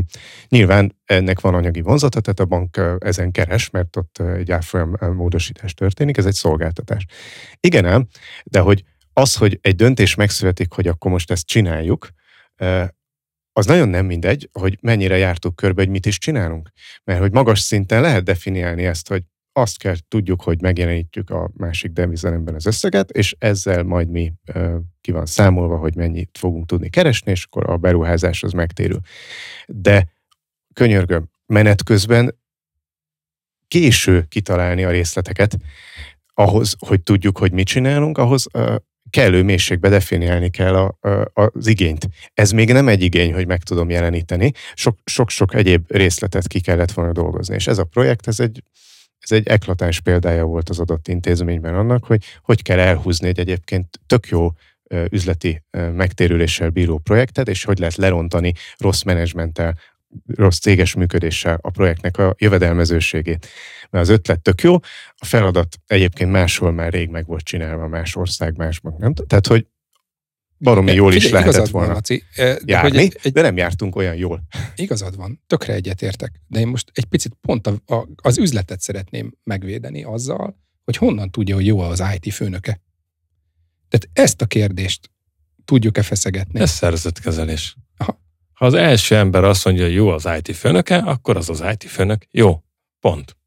nyilván 0.49 0.95
ennek 1.05 1.39
van 1.39 1.53
anyagi 1.53 1.81
vonzata, 1.81 2.19
tehát 2.19 2.39
a 2.39 2.45
bank 2.45 2.81
ezen 2.99 3.31
keres, 3.31 3.69
mert 3.69 3.95
ott 3.95 4.17
egy 4.17 4.51
árfolyam 4.51 4.95
módosítás 4.99 5.73
történik, 5.73 6.17
ez 6.17 6.25
egy 6.25 6.33
szolgáltatás. 6.33 7.05
Igen 7.59 7.85
ám, 7.85 8.07
de 8.43 8.59
hogy 8.59 8.83
az, 9.13 9.35
hogy 9.35 9.59
egy 9.61 9.75
döntés 9.75 10.15
megszületik, 10.15 10.73
hogy 10.73 10.87
akkor 10.87 11.11
most 11.11 11.31
ezt 11.31 11.45
csináljuk, 11.45 12.07
az 13.53 13.65
nagyon 13.65 13.89
nem 13.89 14.05
mindegy, 14.05 14.49
hogy 14.51 14.77
mennyire 14.81 15.17
jártuk 15.17 15.55
körbe, 15.55 15.81
hogy 15.81 15.91
mit 15.91 16.05
is 16.05 16.17
csinálunk. 16.17 16.69
Mert 17.03 17.19
hogy 17.19 17.31
magas 17.31 17.59
szinten 17.59 18.01
lehet 18.01 18.23
definiálni 18.23 18.85
ezt, 18.85 19.07
hogy 19.07 19.23
azt 19.53 19.77
kell 19.77 19.95
tudjuk, 20.07 20.41
hogy 20.41 20.61
megjelenítjük 20.61 21.29
a 21.29 21.51
másik 21.53 21.91
devizenemben 21.91 22.55
az 22.55 22.65
összeget, 22.65 23.11
és 23.11 23.35
ezzel 23.39 23.83
majd 23.83 24.09
mi 24.09 24.33
ö, 24.45 24.77
ki 25.01 25.11
van 25.11 25.25
számolva, 25.25 25.77
hogy 25.77 25.95
mennyit 25.95 26.37
fogunk 26.39 26.65
tudni 26.65 26.89
keresni, 26.89 27.31
és 27.31 27.45
akkor 27.45 27.69
a 27.69 27.77
beruházás 27.77 28.43
az 28.43 28.51
megtérül. 28.51 28.99
De 29.67 30.07
könyörgöm, 30.73 31.29
menet 31.45 31.83
közben 31.83 32.39
késő 33.67 34.25
kitalálni 34.29 34.83
a 34.83 34.89
részleteket, 34.89 35.57
ahhoz, 36.33 36.75
hogy 36.79 37.01
tudjuk, 37.01 37.37
hogy 37.37 37.51
mit 37.51 37.67
csinálunk, 37.67 38.17
ahhoz 38.17 38.47
kellő 39.13 39.43
mélységbe 39.43 39.89
definiálni 39.89 40.49
kell 40.49 40.75
a, 40.75 40.97
a, 41.09 41.51
az 41.53 41.67
igényt. 41.67 42.07
Ez 42.33 42.51
még 42.51 42.71
nem 42.71 42.87
egy 42.87 43.01
igény, 43.01 43.33
hogy 43.33 43.47
meg 43.47 43.63
tudom 43.63 43.89
jeleníteni. 43.89 44.51
Sok-sok 45.03 45.53
egyéb 45.53 45.83
részletet 45.87 46.47
ki 46.47 46.59
kellett 46.59 46.91
volna 46.91 47.11
dolgozni. 47.11 47.55
És 47.55 47.67
ez 47.67 47.77
a 47.77 47.83
projekt, 47.83 48.27
ez 48.27 48.39
egy, 48.39 48.63
ez 49.19 49.31
egy 49.31 49.47
eklatáns 49.47 49.99
példája 50.01 50.43
volt 50.45 50.69
az 50.69 50.79
adott 50.79 51.07
intézményben 51.07 51.75
annak, 51.75 52.05
hogy 52.05 52.23
hogy 52.41 52.61
kell 52.61 52.79
elhúzni 52.79 53.27
egy 53.27 53.39
egyébként 53.39 53.99
tök 54.07 54.27
jó 54.27 54.51
üzleti 55.09 55.63
megtérüléssel 55.71 56.69
bíró 56.69 56.97
projektet, 56.97 57.47
és 57.47 57.63
hogy 57.63 57.79
lehet 57.79 57.95
lerontani 57.95 58.53
rossz 58.77 59.03
menedzsmenttel, 59.03 59.77
rossz 60.35 60.59
céges 60.59 60.93
működéssel 60.93 61.59
a 61.61 61.69
projektnek 61.69 62.17
a 62.17 62.35
jövedelmezőségét. 62.37 63.47
Mert 63.89 64.03
az 64.03 64.09
ötlet 64.09 64.41
tök 64.41 64.61
jó, 64.61 64.73
a 65.15 65.25
feladat 65.25 65.79
egyébként 65.87 66.31
máshol 66.31 66.71
már 66.71 66.93
rég 66.93 67.09
meg 67.09 67.25
volt 67.25 67.43
csinálva, 67.43 67.87
más 67.87 68.15
ország, 68.15 68.57
másban. 68.57 68.95
Nem? 68.97 69.13
Tehát, 69.13 69.47
hogy 69.47 69.67
baromi 70.57 70.93
jól 70.93 71.11
Figyelj, 71.11 71.25
is 71.25 71.31
lehetett 71.31 71.67
volna 71.67 71.87
van, 71.87 71.95
Laci, 71.95 72.23
de 72.35 72.59
járni, 72.65 72.97
egy, 72.97 73.19
egy, 73.21 73.31
de 73.31 73.41
nem 73.41 73.57
jártunk 73.57 73.95
olyan 73.95 74.15
jól. 74.15 74.43
Igazad 74.75 75.15
van, 75.15 75.41
tökre 75.47 75.73
egyetértek. 75.73 76.41
De 76.47 76.59
én 76.59 76.67
most 76.67 76.91
egy 76.93 77.05
picit 77.05 77.37
pont 77.41 77.67
a, 77.67 77.93
a, 77.95 78.07
az 78.15 78.37
üzletet 78.37 78.81
szeretném 78.81 79.33
megvédeni 79.43 80.03
azzal, 80.03 80.61
hogy 80.83 80.97
honnan 80.97 81.29
tudja, 81.29 81.55
hogy 81.55 81.65
jó 81.65 81.79
az 81.79 82.03
IT 82.15 82.33
főnöke. 82.33 82.81
Tehát 83.89 84.09
ezt 84.13 84.41
a 84.41 84.45
kérdést 84.45 85.11
tudjuk-e 85.65 86.03
feszegetni? 86.03 86.59
Ez 86.59 86.71
szerzetkezelés. 86.71 87.75
Ha 88.53 88.65
az 88.65 88.73
első 88.73 89.15
ember 89.15 89.43
azt 89.43 89.65
mondja, 89.65 89.83
hogy 89.83 89.93
jó 89.93 90.09
az 90.09 90.29
IT 90.37 90.55
főnöke, 90.55 90.97
akkor 90.97 91.37
az 91.37 91.49
az 91.49 91.63
IT 91.71 91.83
főnök 91.83 92.25
jó. 92.31 92.63
Pont. 92.99 93.37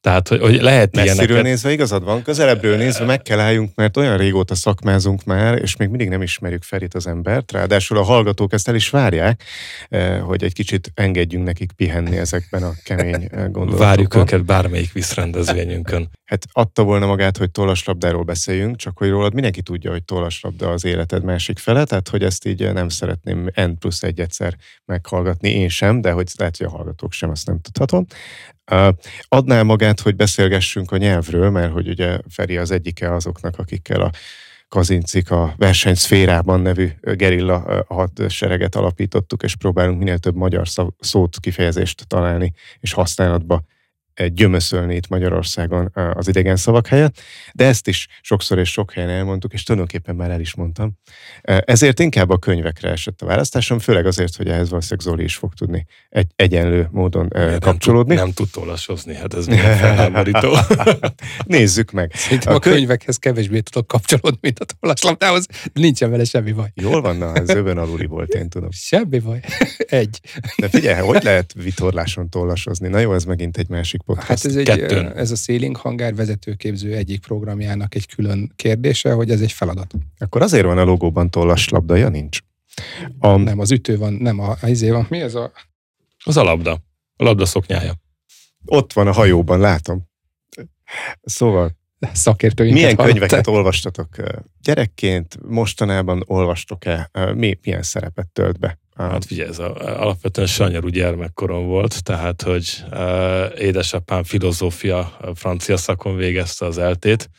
Tehát, 0.00 0.28
hogy, 0.28 0.40
hogy 0.40 0.60
lehet 0.60 0.94
Messziről 0.94 1.24
ilyeneket... 1.24 1.42
nézve 1.42 1.72
igazad 1.72 2.04
van, 2.04 2.22
közelebbről 2.22 2.76
nézve 2.76 3.04
meg 3.04 3.22
kell 3.22 3.40
álljunk, 3.40 3.74
mert 3.74 3.96
olyan 3.96 4.16
régóta 4.16 4.54
szakmázunk 4.54 5.24
már, 5.24 5.58
és 5.62 5.76
még 5.76 5.88
mindig 5.88 6.08
nem 6.08 6.22
ismerjük 6.22 6.62
Ferit 6.62 6.94
az 6.94 7.06
embert, 7.06 7.52
ráadásul 7.52 7.98
a 7.98 8.02
hallgatók 8.02 8.52
ezt 8.52 8.68
el 8.68 8.74
is 8.74 8.90
várják, 8.90 9.42
eh, 9.88 10.20
hogy 10.20 10.44
egy 10.44 10.52
kicsit 10.52 10.90
engedjünk 10.94 11.44
nekik 11.44 11.72
pihenni 11.72 12.16
ezekben 12.16 12.62
a 12.62 12.72
kemény 12.84 13.14
eh, 13.14 13.28
gondolatokban. 13.30 13.78
Várjuk 13.78 14.14
őket 14.14 14.44
bármelyik 14.44 14.92
viszrendezvényünkön. 14.92 16.10
Hát 16.24 16.46
adta 16.52 16.82
volna 16.82 17.06
magát, 17.06 17.36
hogy 17.36 17.50
tollaslabdáról 17.50 18.22
beszéljünk, 18.22 18.76
csak 18.76 18.98
hogy 18.98 19.08
rólad 19.08 19.34
mindenki 19.34 19.62
tudja, 19.62 19.90
hogy 19.90 20.04
tollaslabda 20.04 20.70
az 20.70 20.84
életed 20.84 21.24
másik 21.24 21.58
fele, 21.58 21.84
tehát 21.84 22.08
hogy 22.08 22.22
ezt 22.22 22.46
így 22.46 22.62
eh, 22.62 22.72
nem 22.72 22.88
szeretném 22.88 23.50
N 23.54 23.78
plusz 23.78 24.02
egy 24.02 24.20
egyszer 24.20 24.56
meghallgatni, 24.84 25.50
én 25.50 25.68
sem, 25.68 26.00
de 26.00 26.12
hogy 26.12 26.30
lehet, 26.36 26.56
hogy 26.56 26.66
a 26.66 26.70
hallgatók 26.70 27.12
sem, 27.12 27.30
azt 27.30 27.46
nem 27.46 27.60
tudhatom. 27.60 28.06
Adnál 29.28 29.64
magát, 29.64 30.00
hogy 30.00 30.16
beszélgessünk 30.16 30.92
a 30.92 30.96
nyelvről, 30.96 31.50
mert 31.50 31.72
hogy 31.72 31.88
ugye 31.88 32.18
Feri 32.28 32.56
az 32.56 32.70
egyike 32.70 33.14
azoknak, 33.14 33.58
akikkel 33.58 34.00
a 34.00 34.10
Kazincik 34.68 35.30
a 35.30 35.54
versenyszférában 35.56 36.60
nevű 36.60 36.88
gerilla 37.00 37.84
hadsereget 37.88 38.74
alapítottuk, 38.74 39.42
és 39.42 39.56
próbálunk 39.56 39.98
minél 39.98 40.18
több 40.18 40.34
magyar 40.34 40.68
szót, 40.98 41.40
kifejezést 41.40 42.06
találni 42.06 42.52
és 42.80 42.92
használatba 42.92 43.62
gyömöszölni 44.26 44.94
itt 44.94 45.08
Magyarországon 45.08 45.90
az 46.14 46.28
idegen 46.28 46.56
szavak 46.56 46.86
helyett, 46.86 47.20
de 47.52 47.64
ezt 47.64 47.88
is 47.88 48.06
sokszor 48.20 48.58
és 48.58 48.70
sok 48.70 48.92
helyen 48.92 49.10
elmondtuk, 49.10 49.52
és 49.52 49.62
tulajdonképpen 49.62 50.16
már 50.16 50.30
el 50.30 50.40
is 50.40 50.54
mondtam. 50.54 50.92
Ezért 51.42 52.00
inkább 52.00 52.30
a 52.30 52.38
könyvekre 52.38 52.90
esett 52.90 53.22
a 53.22 53.26
választásom, 53.26 53.78
főleg 53.78 54.06
azért, 54.06 54.36
hogy 54.36 54.48
ehhez 54.48 54.68
valószínűleg 54.68 55.06
Zoli 55.06 55.24
is 55.24 55.36
fog 55.36 55.54
tudni 55.54 55.86
egy 56.08 56.26
egyenlő 56.36 56.88
módon 56.92 57.32
Miért 57.34 57.62
kapcsolódni. 57.62 58.14
Nem 58.14 58.24
tud, 58.26 58.36
nem 58.36 58.46
tud 58.52 58.62
olasozni, 58.62 59.14
hát 59.14 59.34
ez 59.34 59.46
milyen 59.46 59.76
felháborító. 59.76 60.56
Nézzük 61.46 61.90
meg. 61.90 62.12
Szerintem 62.14 62.52
a, 62.52 62.56
a 62.56 62.58
könyvekhez 62.58 63.16
kevésbé 63.16 63.60
tudok 63.60 63.86
kapcsolódni, 63.86 64.38
mint 64.40 64.58
a 64.58 64.64
tollaslabdához, 64.80 65.46
nincsen 65.72 66.10
vele 66.10 66.24
semmi 66.24 66.52
baj. 66.52 66.70
Jól 66.74 67.00
van, 67.00 67.16
na, 67.16 67.34
ez 67.34 67.48
öbön 67.48 67.78
aluli 67.78 68.06
volt, 68.06 68.34
én 68.34 68.48
tudom. 68.48 68.70
Semmi 68.72 69.18
baj. 69.18 69.40
egy. 69.76 70.20
De 70.56 70.68
figyelj, 70.68 71.00
hogy 71.00 71.22
lehet 71.22 71.52
vitorláson 71.52 72.28
tollasozni? 72.28 72.88
Na 72.88 72.98
jó, 72.98 73.14
ez 73.14 73.24
megint 73.24 73.56
egy 73.56 73.68
másik 73.68 74.02
podcast. 74.14 74.28
Hát 74.28 74.44
ez, 74.44 74.56
egy, 74.56 74.68
ez 75.14 75.30
a 75.30 75.36
Sailing 75.36 75.76
Hangár 75.76 76.14
vezetőképző 76.14 76.94
egyik 76.94 77.20
programjának 77.20 77.94
egy 77.94 78.14
külön 78.14 78.52
kérdése, 78.56 79.12
hogy 79.12 79.30
ez 79.30 79.40
egy 79.40 79.52
feladat. 79.52 79.94
Akkor 80.18 80.42
azért 80.42 80.64
van 80.64 80.78
a 80.78 80.84
logóban 80.84 81.30
tollaslabdaja, 81.30 82.08
nincs. 82.08 82.38
A... 83.18 83.36
Nem, 83.36 83.58
az 83.58 83.70
ütő 83.70 83.98
van, 83.98 84.12
nem 84.12 84.38
a, 84.38 84.56
a 84.60 84.66
izé 84.66 84.90
van. 84.90 85.06
Mi 85.08 85.20
ez 85.20 85.34
a... 85.34 85.52
Az 86.24 86.36
a 86.36 86.42
labda. 86.42 86.72
A 87.16 87.24
labda 87.24 87.46
szoknyája. 87.46 87.92
Ott 88.64 88.92
van 88.92 89.06
a 89.06 89.12
hajóban, 89.12 89.60
látom. 89.60 90.08
Szóval 91.22 91.78
szakértőinket 92.12 92.80
Milyen 92.80 92.96
hallották. 92.96 93.18
könyveket 93.18 93.46
olvastatok 93.46 94.16
gyerekként? 94.62 95.38
Mostanában 95.48 96.22
olvastok-e? 96.26 97.10
Mi, 97.34 97.58
milyen 97.62 97.82
szerepet 97.82 98.28
tölt 98.28 98.58
be 98.58 98.79
Hát 99.08 99.24
figyelj, 99.24 99.48
ez 99.48 99.58
a, 99.58 100.00
alapvetően 100.00 100.46
sanyarú 100.46 100.88
gyermekkorom 100.88 101.66
volt, 101.66 102.02
tehát, 102.02 102.42
hogy 102.42 102.84
uh, 102.90 103.60
édesapám 103.60 104.22
filozófia, 104.22 105.16
francia 105.34 105.76
szakon 105.76 106.16
végezte 106.16 106.66
az 106.66 106.78
eltét, 106.78 107.30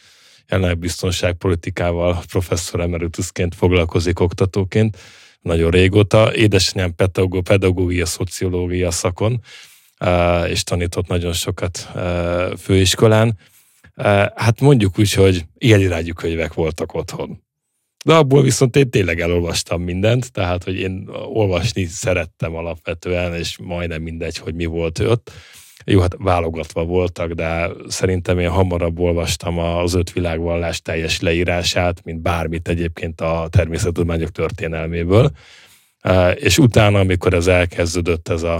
jelenleg 0.47 0.77
biztonságpolitikával 0.77 2.21
professzor 2.31 2.79
emeritusként 2.79 3.55
foglalkozik 3.55 4.19
oktatóként, 4.19 4.97
nagyon 5.41 5.71
régóta. 5.71 6.35
Édesanyám 6.35 6.95
pedagógia, 6.95 7.41
pedagógia, 7.41 8.05
szociológia 8.05 8.91
szakon, 8.91 9.41
uh, 9.99 10.49
és 10.49 10.63
tanított 10.63 11.07
nagyon 11.07 11.33
sokat 11.33 11.89
uh, 11.95 12.57
főiskolán. 12.57 13.37
Uh, 13.95 14.05
hát 14.35 14.61
mondjuk 14.61 14.99
úgy, 14.99 15.13
hogy 15.13 15.45
ilyen 15.57 15.79
irányú 15.79 16.13
könyvek 16.13 16.53
voltak 16.53 16.93
otthon 16.93 17.49
de 18.05 18.13
abból 18.13 18.41
viszont 18.41 18.75
én 18.75 18.89
tényleg 18.89 19.19
elolvastam 19.19 19.81
mindent, 19.81 20.31
tehát, 20.31 20.63
hogy 20.63 20.79
én 20.79 21.09
olvasni 21.25 21.85
szerettem 21.85 22.55
alapvetően, 22.55 23.35
és 23.35 23.57
majdnem 23.57 24.01
mindegy, 24.01 24.37
hogy 24.37 24.55
mi 24.55 24.65
volt 24.65 24.99
ott. 24.99 25.31
Jó, 25.85 25.99
hát 25.99 26.15
válogatva 26.17 26.83
voltak, 26.83 27.31
de 27.31 27.69
szerintem 27.87 28.39
én 28.39 28.49
hamarabb 28.49 28.99
olvastam 28.99 29.57
az 29.57 29.93
öt 29.93 30.13
világvallás 30.13 30.81
teljes 30.81 31.19
leírását, 31.19 32.03
mint 32.03 32.21
bármit 32.21 32.67
egyébként 32.67 33.21
a 33.21 33.47
természettudományok 33.49 34.31
történelméből. 34.31 35.31
És 36.35 36.57
utána, 36.57 36.99
amikor 36.99 37.33
ez 37.33 37.47
elkezdődött, 37.47 38.29
ez 38.29 38.43
a, 38.43 38.55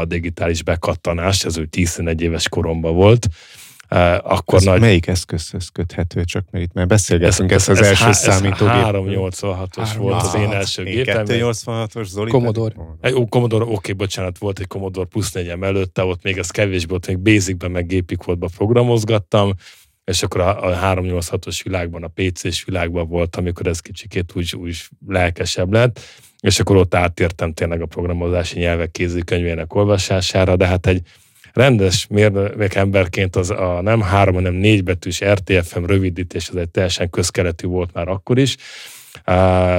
a 0.00 0.04
digitális 0.04 0.62
bekattanás, 0.62 1.44
ez 1.44 1.58
úgy 1.58 1.68
11 1.68 2.20
éves 2.20 2.48
koromban 2.48 2.94
volt, 2.94 3.28
akkor 4.22 4.58
ez 4.58 4.64
nagy... 4.64 4.80
melyik 4.80 5.06
eszközhöz 5.06 5.68
köthető, 5.68 6.24
csak 6.24 6.44
mert 6.50 6.64
itt 6.64 6.72
már 6.72 6.86
beszélgetünk, 6.86 7.50
ez, 7.50 7.68
ez, 7.68 7.68
ez 7.68 7.78
az 7.78 7.86
első 7.86 8.04
há, 8.04 8.12
számítógép. 8.12 8.74
386-os 8.74 9.90
volt 9.96 10.22
az 10.22 10.34
én 10.34 10.50
első 10.52 10.82
gépem. 10.82 11.24
286-os 11.28 12.04
Zoli. 12.04 12.30
Commodore. 12.30 12.74
Ó, 13.14 13.26
Commodore, 13.26 13.64
oké, 13.64 13.74
okay, 13.74 13.92
bocsánat, 13.92 14.38
volt 14.38 14.58
egy 14.58 14.66
Commodore 14.66 15.06
plusz 15.06 15.32
4 15.32 15.48
előtte, 15.48 16.04
ott 16.04 16.22
még 16.22 16.38
ez 16.38 16.50
kevés 16.50 16.84
volt, 16.84 17.06
még 17.06 17.18
Basicben 17.18 17.70
meg 17.70 17.86
gépikódba 17.86 18.48
programozgattam, 18.56 19.52
és 20.04 20.22
akkor 20.22 20.40
a, 20.40 20.64
a 20.64 20.94
386-os 20.94 21.60
világban, 21.64 22.02
a 22.02 22.10
PC-s 22.14 22.64
világban 22.64 23.08
volt, 23.08 23.36
amikor 23.36 23.66
ez 23.66 23.80
kicsikét 23.80 24.32
úgy, 24.34 24.54
úgy 24.56 24.82
lelkesebb 25.06 25.72
lett, 25.72 26.00
és 26.40 26.60
akkor 26.60 26.76
ott 26.76 26.94
átértem 26.94 27.52
tényleg 27.52 27.80
a 27.82 27.86
programozási 27.86 28.58
nyelvek 28.58 28.90
kézikönyvének 28.90 29.74
olvasására, 29.74 30.56
de 30.56 30.66
hát 30.66 30.86
egy 30.86 31.02
rendes 31.52 32.06
mérnök 32.06 32.74
emberként 32.74 33.36
az 33.36 33.50
a 33.50 33.80
nem 33.82 34.00
három, 34.00 34.34
hanem 34.34 34.54
négy 34.54 34.84
betűs 34.84 35.24
RTFM 35.24 35.84
rövidítés, 35.84 36.48
az 36.48 36.56
egy 36.56 36.68
teljesen 36.68 37.10
közkeletű 37.10 37.66
volt 37.66 37.92
már 37.92 38.08
akkor 38.08 38.38
is. 38.38 38.56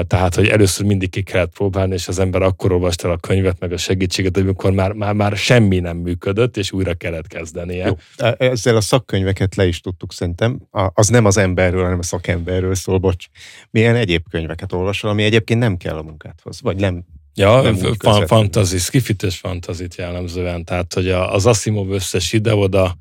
Tehát, 0.07 0.35
hogy 0.35 0.47
először 0.47 0.85
mindig 0.85 1.09
ki 1.09 1.21
kellett 1.21 1.53
próbálni, 1.53 1.93
és 1.93 2.07
az 2.07 2.19
ember 2.19 2.41
akkor 2.41 2.71
olvasta 2.71 3.11
a 3.11 3.17
könyvet, 3.17 3.59
meg 3.59 3.71
a 3.71 3.77
segítséget, 3.77 4.37
amikor 4.37 4.71
már, 4.71 4.91
már, 4.91 5.13
már 5.13 5.37
semmi 5.37 5.79
nem 5.79 5.97
működött, 5.97 6.57
és 6.57 6.71
újra 6.71 6.93
kellett 6.93 7.27
kezdenie. 7.27 7.85
Jó. 7.85 7.97
E, 8.17 8.35
ezzel 8.37 8.75
a 8.75 8.81
szakkönyveket 8.81 9.55
le 9.55 9.65
is 9.65 9.79
tudtuk 9.79 10.13
szerintem. 10.13 10.61
Az 10.93 11.07
nem 11.07 11.25
az 11.25 11.37
emberről, 11.37 11.83
hanem 11.83 11.99
a 11.99 12.03
szakemberről 12.03 12.75
szól, 12.75 12.97
bocs. 12.97 13.25
Milyen 13.69 13.95
egyéb 13.95 14.23
könyveket 14.29 14.73
olvasol, 14.73 15.09
ami 15.09 15.23
egyébként 15.23 15.59
nem 15.59 15.77
kell 15.77 15.95
a 15.95 16.03
munkádhoz, 16.03 16.61
vagy 16.61 16.75
nem 16.75 17.05
Ja, 17.35 17.75
fan, 17.99 18.27
fantasy, 18.27 18.77
skifites 18.77 19.37
fantazit 19.37 19.95
jellemzően, 19.95 20.63
tehát 20.63 20.93
hogy 20.93 21.09
az 21.09 21.45
Asimov 21.45 21.91
összes 21.91 22.33
ide-oda, 22.33 22.97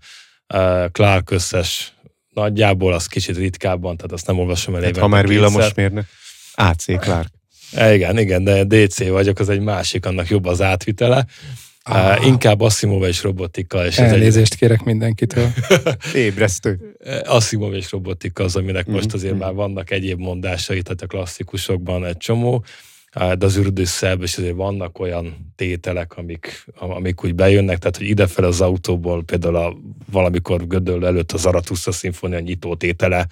Clark 0.93 1.31
összes 1.31 1.93
nagyjából 2.35 2.93
az 2.93 3.07
kicsit 3.07 3.37
ritkábban, 3.37 3.97
tehát 3.97 4.13
azt 4.13 4.27
nem 4.27 4.39
olvasom 4.39 4.75
el 4.75 4.91
Ha 4.99 5.09
már 5.09 5.27
villamosmérnök, 5.27 6.07
AC 6.55 6.85
Clark. 6.85 7.29
E, 7.73 7.95
igen, 7.95 8.19
igen, 8.19 8.45
de 8.45 8.65
DC 8.65 9.09
vagyok, 9.09 9.39
az 9.39 9.49
egy 9.49 9.61
másik, 9.61 10.07
annak 10.07 10.29
jobb 10.29 10.45
az 10.45 10.61
átvitele. 10.61 11.27
Ah. 11.85 12.19
Uh, 12.19 12.27
inkább 12.27 12.61
Asimov 12.61 13.03
és 13.03 13.23
robotika. 13.23 13.87
És 13.87 13.99
Elnézést 13.99 14.53
egy... 14.53 14.59
kérek 14.59 14.83
mindenkitől. 14.83 15.53
Ébresztő. 16.15 16.97
Asimov 17.25 17.75
és 17.75 17.91
robotika 17.91 18.45
az, 18.45 18.57
aminek 18.57 18.85
mm-hmm. 18.85 18.95
most 18.95 19.13
azért 19.13 19.35
mm. 19.35 19.39
már 19.39 19.53
vannak 19.53 19.91
egyéb 19.91 20.19
mondásai, 20.19 20.83
tehát 20.83 21.03
a 21.03 21.07
klasszikusokban 21.07 22.05
egy 22.05 22.17
csomó 22.17 22.65
de 23.13 23.47
az 23.47 23.57
ürdőszebb, 23.57 24.23
és 24.23 24.37
azért 24.37 24.55
vannak 24.55 24.99
olyan 24.99 25.53
tételek, 25.57 26.17
amik, 26.17 26.67
amik 26.77 27.25
úgy 27.25 27.35
bejönnek, 27.35 27.79
tehát 27.79 27.97
hogy 27.97 28.09
idefel 28.09 28.45
az 28.45 28.61
autóból 28.61 29.25
például 29.25 29.57
a, 29.57 29.77
valamikor 30.11 30.67
Gödöll 30.67 31.05
előtt 31.05 31.33
az 31.33 31.47
Aratuszta 31.47 31.93
szimfónia 31.93 32.41
nyitó 32.41 32.75
tétele 32.75 33.27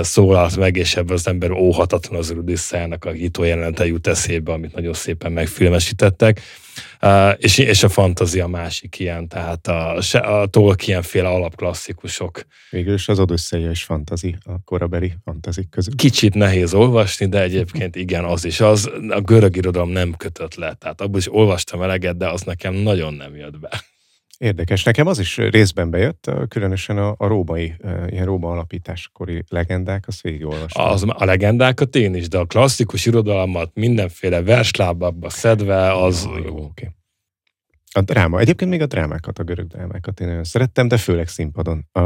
szólalt 0.00 0.56
meg, 0.56 0.76
és 0.76 0.96
ebből 0.96 1.16
az 1.16 1.26
ember 1.26 1.50
óhatatlan 1.50 2.18
az 2.18 2.30
ürdősszájának 2.30 3.04
a 3.04 3.12
nyitó 3.12 3.42
jelenete 3.42 3.86
jut 3.86 4.06
eszébe, 4.06 4.52
amit 4.52 4.74
nagyon 4.74 4.92
szépen 4.92 5.32
megfilmesítettek. 5.32 6.40
És, 7.36 7.58
és 7.58 7.82
a 7.82 7.88
fantazia 7.88 8.46
másik 8.46 8.98
ilyen, 8.98 9.28
tehát 9.28 9.66
a, 9.66 9.96
a 10.12 10.46
Tolkien 10.46 11.02
féle 11.02 11.28
alapklasszikusok. 11.28 12.40
Végül 12.70 12.94
is 12.94 13.08
az 13.08 13.18
Odüsszeia 13.18 13.70
is 13.70 13.84
fantazi, 13.84 14.36
a 14.44 14.52
korabeli 14.64 15.12
fantazik 15.24 15.68
közül. 15.68 15.94
Kicsit 15.96 16.34
nehéz 16.34 16.74
olvasni, 16.74 17.26
de 17.26 17.42
egyébként 17.42 17.96
igen, 17.96 18.24
az 18.24 18.44
is. 18.44 18.60
Az, 18.60 18.90
a 19.08 19.20
görög 19.20 19.56
irodalom 19.56 19.90
nem 19.90 20.14
kötött 20.16 20.54
le, 20.54 20.74
tehát 20.74 21.00
abból 21.00 21.18
is 21.18 21.32
olvastam 21.32 21.82
eleget, 21.82 22.16
de 22.16 22.28
az 22.28 22.42
nekem 22.42 22.74
nagyon 22.74 23.14
nem 23.14 23.36
jött 23.36 23.58
be. 23.58 23.84
Érdekes. 24.38 24.82
Nekem 24.82 25.06
az 25.06 25.18
is 25.18 25.36
részben 25.36 25.90
bejött, 25.90 26.30
különösen 26.48 26.98
a, 26.98 27.14
a 27.18 27.26
római, 27.26 27.74
ilyen 28.06 28.24
Róma 28.24 28.50
alapításkori 28.50 29.44
legendák, 29.48 30.04
azt 30.06 30.20
végigolvastam. 30.20 30.86
Az, 30.86 31.04
a 31.08 31.24
legendákat 31.24 31.96
én 31.96 32.14
is, 32.14 32.28
de 32.28 32.38
a 32.38 32.44
klasszikus 32.44 33.06
irodalmat 33.06 33.70
mindenféle 33.74 34.42
verslábakba 34.42 35.30
szedve, 35.30 36.02
az... 36.02 36.28
Jó, 36.36 36.44
jó, 36.44 36.54
okay. 36.56 36.90
A 37.92 38.00
dráma. 38.00 38.38
Egyébként 38.38 38.70
még 38.70 38.80
a 38.80 38.86
drámákat, 38.86 39.38
a 39.38 39.42
görög 39.42 39.66
drámákat 39.66 40.20
én 40.20 40.26
nagyon 40.26 40.44
szerettem, 40.44 40.88
de 40.88 40.96
főleg 40.96 41.28
színpadon. 41.28 41.88
A, 41.92 42.00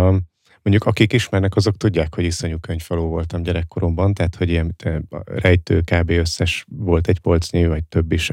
mondjuk 0.63 0.85
akik 0.85 1.13
ismernek, 1.13 1.57
azok 1.57 1.77
tudják, 1.77 2.15
hogy 2.15 2.25
iszonyú 2.25 2.59
könyvfaló 2.59 3.09
voltam 3.09 3.43
gyerekkoromban, 3.43 4.15
tehát 4.15 4.35
hogy 4.35 4.49
ilyen 4.49 4.77
rejtő 5.25 5.81
kb. 5.81 6.11
összes 6.11 6.65
volt 6.69 7.09
egy 7.09 7.19
polcnyi, 7.19 7.67
vagy 7.67 7.85
több 7.85 8.13
is. 8.13 8.31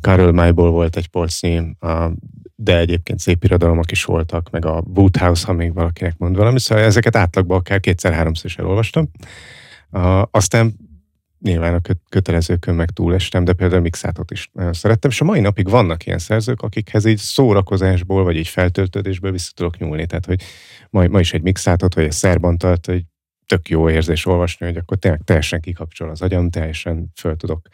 Karol 0.00 0.32
Mayból 0.32 0.70
volt 0.70 0.96
egy 0.96 1.08
polcnyi, 1.08 1.76
de 2.62 2.78
egyébként 2.78 3.18
szép 3.18 3.44
irodalmak 3.44 3.90
is 3.90 4.04
voltak, 4.04 4.50
meg 4.50 4.64
a 4.64 4.84
Woodhouse, 4.94 5.46
ha 5.46 5.52
még 5.52 5.74
valakinek 5.74 6.18
mond 6.18 6.36
valami, 6.36 6.60
szóval 6.60 6.84
ezeket 6.84 7.16
átlagban 7.16 7.58
akár 7.58 7.80
kétszer-háromszor 7.80 8.44
is 8.46 8.56
elolvastam. 8.56 9.10
Uh, 9.90 10.22
aztán 10.30 10.76
nyilván 11.40 11.74
a 11.74 11.80
kötelezőkön 12.08 12.74
meg 12.74 12.90
túlestem, 12.90 13.44
de 13.44 13.52
például 13.52 13.80
Mixátot 13.80 14.30
is 14.30 14.50
nagyon 14.52 14.72
szerettem, 14.72 15.10
és 15.10 15.20
a 15.20 15.24
mai 15.24 15.40
napig 15.40 15.68
vannak 15.68 16.06
ilyen 16.06 16.18
szerzők, 16.18 16.62
akikhez 16.62 17.04
így 17.04 17.18
szórakozásból, 17.18 18.24
vagy 18.24 18.36
így 18.36 18.48
feltöltődésből 18.48 19.32
vissza 19.32 19.52
tudok 19.54 19.78
nyúlni, 19.78 20.06
tehát 20.06 20.26
hogy 20.26 20.42
ma, 20.90 21.06
ma 21.08 21.20
is 21.20 21.32
egy 21.32 21.42
Mixátot, 21.42 21.94
vagy 21.94 22.04
egy 22.04 22.12
Szerbantalt, 22.12 22.86
hogy 22.86 23.04
tök 23.46 23.68
jó 23.68 23.90
érzés 23.90 24.26
olvasni, 24.26 24.66
hogy 24.66 24.76
akkor 24.76 24.96
tényleg 24.96 25.20
teljesen 25.24 25.60
kikapcsol 25.60 26.10
az 26.10 26.22
agyam, 26.22 26.50
teljesen 26.50 27.12
föl 27.14 27.36
tudok 27.36 27.68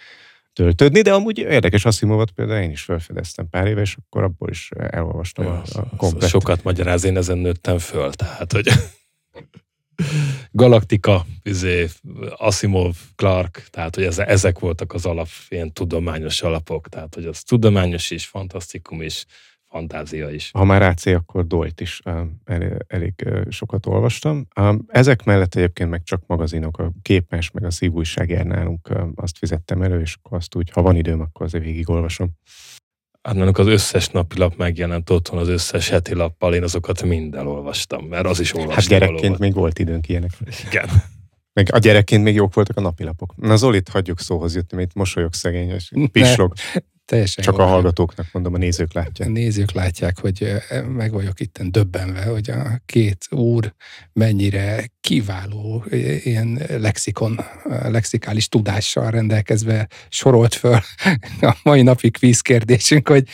töltődni, 0.57 1.00
de 1.00 1.12
amúgy 1.12 1.38
érdekes 1.38 1.84
Asimovot 1.84 2.30
például 2.30 2.62
én 2.62 2.70
is 2.70 2.82
felfedeztem 2.82 3.48
pár 3.48 3.66
éve, 3.66 3.80
és 3.80 3.96
akkor 3.96 4.22
abból 4.22 4.50
is 4.50 4.70
elolvastam 4.76 5.44
ja, 5.44 5.62
a, 5.74 5.78
a 5.78 5.96
komplet. 5.96 6.28
Sokat 6.28 6.62
magyaráz, 6.62 7.04
én 7.04 7.16
ezen 7.16 7.38
nőttem 7.38 7.78
föl, 7.78 8.12
tehát 8.12 8.52
hogy 8.52 8.68
Galaktika, 10.50 11.26
izé, 11.42 11.88
Asimov, 12.36 12.96
Clark, 13.16 13.66
tehát 13.70 13.94
hogy 13.94 14.04
ezek 14.16 14.59
voltak 14.59 14.92
az 14.92 15.07
alap, 15.07 15.28
ilyen 15.48 15.72
tudományos 15.72 16.42
alapok, 16.42 16.88
tehát 16.88 17.14
hogy 17.14 17.24
az 17.24 17.42
tudományos 17.42 18.11
is, 18.11 18.26
fantasztikum 18.26 19.02
is, 19.02 19.24
fantázia 19.69 20.31
is. 20.31 20.51
Ha 20.51 20.64
már 20.64 20.83
AC, 20.83 21.07
akkor 21.07 21.47
Dolt 21.47 21.81
is 21.81 22.01
elég, 22.45 22.73
elég 22.87 23.14
sokat 23.49 23.87
olvastam. 23.87 24.47
Ezek 24.87 25.25
mellett 25.25 25.55
egyébként 25.55 25.91
meg 25.91 26.03
csak 26.03 26.23
magazinok, 26.27 26.79
a 26.79 26.93
képmes, 27.03 27.51
meg 27.51 27.64
a 27.64 27.71
szívújság 27.71 28.29
jár 28.29 28.45
nálunk, 28.45 28.91
azt 29.14 29.39
fizettem 29.39 29.83
elő, 29.83 30.01
és 30.01 30.17
akkor 30.23 30.37
azt 30.37 30.55
úgy, 30.55 30.71
ha 30.71 30.83
van 30.83 30.97
időm, 30.97 31.21
akkor 31.21 31.47
azért 31.47 31.64
végigolvasom. 31.64 32.31
Hát 33.23 33.59
az 33.59 33.67
összes 33.67 34.09
napilap 34.09 34.57
megjelent 34.57 35.11
otthon, 35.11 35.39
az 35.39 35.49
összes 35.49 35.89
heti 35.89 36.14
lappal, 36.14 36.55
én 36.55 36.62
azokat 36.62 37.03
mind 37.03 37.35
elolvastam, 37.35 38.05
mert 38.05 38.27
az 38.27 38.41
is 38.41 38.55
olvastam. 38.55 38.77
Hát 38.81 38.89
gyerekként 38.89 39.21
valóban. 39.21 39.41
még 39.41 39.55
volt 39.55 39.79
időnk 39.79 40.09
ilyenek. 40.09 40.31
Igen. 40.67 40.89
Meg 41.53 41.69
a 41.73 41.79
gyerekként 41.79 42.23
még 42.23 42.35
jók 42.35 42.55
voltak 42.55 42.77
a 42.77 42.81
napilapok. 42.81 43.37
Na 43.37 43.57
Zolit 43.57 43.89
hagyjuk 43.89 44.21
szóhoz 44.21 44.55
jutni, 44.55 44.83
itt 44.83 44.95
mosolyog 44.95 45.33
szegény, 45.33 45.69
és 45.69 45.91
pislog. 46.12 46.53
Ne, 46.73 46.81
Teljesen 47.07 47.44
Csak 47.44 47.59
a 47.59 47.66
hallgatóknak 47.66 48.26
mondom, 48.32 48.54
a 48.54 48.57
nézők 48.57 48.92
látják. 48.92 49.28
A 49.28 49.32
nézők 49.32 49.72
látják, 49.72 50.18
hogy 50.18 50.52
meg 50.88 51.12
vagyok 51.12 51.40
itt 51.40 51.62
döbbenve, 51.62 52.24
hogy 52.24 52.50
a 52.50 52.80
két 52.86 53.26
úr 53.30 53.74
mennyire 54.12 54.90
kiváló 55.00 55.84
ilyen 56.24 56.61
lexikon, 56.68 57.40
lexikális 57.64 58.48
tudással 58.48 59.11
rendelkezve 59.11 59.88
sorolt 60.09 60.54
föl 60.54 60.78
a 61.40 61.57
mai 61.62 61.82
napi 61.82 62.11
kvíz 62.11 62.40
kérdésünk, 62.40 63.09
hogy 63.09 63.28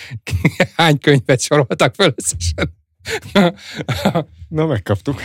hány 0.77 0.99
könyvet 0.99 1.41
soroltak 1.41 1.95
föl 1.95 2.15
összesen. 2.17 2.75
Na, 4.49 4.67
megkaptuk. 4.67 5.21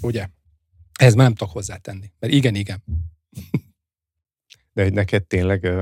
Ugye? 0.00 0.26
Ez 0.98 1.14
már 1.14 1.24
nem 1.24 1.34
tudok 1.34 1.52
hozzátenni, 1.52 2.12
mert 2.18 2.32
igen, 2.32 2.54
igen. 2.54 2.84
De 4.72 4.82
hogy 4.82 4.92
neked 4.92 5.24
tényleg 5.24 5.72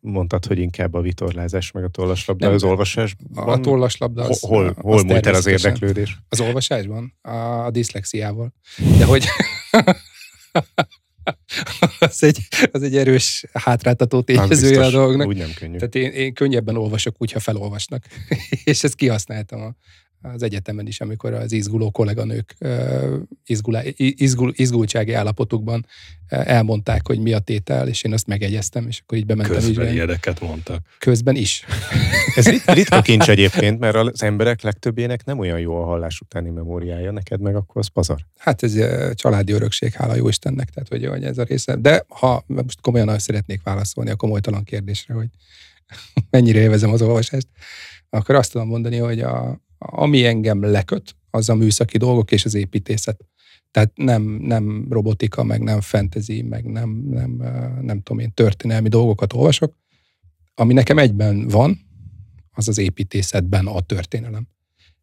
mondtad, 0.00 0.46
hogy 0.46 0.58
inkább 0.58 0.94
a 0.94 1.00
vitorlázás, 1.00 1.70
meg 1.70 1.84
a 1.84 1.88
tollaslabda, 1.88 2.50
az 2.50 2.62
olvasásban? 2.62 3.48
A 3.48 3.60
tollaslabda 3.60 4.22
az, 4.22 4.40
Hol, 4.40 4.74
hol 4.76 4.94
az 4.94 5.02
múlt 5.02 5.26
el 5.26 5.34
az 5.34 5.46
érdeklődés? 5.46 6.18
Az 6.28 6.40
olvasásban? 6.40 7.18
A, 7.22 7.64
a 7.64 7.70
diszlexiával. 7.70 8.54
De 8.98 9.04
hogy 9.04 9.24
az, 11.98 12.22
egy, 12.22 12.38
az 12.72 12.82
egy 12.82 12.96
erős 12.96 13.44
hátráltató 13.52 14.22
tényezője 14.22 14.84
a 14.84 14.90
dolognak. 14.90 15.26
Úgy 15.26 15.36
nem 15.36 15.50
könnyű. 15.58 15.76
Tehát 15.76 15.94
én, 15.94 16.10
én 16.10 16.34
könnyebben 16.34 16.76
olvasok 16.76 17.14
úgy, 17.18 17.32
ha 17.32 17.40
felolvasnak. 17.40 18.04
és 18.64 18.84
ezt 18.84 18.94
kihasználtam 18.94 19.60
a, 19.60 19.74
az 20.32 20.42
egyetemen 20.42 20.86
is, 20.86 21.00
amikor 21.00 21.32
az 21.32 21.52
izguló 21.52 21.90
kolléganők 21.90 22.56
izgulá, 23.46 23.82
izgul, 23.96 24.52
izgultsági 24.56 25.12
állapotukban 25.12 25.86
elmondták, 26.28 27.06
hogy 27.06 27.18
mi 27.18 27.32
a 27.32 27.38
tétel, 27.38 27.88
és 27.88 28.02
én 28.02 28.12
azt 28.12 28.26
megegyeztem, 28.26 28.86
és 28.86 29.00
akkor 29.02 29.18
így 29.18 29.26
bementem. 29.26 29.54
Közben 29.56 29.92
ilyeneket 29.92 30.40
mondtak. 30.40 30.86
Közben 30.98 31.36
is. 31.36 31.64
Ez 32.36 32.48
ritka 32.64 33.02
kincs 33.02 33.28
egyébként, 33.28 33.78
mert 33.78 33.96
az 33.96 34.22
emberek 34.22 34.62
legtöbbjének 34.62 35.24
nem 35.24 35.38
olyan 35.38 35.60
jó 35.60 35.82
a 35.82 35.84
hallás 35.84 36.20
utáni 36.20 36.50
memóriája, 36.50 37.10
neked 37.10 37.40
meg 37.40 37.56
akkor 37.56 37.80
az 37.80 37.88
pazar. 37.88 38.20
Hát 38.38 38.62
ez 38.62 38.78
családi 39.14 39.52
örökség, 39.52 39.92
hála 39.92 40.14
jó 40.14 40.28
Istennek, 40.28 40.70
tehát 40.70 40.88
hogy, 40.88 41.06
hogy 41.06 41.24
ez 41.24 41.38
a 41.38 41.42
része. 41.42 41.76
De 41.76 42.04
ha 42.08 42.44
most 42.46 42.80
komolyan 42.80 43.18
szeretnék 43.18 43.62
válaszolni 43.62 44.10
a 44.10 44.16
komolytalan 44.16 44.64
kérdésre, 44.64 45.14
hogy 45.14 45.28
mennyire 46.30 46.60
élvezem 46.60 46.90
az 46.90 47.02
olvasást, 47.02 47.48
akkor 48.10 48.34
azt 48.34 48.52
tudom 48.52 48.68
mondani, 48.68 48.96
hogy 48.96 49.20
a, 49.20 49.60
ami 49.86 50.24
engem 50.24 50.62
leköt, 50.62 51.16
az 51.30 51.48
a 51.48 51.54
műszaki 51.54 51.98
dolgok 51.98 52.32
és 52.32 52.44
az 52.44 52.54
építészet. 52.54 53.24
Tehát 53.70 53.92
nem, 53.94 54.22
nem 54.22 54.86
robotika, 54.90 55.44
meg 55.44 55.62
nem 55.62 55.80
fantasy, 55.80 56.42
meg 56.42 56.64
nem, 56.64 56.90
nem, 57.10 57.30
nem 57.80 58.00
tudom 58.02 58.18
én, 58.18 58.32
történelmi 58.34 58.88
dolgokat 58.88 59.32
olvasok. 59.32 59.76
Ami 60.54 60.72
nekem 60.72 60.98
egyben 60.98 61.48
van, 61.48 61.78
az 62.50 62.68
az 62.68 62.78
építészetben 62.78 63.66
a 63.66 63.80
történelem. 63.80 64.48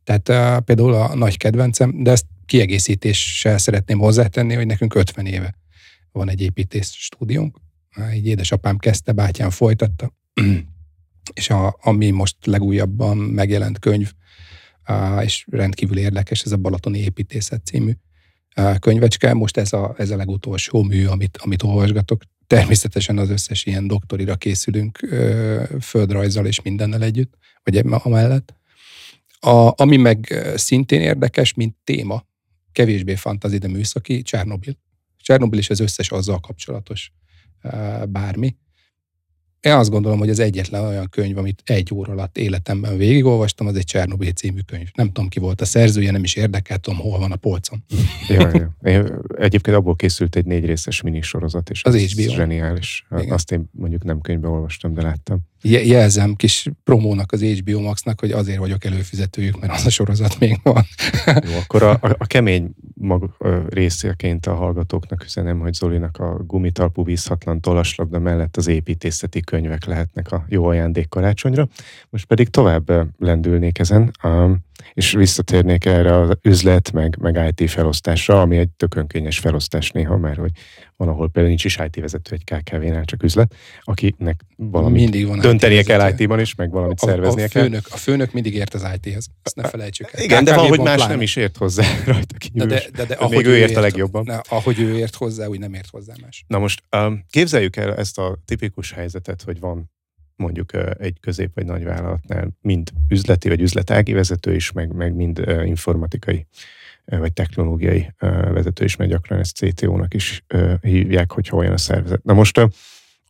Tehát 0.03 0.63
például 0.63 0.93
a 0.93 1.15
nagy 1.15 1.37
kedvencem, 1.37 2.03
de 2.03 2.11
ezt 2.11 2.25
kiegészítéssel 2.45 3.57
szeretném 3.57 3.99
hozzátenni, 3.99 4.53
hogy 4.53 4.65
nekünk 4.65 4.95
50 4.95 5.25
éve 5.25 5.55
van 6.11 6.29
egy 6.29 6.41
építész 6.41 6.91
stúdiónk. 6.91 7.57
Egy 8.11 8.27
édesapám 8.27 8.77
kezdte, 8.77 9.11
bátyám 9.11 9.49
folytatta, 9.49 10.13
és 11.33 11.49
a, 11.49 11.77
ami 11.81 12.09
most 12.09 12.35
legújabban 12.45 13.17
megjelent 13.17 13.79
könyv, 13.79 14.13
és 15.23 15.45
rendkívül 15.51 15.97
érdekes, 15.97 16.41
ez 16.41 16.51
a 16.51 16.57
Balatoni 16.57 16.99
Építészet 16.99 17.65
című 17.65 17.91
könyvecske. 18.79 19.33
Most 19.33 19.57
ez 19.57 19.73
a, 19.73 19.95
ez 19.97 20.09
a 20.09 20.15
legutolsó 20.15 20.83
mű, 20.83 21.05
amit, 21.05 21.37
amit 21.37 21.63
olvasgatok. 21.63 22.21
Természetesen 22.47 23.17
az 23.17 23.29
összes 23.29 23.65
ilyen 23.65 23.87
doktorira 23.87 24.35
készülünk 24.35 24.99
földrajzzal 25.81 26.45
és 26.45 26.61
mindennel 26.61 27.03
együtt, 27.03 27.37
vagy 27.63 27.77
amellett. 27.77 28.55
A, 29.39 29.81
ami 29.81 29.97
meg 29.97 30.43
szintén 30.55 31.01
érdekes, 31.01 31.53
mint 31.53 31.75
téma, 31.83 32.25
kevésbé 32.71 33.15
fantazi, 33.15 33.57
de 33.57 33.67
műszaki, 33.67 34.21
Csernobil. 34.21 34.77
Csernobil 35.17 35.59
is 35.59 35.69
az 35.69 35.79
összes 35.79 36.11
azzal 36.11 36.39
kapcsolatos 36.39 37.11
bármi. 38.09 38.55
Én 39.61 39.73
azt 39.73 39.89
gondolom, 39.89 40.19
hogy 40.19 40.29
az 40.29 40.39
egyetlen 40.39 40.85
olyan 40.85 41.09
könyv, 41.09 41.37
amit 41.37 41.61
egy 41.65 41.93
óra 41.93 42.11
alatt 42.11 42.37
életemben 42.37 42.97
végigolvastam, 42.97 43.67
az 43.67 43.75
egy 43.75 43.83
Csernobyl 43.83 44.31
című 44.31 44.59
könyv. 44.65 44.87
Nem 44.93 45.05
tudom, 45.05 45.29
ki 45.29 45.39
volt 45.39 45.61
a 45.61 45.65
szerzője, 45.65 46.11
nem 46.11 46.23
is 46.23 46.35
érdekel, 46.35 46.77
tudom, 46.77 46.99
hol 46.99 47.19
van 47.19 47.31
a 47.31 47.35
polcon. 47.35 47.83
Ja, 48.27 48.49
ja. 48.53 48.75
Én, 48.83 49.13
egyébként 49.37 49.77
abból 49.77 49.95
készült 49.95 50.35
egy 50.35 50.45
négy 50.45 50.65
részes 50.65 51.01
minisorozat, 51.01 51.69
és 51.69 51.83
az, 51.83 51.93
az 51.93 52.01
HBO. 52.01 52.33
zseniális. 52.33 53.05
Igen. 53.11 53.31
Azt 53.31 53.51
én 53.51 53.69
mondjuk 53.71 54.03
nem 54.03 54.21
könyvben 54.21 54.51
olvastam, 54.51 54.93
de 54.93 55.01
láttam. 55.01 55.39
Jelzem 55.63 56.35
kis 56.35 56.69
promónak 56.83 57.31
az 57.31 57.41
HBO 57.41 57.79
Maxnak, 57.79 58.19
hogy 58.19 58.31
azért 58.31 58.57
vagyok 58.57 58.85
előfizetőjük, 58.85 59.59
mert 59.59 59.73
az 59.73 59.85
a 59.85 59.89
sorozat 59.89 60.39
még 60.39 60.59
van. 60.63 60.85
Jó, 61.49 61.57
akkor 61.57 61.83
a, 61.83 61.91
a, 61.91 62.15
a 62.17 62.25
kemény 62.25 62.75
mag, 62.93 63.35
részeként 63.69 64.45
a 64.45 64.55
hallgatóknak 64.55 65.23
üzenem, 65.23 65.59
hogy 65.59 65.73
Zolinak 65.73 66.17
a 66.17 66.43
gumitalpú 66.47 67.03
vízhatlan 67.03 67.61
tollaslabda 67.61 68.19
mellett 68.19 68.57
az 68.57 68.67
építészeti 68.67 69.41
könyvek 69.51 69.85
lehetnek 69.85 70.31
a 70.31 70.45
jó 70.47 70.65
ajándék 70.65 71.09
karácsonyra. 71.09 71.67
Most 72.09 72.25
pedig 72.25 72.49
tovább 72.49 72.91
lendülnék 73.17 73.79
ezen, 73.79 74.11
és 74.93 75.11
visszatérnék 75.11 75.85
erre 75.85 76.19
az 76.19 76.37
üzlet, 76.41 76.91
meg, 76.91 77.17
meg 77.19 77.53
IT 77.55 77.69
felosztásra, 77.69 78.41
ami 78.41 78.57
egy 78.57 78.69
tökönkényes 78.69 79.39
felosztás 79.39 79.91
néha, 79.91 80.17
mert 80.17 80.37
hogy 80.37 80.51
van, 80.97 81.07
ahol 81.07 81.25
például 81.25 81.47
nincs 81.47 81.65
is 81.65 81.77
IT 81.85 81.95
vezető 81.95 82.35
egy 82.35 82.43
KKV-nál, 82.43 83.05
csak 83.05 83.23
üzlet, 83.23 83.55
akinek 83.81 84.41
valamit 84.55 85.01
mindig 85.01 85.27
van 85.27 85.39
döntenie 85.39 85.83
kell 85.83 86.09
IT-ban 86.09 86.39
is, 86.39 86.55
meg 86.55 86.71
valamit 86.71 87.01
a, 87.01 87.05
szerveznie 87.05 87.45
a 87.45 87.49
főnök, 87.49 87.83
kell. 87.83 87.95
A 87.95 87.97
főnök 87.97 88.31
mindig 88.31 88.55
ért 88.55 88.73
az 88.73 88.87
IT-hez, 88.95 89.27
ezt 89.43 89.55
ne 89.55 89.67
felejtsük 89.67 90.09
el. 90.11 90.23
Igen, 90.23 90.43
de 90.43 90.55
valahogy 90.55 90.79
más 90.79 90.95
pláne. 90.95 91.11
nem 91.11 91.21
is 91.21 91.35
ért 91.35 91.57
hozzá 91.57 91.83
rajta 92.05 92.37
kívül. 92.37 92.65
De, 92.65 92.75
de, 92.75 92.89
de, 92.93 93.05
de 93.05 93.13
ahogy 93.13 93.35
még 93.35 93.45
ő 93.45 93.57
ért 93.57 93.75
a 93.75 93.79
legjobban. 93.79 94.23
Ne, 94.23 94.39
ahogy 94.49 94.79
ő 94.79 94.97
ért 94.97 95.15
hozzá, 95.15 95.47
úgy 95.47 95.59
nem 95.59 95.73
ért 95.73 95.89
hozzá 95.89 96.13
más. 96.21 96.45
Na 96.47 96.59
most 96.59 96.83
um, 96.95 97.25
képzeljük 97.29 97.75
el 97.75 97.95
ezt 97.95 98.17
a 98.17 98.37
tipikus 98.45 98.91
helyzetet, 98.91 99.41
hogy 99.41 99.59
van 99.59 99.91
mondjuk 100.41 100.71
egy 100.99 101.19
közép 101.19 101.51
vagy 101.53 101.65
nagy 101.65 101.83
vállalatnál 101.83 102.49
mind 102.61 102.89
üzleti 103.09 103.47
vagy 103.47 103.61
üzletági 103.61 104.13
vezető 104.13 104.55
is, 104.55 104.71
meg, 104.71 104.93
meg 104.93 105.13
mind 105.13 105.43
informatikai 105.63 106.45
vagy 107.05 107.33
technológiai 107.33 108.13
vezető 108.53 108.83
is, 108.83 108.95
mert 108.95 109.09
gyakran 109.09 109.39
ezt 109.39 109.55
CTO-nak 109.55 110.13
is 110.13 110.45
hívják, 110.81 111.31
hogyha 111.31 111.57
olyan 111.57 111.73
a 111.73 111.77
szervezet. 111.77 112.23
Na 112.23 112.33
most 112.33 112.61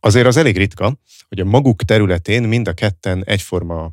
azért 0.00 0.26
az 0.26 0.36
elég 0.36 0.56
ritka, 0.56 0.96
hogy 1.28 1.40
a 1.40 1.44
maguk 1.44 1.82
területén 1.82 2.42
mind 2.42 2.68
a 2.68 2.72
ketten 2.72 3.24
egyforma 3.24 3.92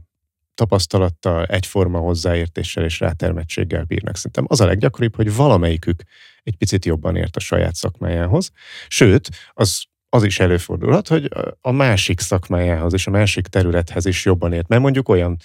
tapasztalattal, 0.53 1.45
egyforma 1.45 1.99
hozzáértéssel 1.99 2.83
és 2.83 2.99
rátermettséggel 2.99 3.83
bírnak. 3.83 4.15
Szerintem 4.15 4.45
az 4.47 4.61
a 4.61 4.65
leggyakoribb, 4.65 5.15
hogy 5.15 5.35
valamelyikük 5.35 6.03
egy 6.43 6.55
picit 6.55 6.85
jobban 6.85 7.15
ért 7.15 7.35
a 7.35 7.39
saját 7.39 7.75
szakmájához. 7.75 8.51
Sőt, 8.87 9.29
az 9.53 9.83
az 10.11 10.23
is 10.23 10.39
előfordulhat, 10.39 11.07
hogy 11.07 11.29
a 11.61 11.71
másik 11.71 12.19
szakmájához 12.19 12.93
és 12.93 13.07
a 13.07 13.11
másik 13.11 13.47
területhez 13.47 14.05
is 14.05 14.25
jobban 14.25 14.53
ért. 14.53 14.67
Mert 14.67 14.81
mondjuk 14.81 15.09
olyan, 15.09 15.37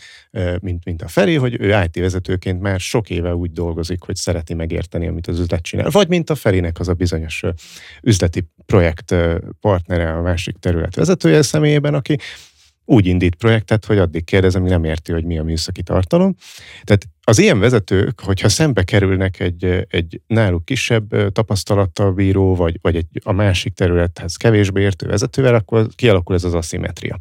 mint, 0.61 0.85
mint 0.85 1.03
a 1.03 1.09
Feri, 1.09 1.35
hogy 1.35 1.57
ő 1.61 1.83
IT 1.85 1.99
vezetőként 1.99 2.61
már 2.61 2.81
sok 2.81 3.11
éve 3.11 3.35
úgy 3.35 3.53
dolgozik, 3.53 4.03
hogy 4.03 4.17
szereti 4.17 4.55
megérteni, 4.55 5.07
amit 5.07 5.27
az 5.27 5.39
üzlet 5.39 5.63
csinál. 5.63 5.91
Vagy 5.91 6.09
mint 6.09 6.31
a 6.31 6.35
Ferinek 6.35 6.81
az 6.81 6.89
a 6.89 6.95
bizonyos 6.95 7.43
üzleti 8.03 8.49
projekt 8.67 9.15
partnere 9.61 10.13
a 10.13 10.23
másik 10.23 10.57
terület 10.57 10.95
vezetője 10.95 11.43
személyében, 11.43 11.95
aki 11.95 12.19
úgy 12.85 13.07
indít 13.07 13.35
projektet, 13.35 13.85
hogy 13.85 13.99
addig 13.99 14.25
kérdezem, 14.25 14.63
hogy 14.63 14.71
nem 14.71 14.85
érti, 14.85 15.13
hogy 15.13 15.25
mi 15.25 15.39
a 15.39 15.43
műszaki 15.43 15.83
tartalom. 15.83 16.35
Tehát 16.83 17.05
az 17.27 17.39
ilyen 17.39 17.59
vezetők, 17.59 18.21
hogyha 18.21 18.49
szembe 18.49 18.83
kerülnek 18.83 19.41
egy, 19.41 19.87
egy 19.89 20.21
náluk 20.27 20.65
kisebb 20.65 21.33
tapasztalattal 21.33 22.13
bíró, 22.13 22.55
vagy, 22.55 22.79
vagy 22.81 22.97
egy, 22.97 23.07
a 23.23 23.33
másik 23.33 23.75
területhez 23.75 24.37
kevésbé 24.37 24.83
értő 24.83 25.07
vezetővel, 25.07 25.55
akkor 25.55 25.87
kialakul 25.95 26.35
ez 26.35 26.45
az 26.45 26.55
aszimetria. 26.55 27.21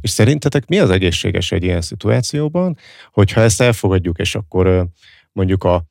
És 0.00 0.10
szerintetek 0.10 0.66
mi 0.66 0.78
az 0.78 0.90
egészséges 0.90 1.52
egy 1.52 1.62
ilyen 1.62 1.80
szituációban, 1.80 2.76
hogyha 3.12 3.40
ezt 3.40 3.60
elfogadjuk, 3.60 4.18
és 4.18 4.34
akkor 4.34 4.86
mondjuk 5.32 5.64
a 5.64 5.90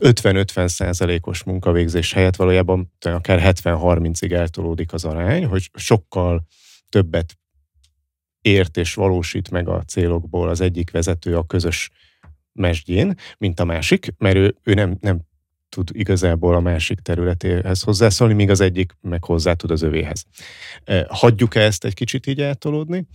az 0.00 0.12
50-50 0.22 0.68
százalékos 0.68 1.42
munkavégzés 1.42 2.12
helyett 2.12 2.36
valójában 2.36 2.92
akár 3.00 3.54
70-30-ig 3.62 4.32
eltolódik 4.32 4.92
az 4.92 5.04
arány, 5.04 5.44
hogy 5.44 5.70
sokkal 5.74 6.46
többet 6.88 7.38
ért 8.40 8.76
és 8.76 8.94
valósít 8.94 9.50
meg 9.50 9.68
a 9.68 9.82
célokból 9.82 10.48
az 10.48 10.60
egyik 10.60 10.90
vezető 10.90 11.36
a 11.36 11.46
közös 11.46 11.90
mesdjén, 12.52 13.14
mint 13.38 13.60
a 13.60 13.64
másik, 13.64 14.14
mert 14.18 14.36
ő, 14.36 14.54
ő 14.62 14.74
nem, 14.74 14.96
nem 15.00 15.20
tud 15.68 15.88
igazából 15.92 16.54
a 16.54 16.60
másik 16.60 17.00
területéhez 17.00 17.82
hozzászólni, 17.82 18.34
míg 18.34 18.50
az 18.50 18.60
egyik 18.60 18.92
meg 19.00 19.24
hozzá 19.24 19.52
tud 19.52 19.70
az 19.70 19.82
övéhez. 19.82 20.24
Hagyjuk-e 21.08 21.60
ezt 21.60 21.84
egy 21.84 21.94
kicsit 21.94 22.26
így 22.26 22.40
eltolódni, 22.40 23.06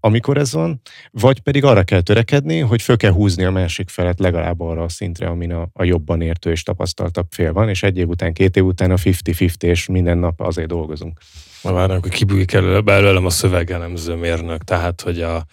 amikor 0.00 0.36
ez 0.36 0.52
van, 0.52 0.80
vagy 1.10 1.40
pedig 1.40 1.64
arra 1.64 1.82
kell 1.82 2.00
törekedni, 2.00 2.58
hogy 2.58 2.82
föl 2.82 2.96
kell 2.96 3.12
húzni 3.12 3.44
a 3.44 3.50
másik 3.50 3.88
felet 3.88 4.18
legalább 4.18 4.60
arra 4.60 4.82
a 4.82 4.88
szintre, 4.88 5.26
amin 5.26 5.52
a, 5.52 5.68
a 5.72 5.84
jobban 5.84 6.20
értő 6.20 6.50
és 6.50 6.62
tapasztaltabb 6.62 7.26
fél 7.30 7.52
van, 7.52 7.68
és 7.68 7.82
egy 7.82 7.96
év 7.96 8.08
után, 8.08 8.32
két 8.32 8.56
év 8.56 8.64
után 8.64 8.90
a 8.90 8.96
50-50, 8.96 9.62
és 9.62 9.86
minden 9.86 10.18
nap 10.18 10.40
azért 10.40 10.68
dolgozunk. 10.68 11.18
Ma 11.62 11.72
várnak, 11.72 12.02
hogy 12.02 12.12
kibújik 12.12 12.52
elő, 12.52 12.80
belőlem 12.80 13.26
a 13.26 13.30
szövegelemző 13.30 14.14
mérnök, 14.14 14.64
tehát, 14.64 15.00
hogy 15.00 15.22
a, 15.22 15.44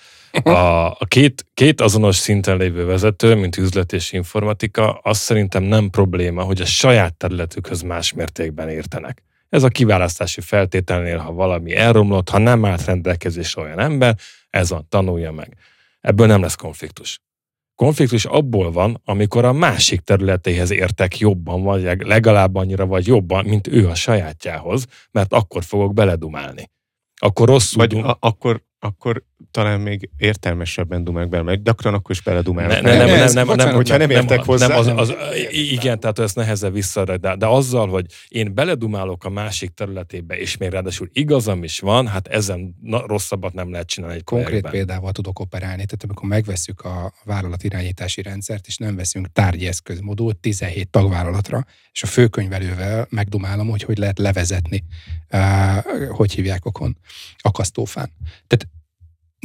a, 0.43 0.86
a 0.99 1.05
két, 1.07 1.45
két 1.53 1.82
azonos 1.82 2.16
szinten 2.16 2.57
lévő 2.57 2.86
vezető, 2.86 3.36
mint 3.36 3.57
üzlet 3.57 3.93
és 3.93 4.11
informatika, 4.11 4.93
az 4.93 5.18
szerintem 5.18 5.63
nem 5.63 5.89
probléma, 5.89 6.43
hogy 6.43 6.61
a 6.61 6.66
saját 6.66 7.13
területükhöz 7.13 7.82
más 7.82 8.13
mértékben 8.13 8.70
értenek. 8.70 9.24
Ez 9.49 9.63
a 9.63 9.67
kiválasztási 9.67 10.41
feltételnél, 10.41 11.17
ha 11.17 11.31
valami 11.31 11.75
elromlott, 11.75 12.29
ha 12.29 12.37
nem 12.37 12.65
állt 12.65 12.85
rendelkezésre 12.85 13.61
olyan 13.61 13.79
ember, 13.79 14.17
ez 14.49 14.69
van, 14.69 14.85
tanulja 14.89 15.31
meg. 15.31 15.57
Ebből 16.01 16.27
nem 16.27 16.41
lesz 16.41 16.55
konfliktus. 16.55 17.19
konfliktus 17.75 18.25
abból 18.25 18.71
van, 18.71 19.01
amikor 19.05 19.45
a 19.45 19.53
másik 19.53 19.99
területéhez 20.01 20.71
értek 20.71 21.17
jobban, 21.17 21.63
vagy 21.63 21.83
legalább 22.05 22.55
annyira, 22.55 22.85
vagy 22.85 23.07
jobban, 23.07 23.45
mint 23.45 23.67
ő 23.67 23.87
a 23.87 23.95
sajátjához, 23.95 24.85
mert 25.11 25.33
akkor 25.33 25.63
fogok 25.63 25.93
beledumálni. 25.93 26.69
Akkor 27.21 27.47
rosszul... 27.47 27.77
Vagy 27.77 27.89
dum- 27.89 28.05
a- 28.05 28.17
akkor, 28.19 28.63
akkor 28.86 29.23
talán 29.51 29.79
még 29.79 30.09
értelmesebben 30.17 31.03
dumálnak 31.03 31.31
bele, 31.31 31.43
mert 31.43 31.63
gyakran 31.63 31.93
akkor 31.93 32.11
is 32.11 32.21
beledumálnak. 32.21 32.81
Ne, 32.81 32.97
nem, 32.97 33.07
nem, 33.07 33.33
nem, 33.33 33.47
nem, 33.47 33.55
nem, 33.55 33.75
hogyha 33.75 33.97
nem 33.97 34.09
értek 34.09 34.38
nem, 34.38 34.45
hozzá. 34.45 34.67
Nem, 34.67 34.77
az, 34.77 34.88
az, 34.88 35.13
igen, 35.51 35.99
tehát 35.99 36.19
ez 36.19 36.33
nehezebb 36.33 36.73
vissza, 36.73 37.03
de, 37.03 37.36
de 37.36 37.45
azzal, 37.45 37.88
hogy 37.88 38.05
én 38.27 38.53
beledumálok 38.53 39.23
a 39.23 39.29
másik 39.29 39.73
területébe, 39.73 40.38
és 40.38 40.57
még 40.57 40.69
ráadásul 40.69 41.09
igazam 41.13 41.63
is 41.63 41.79
van, 41.79 42.07
hát 42.07 42.27
ezen 42.27 42.75
na, 42.81 43.07
rosszabbat 43.07 43.53
nem 43.53 43.71
lehet 43.71 43.88
csinálni 43.88 44.15
egy 44.15 44.23
Konkrét 44.23 44.47
projektben. 44.47 44.71
példával 44.71 45.11
tudok 45.11 45.39
operálni, 45.39 45.86
tehát 45.86 46.03
amikor 46.03 46.29
megveszük 46.29 46.81
a 46.81 47.13
vállalatirányítási 47.23 48.21
rendszert, 48.21 48.67
és 48.67 48.77
nem 48.77 48.95
veszünk 48.95 49.27
tárgyi 49.33 49.67
eszközmodult 49.67 50.38
17 50.38 50.89
tagvállalatra, 50.89 51.65
és 51.91 52.03
a 52.03 52.07
főkönyvelővel 52.07 53.07
megdumálom, 53.09 53.69
hogy 53.69 53.83
hogy 53.83 53.97
lehet 53.97 54.19
levezetni, 54.19 54.83
uh, 55.31 56.09
hogy 56.09 56.33
hívják 56.33 56.65
okon, 56.65 56.97
akasztófán. 57.38 58.11
Tehát 58.47 58.67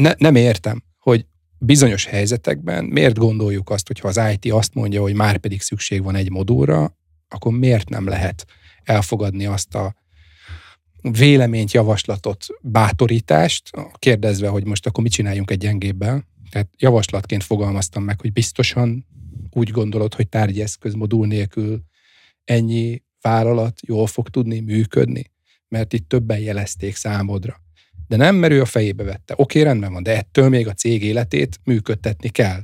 ne, 0.00 0.12
nem 0.18 0.34
értem, 0.34 0.82
hogy 0.98 1.26
bizonyos 1.58 2.04
helyzetekben 2.04 2.84
miért 2.84 3.18
gondoljuk 3.18 3.70
azt, 3.70 3.86
hogyha 3.86 4.08
az 4.08 4.20
IT 4.32 4.52
azt 4.52 4.74
mondja, 4.74 5.00
hogy 5.00 5.14
már 5.14 5.38
pedig 5.38 5.60
szükség 5.60 6.02
van 6.02 6.14
egy 6.14 6.30
modulra, 6.30 6.96
akkor 7.28 7.52
miért 7.52 7.88
nem 7.88 8.08
lehet 8.08 8.46
elfogadni 8.82 9.46
azt 9.46 9.74
a 9.74 9.94
véleményt, 11.00 11.72
javaslatot, 11.72 12.46
bátorítást, 12.60 13.70
kérdezve, 13.98 14.48
hogy 14.48 14.64
most 14.64 14.86
akkor 14.86 15.02
mit 15.02 15.12
csináljunk 15.12 15.50
egy 15.50 15.58
gyengébbel. 15.58 16.28
Tehát 16.50 16.68
javaslatként 16.78 17.42
fogalmaztam 17.42 18.02
meg, 18.02 18.20
hogy 18.20 18.32
biztosan 18.32 19.06
úgy 19.50 19.70
gondolod, 19.70 20.14
hogy 20.14 20.28
tárgyi 20.28 20.62
eszköz 20.62 20.94
modul 20.94 21.26
nélkül 21.26 21.82
ennyi 22.44 23.02
vállalat 23.20 23.80
jól 23.86 24.06
fog 24.06 24.28
tudni 24.28 24.60
működni, 24.60 25.30
mert 25.68 25.92
itt 25.92 26.08
többen 26.08 26.38
jelezték 26.38 26.96
számodra. 26.96 27.62
De 28.10 28.16
nem, 28.16 28.34
mert 28.34 28.52
ő 28.52 28.60
a 28.60 28.64
fejébe 28.64 29.04
vette. 29.04 29.34
Oké, 29.36 29.62
rendben 29.62 29.92
van, 29.92 30.02
de 30.02 30.16
ettől 30.16 30.48
még 30.48 30.66
a 30.68 30.72
cég 30.72 31.02
életét 31.02 31.60
működtetni 31.64 32.28
kell. 32.28 32.60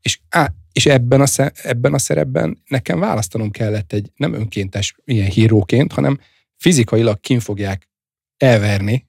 És, 0.00 0.20
á, 0.28 0.52
és 0.72 0.86
ebben, 0.86 1.20
a, 1.20 1.26
ebben 1.62 1.94
a 1.94 1.98
szerepben 1.98 2.62
nekem 2.66 2.98
választanom 2.98 3.50
kellett 3.50 3.92
egy 3.92 4.10
nem 4.16 4.34
önkéntes 4.34 4.94
ilyen 5.04 5.30
híróként, 5.30 5.92
hanem 5.92 6.18
fizikailag 6.56 7.20
kin 7.20 7.40
fogják 7.40 7.88
elverni 8.36 9.06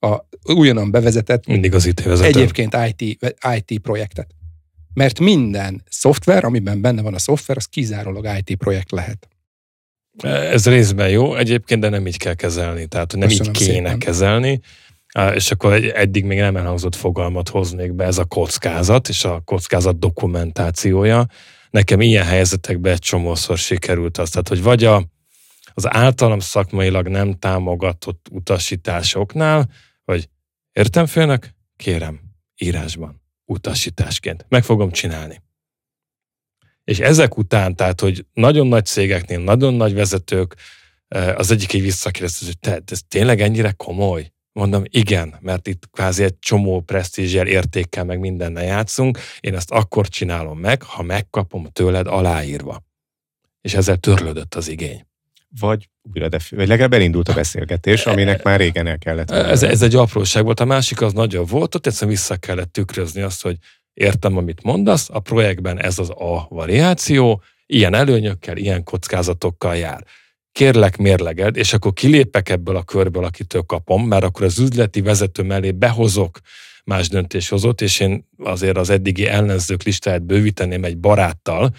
a 0.00 0.16
újonnan 0.42 0.90
bevezetett 0.90 1.46
Mindig 1.46 1.74
az 1.74 1.86
IT 1.86 2.02
vezető. 2.02 2.28
egyébként 2.28 2.76
IT, 2.88 3.18
IT 3.56 3.78
projektet. 3.80 4.34
Mert 4.94 5.20
minden 5.20 5.82
szoftver, 5.90 6.44
amiben 6.44 6.80
benne 6.80 7.02
van 7.02 7.14
a 7.14 7.18
szoftver, 7.18 7.56
az 7.56 7.64
kizárólag 7.64 8.28
IT 8.44 8.56
projekt 8.56 8.90
lehet. 8.90 9.28
Ez 10.22 10.66
részben 10.66 11.08
jó, 11.08 11.34
egyébként, 11.36 11.80
de 11.80 11.88
nem 11.88 12.06
így 12.06 12.16
kell 12.16 12.34
kezelni, 12.34 12.86
tehát 12.86 13.12
nem 13.16 13.28
Köszönöm 13.28 13.52
így 13.52 13.58
kéne 13.58 13.74
szépen. 13.74 13.98
kezelni. 13.98 14.60
És 15.34 15.50
akkor 15.50 15.72
eddig 15.94 16.24
még 16.24 16.38
nem 16.38 16.56
elhangzott 16.56 16.94
fogalmat 16.94 17.48
hoznék 17.48 17.92
be, 17.92 18.04
ez 18.04 18.18
a 18.18 18.24
kockázat, 18.24 19.08
és 19.08 19.24
a 19.24 19.40
kockázat 19.44 19.98
dokumentációja. 19.98 21.26
Nekem 21.70 22.00
ilyen 22.00 22.24
helyzetekben 22.24 22.92
egy 22.92 22.98
csomószor 22.98 23.58
sikerült 23.58 24.18
az, 24.18 24.30
tehát 24.30 24.48
hogy 24.48 24.62
vagy 24.62 24.84
a, 24.84 25.04
az 25.74 25.94
általam 25.94 26.38
szakmailag 26.38 27.08
nem 27.08 27.32
támogatott 27.32 28.26
utasításoknál, 28.30 29.70
hogy 30.04 30.28
értem 30.72 31.06
főnök? 31.06 31.48
Kérem, 31.76 32.20
írásban, 32.56 33.22
utasításként. 33.44 34.46
Meg 34.48 34.64
fogom 34.64 34.90
csinálni. 34.90 35.42
És 36.84 36.98
ezek 36.98 37.36
után, 37.36 37.76
tehát, 37.76 38.00
hogy 38.00 38.26
nagyon 38.32 38.66
nagy 38.66 38.84
cégeknél, 38.84 39.38
nagyon 39.38 39.74
nagy 39.74 39.94
vezetők, 39.94 40.54
eh, 41.08 41.38
az 41.38 41.50
egyik 41.50 41.72
így 41.72 41.82
visszakérdezte, 41.82 42.46
hogy 42.46 42.58
te, 42.58 42.80
ez 42.86 43.00
tényleg 43.08 43.40
ennyire 43.40 43.70
komoly? 43.70 44.32
Mondom, 44.54 44.82
igen, 44.88 45.34
mert 45.40 45.66
itt 45.66 45.90
kvázi 45.90 46.22
egy 46.22 46.38
csomó 46.38 46.80
presztízsel, 46.80 47.46
értékkel, 47.46 48.04
meg 48.04 48.18
mindennel 48.18 48.64
játszunk. 48.64 49.18
Én 49.40 49.54
ezt 49.54 49.70
akkor 49.70 50.08
csinálom 50.08 50.58
meg, 50.58 50.82
ha 50.82 51.02
megkapom 51.02 51.66
tőled 51.72 52.06
aláírva. 52.06 52.82
És 53.60 53.74
ezzel 53.74 53.96
törlődött 53.96 54.54
az 54.54 54.68
igény. 54.68 55.06
Vagy 55.60 55.88
újra, 56.02 56.28
de, 56.28 56.38
vagy 56.50 56.68
legalább 56.68 56.92
elindult 56.92 57.28
a 57.28 57.34
beszélgetés, 57.34 58.06
aminek 58.06 58.42
már 58.42 58.58
régen 58.58 58.86
el 58.86 58.98
kellett 58.98 59.30
volna. 59.30 59.48
Ez, 59.48 59.62
ez 59.62 59.82
egy 59.82 59.94
apróság 59.94 60.44
volt, 60.44 60.60
a 60.60 60.64
másik 60.64 61.00
az 61.00 61.12
nagyobb 61.12 61.48
volt, 61.48 61.74
ott 61.74 61.86
egyszerűen 61.86 62.16
vissza 62.16 62.36
kellett 62.36 62.72
tükrözni 62.72 63.20
azt, 63.20 63.42
hogy 63.42 63.56
értem, 63.94 64.36
amit 64.36 64.62
mondasz, 64.62 65.08
a 65.12 65.20
projektben 65.20 65.80
ez 65.80 65.98
az 65.98 66.10
a 66.10 66.46
variáció, 66.48 67.42
ilyen 67.66 67.94
előnyökkel, 67.94 68.56
ilyen 68.56 68.82
kockázatokkal 68.82 69.76
jár. 69.76 70.04
Kérlek, 70.54 70.96
mérleged, 70.96 71.56
és 71.56 71.72
akkor 71.72 71.92
kilépek 71.92 72.48
ebből 72.48 72.76
a 72.76 72.82
körből, 72.82 73.24
akitől 73.24 73.62
kapom, 73.62 74.06
mert 74.06 74.24
akkor 74.24 74.44
az 74.44 74.58
üzleti 74.58 75.00
vezető 75.00 75.42
mellé 75.42 75.70
behozok 75.70 76.38
más 76.84 77.08
döntéshozót, 77.08 77.80
és 77.80 78.00
én 78.00 78.28
azért 78.38 78.76
az 78.76 78.90
eddigi 78.90 79.26
ellenzők 79.26 79.82
listáját 79.82 80.22
bővíteném 80.22 80.84
egy 80.84 80.98
baráttal, 80.98 81.74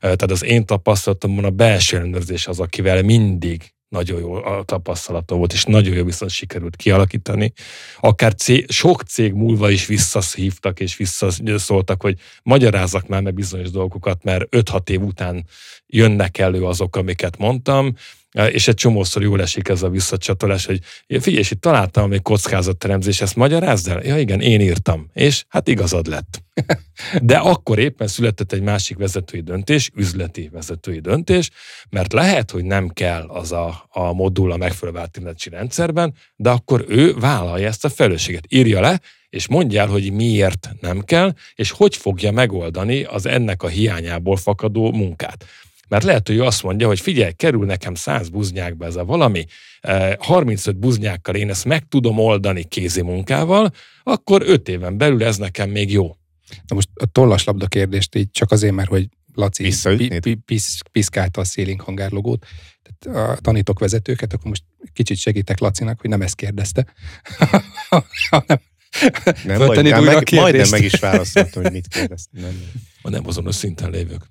tehát 0.00 0.30
az 0.30 0.44
én 0.44 0.66
tapasztalatomban 0.66 1.44
a 1.44 1.50
belső 1.50 1.96
ellenőrzés 1.96 2.46
az, 2.46 2.60
akivel 2.60 3.02
mindig 3.02 3.72
nagyon 3.88 4.20
jó 4.20 4.34
a 4.34 4.62
tapasztalatom 4.62 5.38
volt, 5.38 5.52
és 5.52 5.64
nagyon 5.64 5.94
jó 5.94 6.04
viszont 6.04 6.30
sikerült 6.30 6.76
kialakítani. 6.76 7.52
Akár 8.00 8.34
cég, 8.34 8.70
sok 8.70 9.02
cég 9.02 9.32
múlva 9.32 9.70
is 9.70 9.86
visszahívtak, 9.86 10.80
és 10.80 10.96
visszaszóltak, 10.96 12.02
hogy 12.02 12.18
magyarázzak 12.42 13.08
már 13.08 13.22
meg 13.22 13.34
bizonyos 13.34 13.70
dolgokat, 13.70 14.24
mert 14.24 14.44
5-6 14.50 14.88
év 14.88 15.02
után 15.02 15.46
jönnek 15.86 16.38
elő 16.38 16.64
azok, 16.64 16.96
amiket 16.96 17.38
mondtam, 17.38 17.94
és 18.32 18.68
egy 18.68 18.74
csomószor 18.74 19.22
jól 19.22 19.40
esik 19.40 19.68
ez 19.68 19.82
a 19.82 19.88
visszacsatolás, 19.88 20.66
hogy 20.66 20.80
figyelj, 21.06 21.36
és 21.36 21.50
itt 21.50 21.60
találtam 21.60 22.12
egy 22.12 22.22
kockázatteremzés, 22.22 23.20
ezt 23.20 23.36
magyarázd 23.36 23.88
el? 23.88 24.04
Ja 24.04 24.18
igen, 24.18 24.40
én 24.40 24.60
írtam, 24.60 25.10
és 25.12 25.44
hát 25.48 25.68
igazad 25.68 26.06
lett. 26.06 26.42
De 27.22 27.36
akkor 27.36 27.78
éppen 27.78 28.06
született 28.06 28.52
egy 28.52 28.62
másik 28.62 28.96
vezetői 28.96 29.40
döntés, 29.40 29.90
üzleti 29.94 30.48
vezetői 30.52 30.98
döntés, 30.98 31.50
mert 31.88 32.12
lehet, 32.12 32.50
hogy 32.50 32.64
nem 32.64 32.88
kell 32.88 33.22
az 33.28 33.52
a, 33.52 33.88
a 33.88 34.12
modul 34.12 34.52
a 34.52 34.56
megfelelő 34.56 34.98
változtatási 34.98 35.48
rendszerben, 35.48 36.14
de 36.36 36.50
akkor 36.50 36.84
ő 36.88 37.14
vállalja 37.14 37.66
ezt 37.66 37.84
a 37.84 37.88
felelősséget. 37.88 38.44
Írja 38.48 38.80
le, 38.80 39.00
és 39.28 39.48
mondja 39.48 39.80
el, 39.80 39.86
hogy 39.86 40.12
miért 40.12 40.70
nem 40.80 41.00
kell, 41.00 41.34
és 41.54 41.70
hogy 41.70 41.96
fogja 41.96 42.30
megoldani 42.30 43.02
az 43.02 43.26
ennek 43.26 43.62
a 43.62 43.68
hiányából 43.68 44.36
fakadó 44.36 44.92
munkát. 44.92 45.44
Mert 45.90 46.04
lehet, 46.04 46.26
hogy 46.26 46.36
ő 46.36 46.42
azt 46.42 46.62
mondja, 46.62 46.86
hogy 46.86 47.00
figyelj, 47.00 47.32
kerül 47.32 47.64
nekem 47.64 47.94
100 47.94 48.28
buznyákba 48.28 48.84
ez 48.86 48.96
a 48.96 49.04
valami, 49.04 49.44
35 50.18 50.76
buznyákkal 50.76 51.34
én 51.34 51.50
ezt 51.50 51.64
meg 51.64 51.88
tudom 51.88 52.18
oldani 52.18 52.64
kézi 52.64 53.02
munkával, 53.02 53.70
akkor 54.02 54.42
5 54.44 54.68
éven 54.68 54.98
belül 54.98 55.24
ez 55.24 55.36
nekem 55.36 55.70
még 55.70 55.92
jó. 55.92 56.16
Na 56.66 56.74
most 56.74 56.88
a 56.94 57.06
tollaslabda 57.06 57.66
kérdést 57.66 58.14
így 58.14 58.30
csak 58.30 58.50
azért, 58.50 58.74
mert 58.74 58.88
hogy 58.88 59.08
Laci 59.34 59.72
piszkálta 60.92 61.40
a 61.40 61.44
ceiling 61.44 61.80
hangár 61.80 62.10
logót, 62.10 62.46
tehát 62.82 63.30
a 63.30 63.40
tanítok 63.40 63.78
vezetőket, 63.78 64.32
akkor 64.32 64.46
most 64.48 64.64
kicsit 64.92 65.16
segítek 65.16 65.58
Lacinak, 65.58 66.00
hogy 66.00 66.10
nem 66.10 66.22
ezt 66.22 66.34
kérdezte, 66.34 66.86
hanem 68.30 68.60
Nem, 69.44 69.58
majd, 69.58 69.82
meg, 70.04 70.28
majdnem 70.32 70.68
meg 70.70 70.84
is 70.84 70.98
válaszoltam, 70.98 71.62
hogy 71.62 71.72
mit 71.72 71.88
kérdeztem. 71.88 72.42
Nem. 72.42 72.62
A 73.02 73.10
nem 73.10 73.26
azonos 73.26 73.54
szinten 73.54 73.90
lévők. 73.90 74.22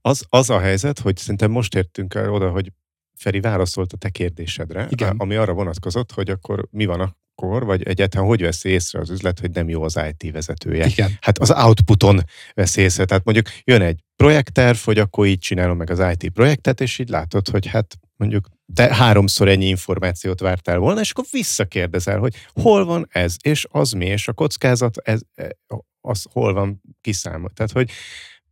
Az, 0.00 0.24
az 0.28 0.50
a 0.50 0.60
helyzet, 0.60 0.98
hogy 0.98 1.16
szerintem 1.16 1.50
most 1.50 1.74
értünk 1.74 2.14
el 2.14 2.32
oda, 2.32 2.50
hogy 2.50 2.72
Feri 3.16 3.40
válaszolt 3.40 3.92
a 3.92 3.96
te 3.96 4.08
kérdésedre, 4.08 4.86
Igen. 4.90 5.16
ami 5.16 5.34
arra 5.34 5.52
vonatkozott, 5.52 6.12
hogy 6.12 6.30
akkor 6.30 6.66
mi 6.70 6.84
van 6.84 7.16
akkor, 7.40 7.64
vagy 7.64 7.82
egyáltalán 7.82 8.26
hogy 8.26 8.42
veszi 8.42 8.68
észre 8.68 8.98
az 8.98 9.10
üzlet, 9.10 9.40
hogy 9.40 9.50
nem 9.50 9.68
jó 9.68 9.82
az 9.82 10.00
IT 10.10 10.32
vezetője. 10.32 10.86
igen, 10.86 11.18
Hát 11.20 11.38
az 11.38 11.50
outputon 11.50 12.20
veszi 12.54 12.80
észre. 12.80 13.04
Tehát 13.04 13.24
mondjuk 13.24 13.46
jön 13.64 13.82
egy 13.82 14.00
projektterv, 14.16 14.76
hogy 14.78 14.98
akkor 14.98 15.26
így 15.26 15.38
csinálom 15.38 15.76
meg 15.76 15.90
az 15.90 16.02
IT 16.12 16.30
projektet, 16.30 16.80
és 16.80 16.98
így 16.98 17.08
látod, 17.08 17.48
hogy 17.48 17.66
hát 17.66 17.98
mondjuk 18.16 18.48
te 18.74 18.94
háromszor 18.94 19.48
ennyi 19.48 19.66
információt 19.66 20.40
vártál 20.40 20.78
volna, 20.78 21.00
és 21.00 21.10
akkor 21.10 21.24
visszakérdezel, 21.30 22.18
hogy 22.18 22.34
hol 22.52 22.84
van 22.84 23.06
ez, 23.10 23.36
és 23.42 23.66
az 23.70 23.90
mi, 23.90 24.06
és 24.06 24.28
a 24.28 24.32
kockázat, 24.32 24.96
ez, 24.96 25.20
e, 25.34 25.56
az 26.00 26.26
hol 26.32 26.52
van 26.52 26.82
kiszámolt. 27.00 27.54
Tehát, 27.54 27.72
hogy 27.72 27.90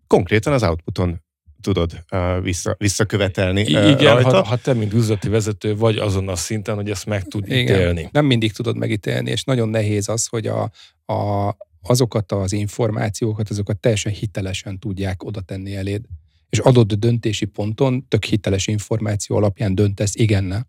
konkrétan 0.09 0.52
az 0.52 0.62
outputon 0.62 1.22
tudod 1.61 2.04
uh, 2.12 2.42
vissza, 2.42 2.74
visszakövetelni 2.78 3.61
I- 3.61 3.76
uh, 3.76 3.90
igen, 3.90 4.14
rajta. 4.14 4.30
ha, 4.30 4.42
ha 4.42 4.56
te, 4.56 4.72
mint 4.72 4.92
üzleti 4.92 5.28
vezető 5.28 5.76
vagy 5.76 5.96
azon 5.96 6.28
a 6.28 6.36
szinten, 6.36 6.74
hogy 6.74 6.90
ezt 6.90 7.06
meg 7.06 7.22
tud 7.22 7.46
igen. 7.46 7.59
ítélni. 7.59 8.09
Nem 8.12 8.26
mindig 8.26 8.52
tudod 8.52 8.76
megítélni, 8.76 9.30
és 9.30 9.44
nagyon 9.44 9.68
nehéz 9.68 10.09
az, 10.09 10.26
hogy 10.26 10.46
a, 10.46 10.70
a, 11.12 11.56
azokat 11.82 12.32
az 12.32 12.52
információkat, 12.52 13.50
azokat 13.50 13.78
teljesen 13.78 14.12
hitelesen 14.12 14.78
tudják 14.78 15.22
oda 15.22 15.40
tenni 15.40 15.76
eléd. 15.76 16.02
És 16.48 16.59
adott 16.59 16.92
döntési 16.92 17.44
ponton 17.44 18.09
tök 18.09 18.24
hiteles 18.24 18.66
információ 18.66 19.36
alapján 19.36 19.74
döntesz 19.74 20.14
igennel. 20.14 20.68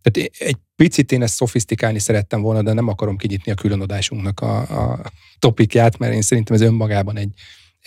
Tehát 0.00 0.30
egy 0.38 0.56
picit 0.76 1.12
én 1.12 1.22
ezt 1.22 1.34
szofisztikálni 1.34 1.98
szerettem 1.98 2.40
volna, 2.40 2.62
de 2.62 2.72
nem 2.72 2.88
akarom 2.88 3.16
kinyitni 3.16 3.52
a 3.52 3.54
különadásunknak 3.54 4.40
a, 4.40 4.58
a 4.60 5.12
topikját, 5.38 5.98
mert 5.98 6.14
én 6.14 6.22
szerintem 6.22 6.54
ez 6.54 6.60
önmagában 6.60 7.16
egy, 7.16 7.32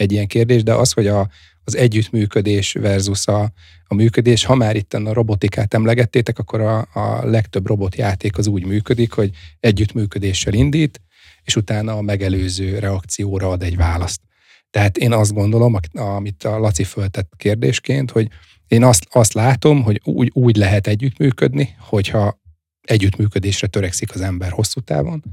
egy 0.02 0.12
ilyen 0.12 0.28
kérdés, 0.28 0.64
de 0.64 0.74
az, 0.74 0.92
hogy 0.92 1.08
a, 1.08 1.30
az 1.64 1.76
együttműködés 1.76 2.74
versus 2.74 3.28
a, 3.28 3.52
a 3.88 3.94
működés, 3.94 4.44
ha 4.44 4.56
már 4.56 4.76
itt 4.76 4.94
a 4.94 5.14
robotikát 5.14 5.74
emlegettétek, 5.74 6.40
akkor 6.40 6.62
a, 6.62 6.88
a 6.94 7.26
legtöbb 7.26 7.68
robotjáték 7.68 8.38
az 8.38 8.48
úgy 8.48 8.66
működik, 8.66 9.12
hogy 9.12 9.32
együttműködéssel 9.60 10.54
indít, 10.54 11.02
és 11.44 11.56
utána 11.56 11.98
a 11.98 12.02
megelőző 12.02 12.80
reakcióra 12.80 13.50
ad 13.50 13.64
egy 13.64 13.78
választ. 13.78 14.22
Tehát 14.70 14.98
én 14.98 15.12
azt 15.12 15.34
gondolom, 15.34 15.78
amit 15.94 16.44
a 16.44 16.58
Laci 16.60 16.84
föltett 16.84 17.32
kérdésként, 17.38 18.12
hogy 18.12 18.28
én 18.68 18.84
azt, 18.84 19.08
azt 19.12 19.34
látom, 19.34 19.84
hogy 19.84 20.02
úgy, 20.04 20.30
úgy 20.34 20.56
lehet 20.56 20.88
együttműködni, 20.88 21.76
hogyha 21.80 22.40
együttműködésre 22.82 23.68
törekszik 23.68 24.14
az 24.14 24.22
ember 24.22 24.52
hosszú 24.52 24.80
távon. 24.80 25.24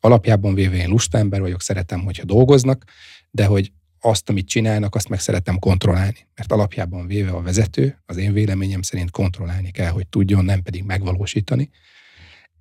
Alapjában 0.00 0.54
véve 0.54 0.76
én 0.76 0.88
lusta 0.88 1.18
ember 1.18 1.40
vagyok, 1.40 1.62
szeretem, 1.62 2.00
hogyha 2.00 2.24
dolgoznak, 2.24 2.84
de 3.30 3.44
hogy 3.44 3.72
azt, 4.00 4.28
amit 4.28 4.48
csinálnak, 4.48 4.94
azt 4.94 5.08
meg 5.08 5.20
szeretem 5.20 5.58
kontrollálni. 5.58 6.26
Mert 6.34 6.52
alapjában 6.52 7.06
véve 7.06 7.30
a 7.30 7.42
vezető, 7.42 8.02
az 8.06 8.16
én 8.16 8.32
véleményem 8.32 8.82
szerint 8.82 9.10
kontrollálni 9.10 9.70
kell, 9.70 9.90
hogy 9.90 10.06
tudjon, 10.06 10.44
nem 10.44 10.62
pedig 10.62 10.84
megvalósítani. 10.84 11.70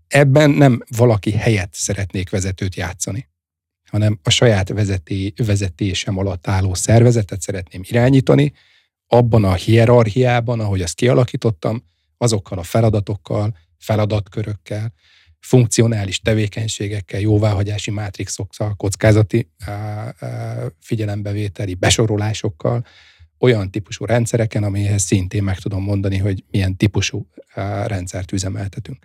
Ebben 0.08 0.50
nem 0.50 0.84
valaki 0.98 1.32
helyett 1.32 1.74
szeretnék 1.74 2.30
vezetőt 2.30 2.76
játszani, 2.76 3.30
hanem 3.90 4.20
a 4.24 4.30
saját 4.30 4.70
vezeti, 4.70 5.34
vezetésem 5.46 6.18
alatt 6.18 6.48
álló 6.48 6.74
szervezetet 6.74 7.42
szeretném 7.42 7.82
irányítani, 7.84 8.54
abban 9.08 9.44
a 9.44 9.54
hierarchiában, 9.54 10.60
ahogy 10.60 10.82
azt 10.82 10.96
kialakítottam, 10.96 11.84
azokkal 12.18 12.58
a 12.58 12.64
feladatokkal, 12.64 13.58
feladatkörökkel, 13.78 14.94
funkcionális 15.40 16.20
tevékenységekkel, 16.20 17.20
jóváhagyási 17.20 17.92
mátrixokkal, 17.92 18.74
kockázati 18.76 19.50
figyelembevételi 20.82 21.74
besorolásokkal, 21.74 22.86
olyan 23.40 23.72
típusú 23.72 24.06
rendszereken, 24.06 24.64
amihez 24.64 25.02
szintén 25.02 25.44
meg 25.44 25.60
tudom 25.60 25.84
mondani, 25.84 26.18
hogy 26.18 26.44
milyen 26.52 26.78
típusú 26.78 27.28
rendszert 27.86 28.32
üzemeltetünk. 28.32 28.98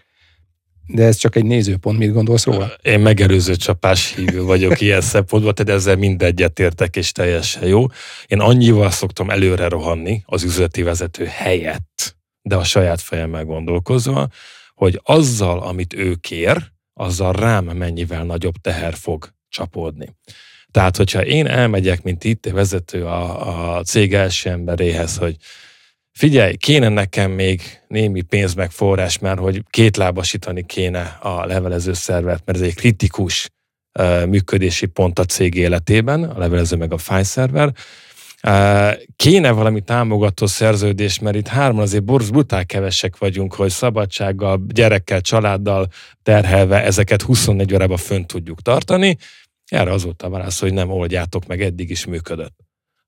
De 0.87 1.05
ez 1.05 1.17
csak 1.17 1.37
egy 1.37 1.45
nézőpont, 1.45 1.99
mit 1.99 2.13
gondolsz 2.13 2.45
róla? 2.45 2.73
Én 2.83 3.01
megelőző 3.01 3.57
csapás 3.57 4.15
hívő 4.15 4.43
vagyok 4.43 4.81
ilyen 4.81 5.01
szempontból, 5.15 5.53
tehát 5.53 5.81
ezzel 5.81 5.97
mindegyet 5.97 6.59
értek, 6.59 6.97
és 6.97 7.13
teljesen 7.13 7.67
jó. 7.67 7.87
Én 8.27 8.41
annyival 8.41 8.91
szoktam 8.91 9.31
előre 9.31 9.69
rohanni 9.69 10.23
az 10.27 10.43
üzleti 10.43 10.83
vezető 10.83 11.25
helyett, 11.25 12.17
de 12.43 12.57
a 12.57 12.65
saját 12.65 13.01
fejemmel 13.01 13.45
gondolkozva, 13.45 14.29
hogy 14.75 15.01
azzal, 15.03 15.61
amit 15.61 15.95
ő 15.95 16.15
kér, 16.15 16.73
azzal 16.93 17.33
rám 17.33 17.65
mennyivel 17.65 18.25
nagyobb 18.25 18.55
teher 18.61 18.95
fog 18.95 19.29
csapódni. 19.49 20.17
Tehát, 20.71 20.97
hogyha 20.97 21.25
én 21.25 21.47
elmegyek, 21.47 22.03
mint 22.03 22.25
itt 22.25 22.47
vezető 22.47 23.05
a, 23.05 23.77
a 23.77 23.83
cég 23.83 24.15
első 24.15 24.51
emberéhez, 24.51 25.17
hogy 25.17 25.37
figyelj, 26.13 26.57
kéne 26.57 26.89
nekem 26.89 27.31
még 27.31 27.63
némi 27.89 28.23
pénz 28.23 28.55
meg 28.55 28.71
forrás, 28.71 29.19
mert 29.19 29.39
hogy 29.39 29.63
kétlábasítani 29.71 30.67
kéne 30.67 31.19
a 31.21 31.47
levelező 31.47 31.93
szervet, 31.93 32.43
mert 32.45 32.59
ez 32.59 32.65
egy 32.65 32.75
kritikus 32.75 33.51
működési 34.27 34.87
pont 34.87 35.19
a 35.19 35.25
cég 35.25 35.55
életében, 35.55 36.25
a 36.25 36.39
levelező 36.39 36.77
meg 36.77 36.93
a 36.93 36.99
file 36.99 37.73
Kéne 39.17 39.51
valami 39.51 39.81
támogató 39.81 40.47
szerződés, 40.47 41.19
mert 41.19 41.37
itt 41.37 41.47
hárman 41.47 41.83
azért 41.83 42.05
borz 42.05 42.31
brutál 42.31 42.67
kevesek 42.67 43.19
vagyunk, 43.19 43.55
hogy 43.55 43.71
szabadsággal, 43.71 44.65
gyerekkel, 44.67 45.21
családdal 45.21 45.89
terhelve 46.23 46.83
ezeket 46.83 47.23
24 47.23 47.75
órában 47.75 47.97
fönn 47.97 48.25
tudjuk 48.25 48.63
tartani. 48.63 49.17
Erre 49.67 49.93
az 49.93 50.05
volt 50.05 50.23
a 50.23 50.29
válasz, 50.29 50.61
hogy 50.61 50.73
nem 50.73 50.91
oldjátok 50.91 51.47
meg, 51.47 51.63
eddig 51.63 51.91
is 51.91 52.05
működött. 52.05 52.57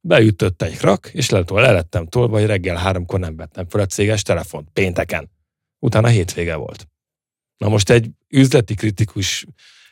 Beütött 0.01 0.63
egy 0.63 0.81
rak, 0.81 1.11
és 1.13 1.31
le 1.31 1.45
lettem 1.49 2.07
tolva, 2.07 2.39
hogy 2.39 2.47
reggel 2.47 2.77
háromkor 2.77 3.21
nem 3.21 3.37
vettem 3.37 3.69
fel 3.69 3.81
a 3.81 3.87
céges 3.87 4.23
telefont, 4.23 4.69
pénteken. 4.73 5.31
Utána 5.79 6.09
hétvége 6.09 6.55
volt. 6.55 6.89
Na 7.57 7.69
most 7.69 7.91
egy 7.91 8.11
üzleti 8.29 8.75
kritikus 8.75 9.47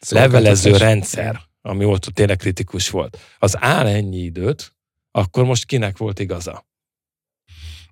levelező 0.08 0.76
rendszer, 0.76 1.40
ami 1.62 1.84
ott 1.84 2.04
tényleg 2.04 2.36
kritikus 2.36 2.90
volt, 2.90 3.18
az 3.38 3.56
áll 3.58 3.86
ennyi 3.86 4.18
időt, 4.18 4.72
akkor 5.16 5.44
most 5.44 5.64
kinek 5.64 5.96
volt 5.96 6.18
igaza? 6.18 6.66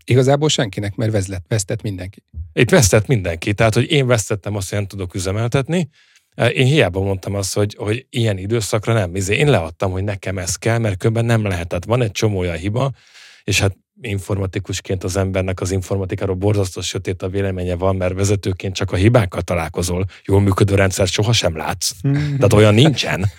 Igazából 0.05 0.49
senkinek, 0.49 0.95
mert 0.95 1.13
vezlet, 1.13 1.45
vesztett 1.49 1.83
mindenki. 1.83 2.23
Itt 2.53 2.71
vesztett 2.71 3.07
mindenki, 3.07 3.55
tehát 3.55 3.75
hogy 3.75 3.91
én 3.91 4.07
vesztettem 4.07 4.57
azt, 4.57 4.69
hogy 4.69 4.79
nem 4.79 4.87
tudok 4.87 5.15
üzemeltetni, 5.15 5.89
én 6.35 6.67
hiába 6.67 7.01
mondtam 7.01 7.35
azt, 7.35 7.55
hogy, 7.55 7.75
hogy 7.79 8.07
ilyen 8.11 8.39
időszakra 8.39 8.93
nem. 8.93 9.15
Izé, 9.15 9.37
én 9.37 9.51
leadtam, 9.51 9.91
hogy 9.91 10.05
nekem 10.05 10.39
ez 10.39 10.57
kell, 10.57 10.79
mert 10.79 10.97
különben 10.97 11.25
nem 11.25 11.45
lehet. 11.45 11.69
Tehát 11.69 11.85
van 11.85 12.03
egy 12.03 12.11
csomó 12.11 12.39
olyan 12.39 12.57
hiba, 12.57 12.93
és 13.45 13.61
hát 13.61 13.77
informatikusként 14.01 15.05
az 15.05 15.17
embernek 15.17 15.61
az 15.61 15.71
informatikáról 15.71 16.35
borzasztó 16.35 16.81
sötét 16.81 17.23
a 17.23 17.29
véleménye 17.29 17.75
van, 17.75 17.97
mert 17.97 18.15
vezetőként 18.15 18.75
csak 18.75 18.93
a 18.93 18.97
hibákkal 18.97 19.43
találkozol. 19.43 20.05
Jól 20.25 20.41
működő 20.41 20.75
rendszer 20.75 21.07
sohasem 21.07 21.57
látsz. 21.57 21.93
Tehát 22.37 22.53
olyan 22.53 22.75
nincsen. 22.75 23.25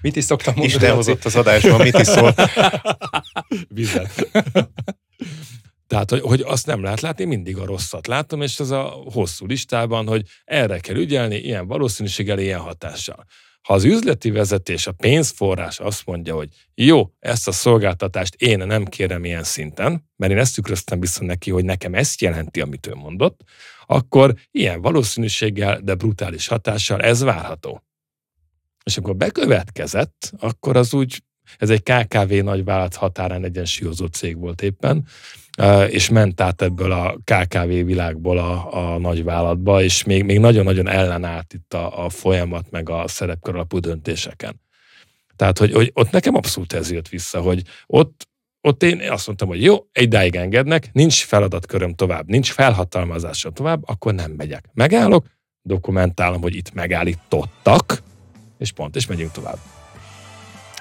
Mit 0.00 0.16
is 0.16 0.24
szoktam 0.24 0.54
mondani? 0.56 0.76
Isten 0.76 0.94
hozott 0.94 1.24
az 1.24 1.36
adásban, 1.36 1.80
mit 1.80 1.98
is 1.98 2.06
szól? 2.06 2.34
Vizet. 3.68 4.30
Tehát, 5.86 6.10
hogy, 6.10 6.20
hogy 6.20 6.40
azt 6.40 6.66
nem 6.66 6.82
lehet 6.82 7.00
látni, 7.00 7.24
mindig 7.24 7.56
a 7.56 7.64
rosszat 7.64 8.06
látom, 8.06 8.42
és 8.42 8.60
ez 8.60 8.70
a 8.70 8.82
hosszú 9.12 9.46
listában, 9.46 10.06
hogy 10.06 10.22
erre 10.44 10.78
kell 10.78 10.96
ügyelni, 10.96 11.36
ilyen 11.36 11.66
valószínűséggel, 11.66 12.38
ilyen 12.38 12.60
hatással. 12.60 13.26
Ha 13.62 13.74
az 13.74 13.84
üzleti 13.84 14.30
vezetés, 14.30 14.86
a 14.86 14.92
pénzforrás 14.92 15.78
azt 15.80 16.06
mondja, 16.06 16.34
hogy 16.34 16.48
jó, 16.74 17.10
ezt 17.18 17.48
a 17.48 17.52
szolgáltatást 17.52 18.34
én 18.34 18.58
nem 18.58 18.84
kérem 18.84 19.24
ilyen 19.24 19.44
szinten, 19.44 20.08
mert 20.16 20.32
én 20.32 20.38
ezt 20.38 20.54
tükröztem 20.54 21.00
vissza 21.00 21.24
neki, 21.24 21.50
hogy 21.50 21.64
nekem 21.64 21.94
ezt 21.94 22.20
jelenti, 22.20 22.60
amit 22.60 22.86
ő 22.86 22.94
mondott, 22.94 23.40
akkor 23.86 24.34
ilyen 24.50 24.80
valószínűséggel, 24.80 25.80
de 25.80 25.94
brutális 25.94 26.46
hatással 26.46 27.00
ez 27.00 27.20
várható. 27.20 27.82
És 28.90 28.96
akkor 28.96 29.16
bekövetkezett, 29.16 30.32
akkor 30.38 30.76
az 30.76 30.94
úgy, 30.94 31.22
ez 31.58 31.70
egy 31.70 31.82
KKV 31.82 32.32
nagyvállalat 32.32 32.94
határán 32.94 33.44
egyensúlyozó 33.44 34.06
cég 34.06 34.38
volt 34.38 34.62
éppen, 34.62 35.06
és 35.88 36.08
ment 36.08 36.40
át 36.40 36.62
ebből 36.62 36.92
a 36.92 37.16
KKV 37.24 37.68
világból 37.68 38.38
a, 38.38 38.74
a 38.94 38.98
nagyvállalatba, 38.98 39.82
és 39.82 40.04
még, 40.04 40.24
még 40.24 40.38
nagyon-nagyon 40.38 40.88
ellenállt 40.88 41.52
itt 41.52 41.74
a, 41.74 42.04
a 42.04 42.08
folyamat, 42.08 42.70
meg 42.70 42.88
a 42.88 43.08
szerepkör 43.08 43.54
alapú 43.54 43.78
döntéseken. 43.78 44.60
Tehát, 45.36 45.58
hogy, 45.58 45.72
hogy 45.72 45.90
ott 45.94 46.10
nekem 46.10 46.34
abszolút 46.34 46.72
ez 46.72 46.90
jött 46.90 47.08
vissza, 47.08 47.40
hogy 47.40 47.62
ott, 47.86 48.28
ott 48.60 48.82
én 48.82 49.10
azt 49.10 49.26
mondtam, 49.26 49.48
hogy 49.48 49.62
jó, 49.62 49.76
egy 49.92 50.08
dáig 50.08 50.36
engednek, 50.36 50.88
nincs 50.92 51.24
feladatköröm 51.24 51.94
tovább, 51.94 52.28
nincs 52.28 52.52
felhatalmazása 52.52 53.50
tovább, 53.50 53.88
akkor 53.88 54.14
nem 54.14 54.30
megyek. 54.30 54.64
Megállok, 54.72 55.26
dokumentálom, 55.62 56.40
hogy 56.40 56.54
itt 56.54 56.72
megállítottak, 56.72 58.02
és 58.60 58.72
pont, 58.72 58.96
és 58.96 59.06
megyünk 59.06 59.32
tovább. 59.32 59.58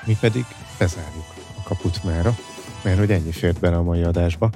Mi 0.05 0.17
pedig 0.19 0.45
bezárjuk 0.77 1.25
a 1.57 1.63
kaput 1.63 2.03
mára, 2.03 2.37
mert 2.81 2.97
hogy 2.97 3.11
ennyi 3.11 3.31
fért 3.31 3.59
bele 3.59 3.75
a 3.75 3.83
mai 3.83 4.03
adásba. 4.03 4.49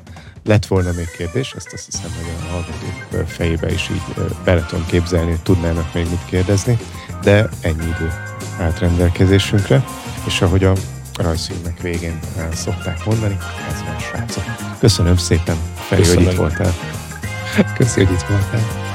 Lett 0.43 0.65
volna 0.65 0.91
még 0.91 1.11
kérdés, 1.17 1.53
ezt 1.57 1.73
azt 1.73 1.85
hiszem, 1.85 2.11
hogy 2.15 2.35
a 2.39 2.51
hallgatók 2.51 3.27
fejébe 3.27 3.71
is 3.71 3.89
így 3.89 4.01
bele 4.43 4.65
tudom 4.65 4.85
képzelni, 4.85 5.29
hogy 5.29 5.41
tudnának 5.41 5.93
még 5.93 6.09
mit 6.09 6.25
kérdezni, 6.25 6.77
de 7.21 7.49
ennyi 7.61 7.85
idő 7.85 8.11
állt 8.59 8.79
rendelkezésünkre, 8.79 9.85
és 10.25 10.41
ahogy 10.41 10.63
a 10.63 10.73
rajzfilmek 11.13 11.81
végén 11.81 12.19
szokták 12.53 13.05
mondani, 13.05 13.37
ez 13.69 13.83
van 13.83 13.99
srácok. 13.99 14.43
Köszönöm 14.79 15.17
szépen, 15.17 15.57
Feri, 15.75 16.07
hogy 16.07 16.21
itt 16.21 16.35
voltál. 16.35 16.73
Köszönöm, 17.77 18.07
hogy 18.07 18.15
itt 18.15 18.27
voltál. 18.27 18.92